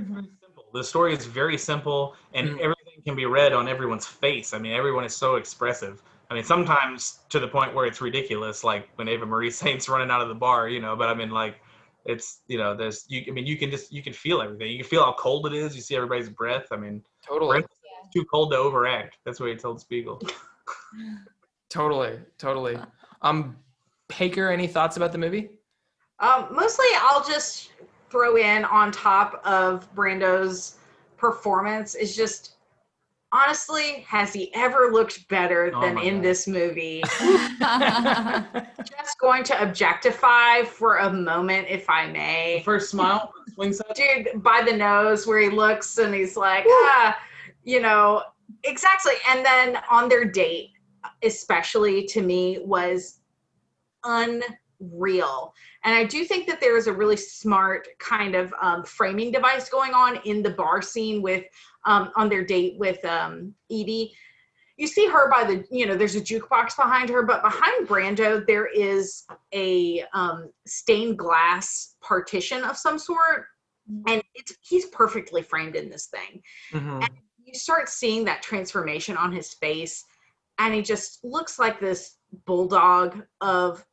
[0.72, 2.60] The story is very simple, and Mm.
[2.60, 4.54] everything can be read on everyone's face.
[4.54, 6.02] I mean, everyone is so expressive.
[6.30, 10.10] I mean, sometimes to the point where it's ridiculous, like when Eva Marie Saint's running
[10.10, 10.94] out of the bar, you know.
[10.96, 11.60] But I mean, like,
[12.06, 13.24] it's you know, there's you.
[13.28, 14.70] I mean, you can just you can feel everything.
[14.70, 15.74] You can feel how cold it is.
[15.74, 16.66] You see everybody's breath.
[16.70, 17.58] I mean, Totally.
[17.58, 19.18] Brent said it's too cold to overact.
[19.24, 20.22] That's what he told Spiegel.
[21.70, 22.78] Totally, totally.
[23.22, 23.56] Um,
[24.12, 25.50] Haker, any thoughts about the movie?
[26.18, 27.72] Um, mostly, I'll just
[28.10, 30.76] throw in on top of Brando's
[31.16, 32.56] performance is just
[33.32, 36.24] honestly, has he ever looked better Oh than my in God.
[36.24, 37.02] this movie?
[37.20, 42.62] just going to objectify for a moment, if I may.
[42.64, 43.94] First smile, swing set.
[43.94, 47.16] Dude, by the nose where he looks and he's like, ah,
[47.62, 48.22] you know,
[48.64, 49.14] exactly.
[49.28, 50.70] And then on their date,
[51.22, 53.20] especially to me, was
[54.04, 55.54] unreal.
[55.84, 59.68] And I do think that there is a really smart kind of um, framing device
[59.68, 61.44] going on in the bar scene with
[61.84, 64.12] um, on their date with um, Edie.
[64.76, 68.46] You see her by the, you know, there's a jukebox behind her, but behind Brando
[68.46, 73.44] there is a um, stained glass partition of some sort,
[74.06, 76.42] and it's he's perfectly framed in this thing.
[76.72, 77.02] Mhm.
[77.02, 77.10] And
[77.44, 80.04] you start seeing that transformation on his face,
[80.60, 83.84] and he just looks like this bulldog of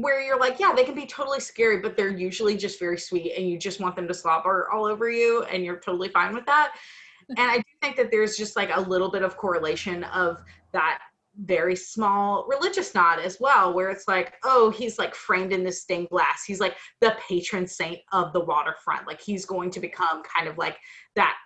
[0.00, 3.32] where you're like, yeah, they can be totally scary, but they're usually just very sweet,
[3.36, 6.44] and you just want them to slobber all over you, and you're totally fine with
[6.46, 6.74] that.
[7.30, 10.42] And I do think that there's just like a little bit of correlation of
[10.72, 11.00] that
[11.44, 15.82] very small religious nod as well, where it's like, oh, he's like framed in this
[15.82, 16.44] stained glass.
[16.46, 19.06] He's like the patron saint of the waterfront.
[19.06, 20.78] Like he's going to become kind of like
[21.16, 21.36] that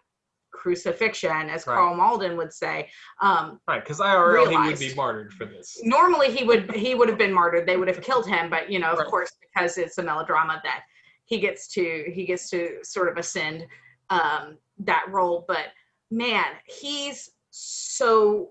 [0.53, 1.75] crucifixion, as Right.
[1.75, 2.89] Karl Malden would say.
[3.21, 5.81] Um, Right, because IRL he would be martyred for this.
[5.83, 8.79] normally he would he would have been martyred they would have killed him but you
[8.79, 9.09] know of Right.
[9.09, 10.83] course because it's a melodrama that
[11.25, 13.67] he gets to he gets to sort of ascend
[14.11, 15.67] um that role but
[16.11, 18.51] man he's so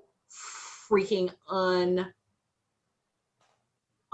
[0.89, 2.11] freaking un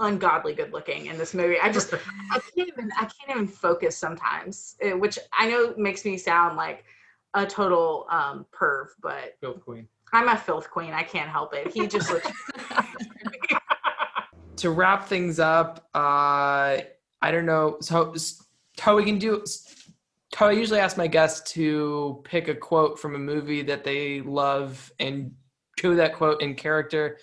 [0.00, 3.96] ungodly good looking in this movie i just i can't even i can't even focus
[3.96, 6.84] sometimes eh, which i know makes me sound like
[7.34, 9.86] a total um perv but Filth Queen.
[10.12, 12.30] i'm a filth queen i can't help it he just looks
[14.56, 16.78] to wrap things up, uh,
[17.22, 17.76] I don't know.
[17.80, 18.42] So, s-
[18.80, 19.42] how we can do?
[19.42, 19.88] s-
[20.34, 24.20] How I usually ask my guests to pick a quote from a movie that they
[24.20, 25.32] love and
[25.76, 27.18] do that quote in character.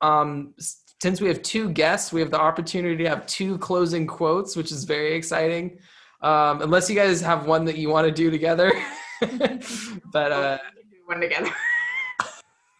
[0.00, 4.56] Um, since we have two guests, we have the opportunity to have two closing quotes,
[4.56, 5.78] which is very exciting.
[6.22, 8.72] Um, unless you guys have one that you want to do together,
[10.12, 10.58] but uh,
[11.06, 11.50] one together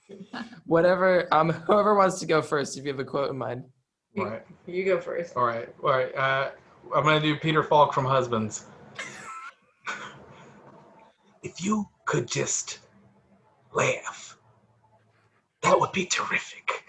[0.66, 1.28] whatever.
[1.32, 3.64] Um, whoever wants to go first, if you have a quote in mind.
[4.18, 6.14] All right, you go first all right, all right.
[6.16, 6.50] Uh,
[6.94, 8.66] I'm gonna do Peter Falk from Husbands.
[11.42, 12.80] if you could just
[13.72, 14.36] laugh,
[15.62, 16.84] that would be terrific.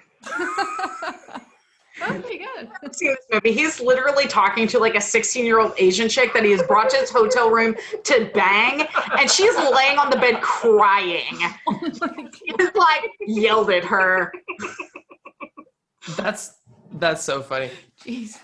[2.08, 2.70] That'd be good.
[2.84, 3.52] I've this movie.
[3.52, 6.90] He's literally talking to like a 16 year old Asian chick that he has brought
[6.90, 8.88] to his hotel room to bang,
[9.20, 11.38] and she's laying on the bed crying.
[11.68, 11.80] Oh
[12.44, 14.32] He's like yelled at her.
[16.18, 16.58] That's
[16.94, 17.70] that's so funny.
[18.04, 18.40] Jesus.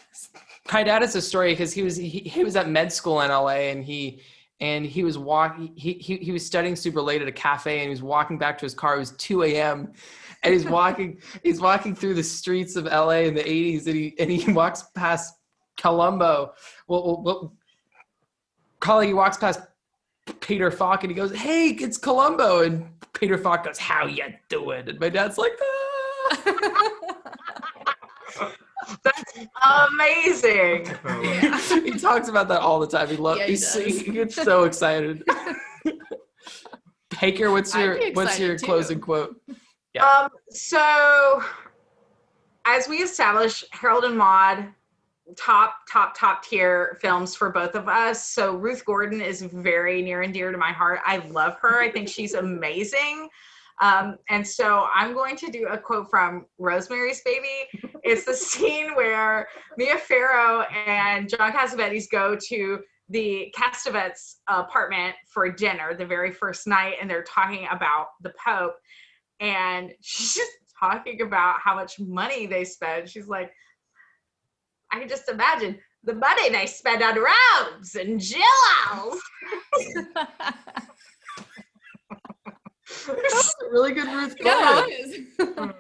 [0.71, 3.29] my dad has a story because he was he, he was at med school in
[3.29, 4.21] LA and he
[4.59, 7.84] and he was walking he, he he was studying super late at a cafe and
[7.84, 8.95] he was walking back to his car.
[8.95, 9.93] It was 2 a.m.
[10.43, 14.15] and he's walking he's walking through the streets of LA in the 80s and he
[14.19, 15.35] and he walks past
[15.77, 16.53] Columbo.
[16.88, 17.53] Well, well, well
[18.80, 19.61] Collie walks past
[20.39, 24.88] Peter Falk and he goes, "Hey, it's Columbo." And Peter Falk goes, "How you doing?"
[24.89, 26.93] And my dad's like, "Ah."
[29.03, 29.23] That's
[29.91, 30.85] amazing.
[31.84, 33.07] he talks about that all the time.
[33.07, 33.39] He loves.
[33.39, 35.23] Yeah, he he's, he gets so excited.
[37.22, 38.65] Baker, what's your what's your too.
[38.65, 39.41] closing quote?
[39.98, 40.06] Yeah.
[40.06, 41.41] Um, so
[42.65, 44.68] as we establish, Harold and Maude,
[45.36, 48.24] top, top, top tier films for both of us.
[48.30, 50.99] So Ruth Gordon is very near and dear to my heart.
[51.03, 51.82] I love her.
[51.82, 53.28] I think she's amazing.
[53.82, 57.90] Um, and so I'm going to do a quote from Rosemary's Baby.
[58.03, 59.48] It's the scene where
[59.78, 62.80] Mia Farrow and John Cassavetes go to
[63.10, 68.76] the Castevets apartment for dinner the very first night, and they're talking about the Pope.
[69.39, 73.09] And she's just talking about how much money they spend.
[73.09, 73.51] She's like,
[74.91, 79.22] I can just imagine the money they spend on robes and jewels.
[83.07, 84.91] That's a really good Ruth Yeah, Gordon.
[84.91, 85.72] it is.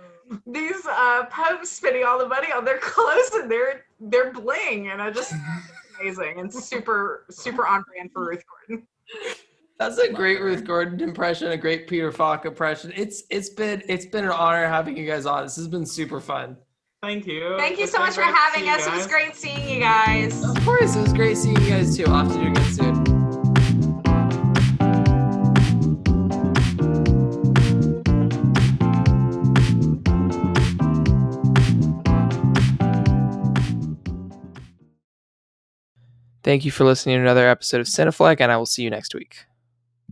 [0.45, 5.01] These uh, popes spending all the money on their clothes and their their bling, and
[5.01, 5.33] I just
[6.01, 8.85] amazing and super super on brand for Ruth Gordon.
[9.79, 12.91] That's a great Ruth Gordon impression, a great Peter Falk impression.
[12.95, 15.43] It's it's been it's been an honor having you guys on.
[15.43, 16.57] This has been super fun.
[17.03, 17.55] Thank you.
[17.57, 18.87] Thank you It's so much for having us.
[18.87, 20.43] It was great seeing you guys.
[20.43, 22.05] Of course, it was great seeing you guys too.
[22.07, 23.17] I'll have to do it again soon.
[36.43, 39.13] Thank you for listening to another episode of Cinefleck, and I will see you next
[39.13, 39.46] week.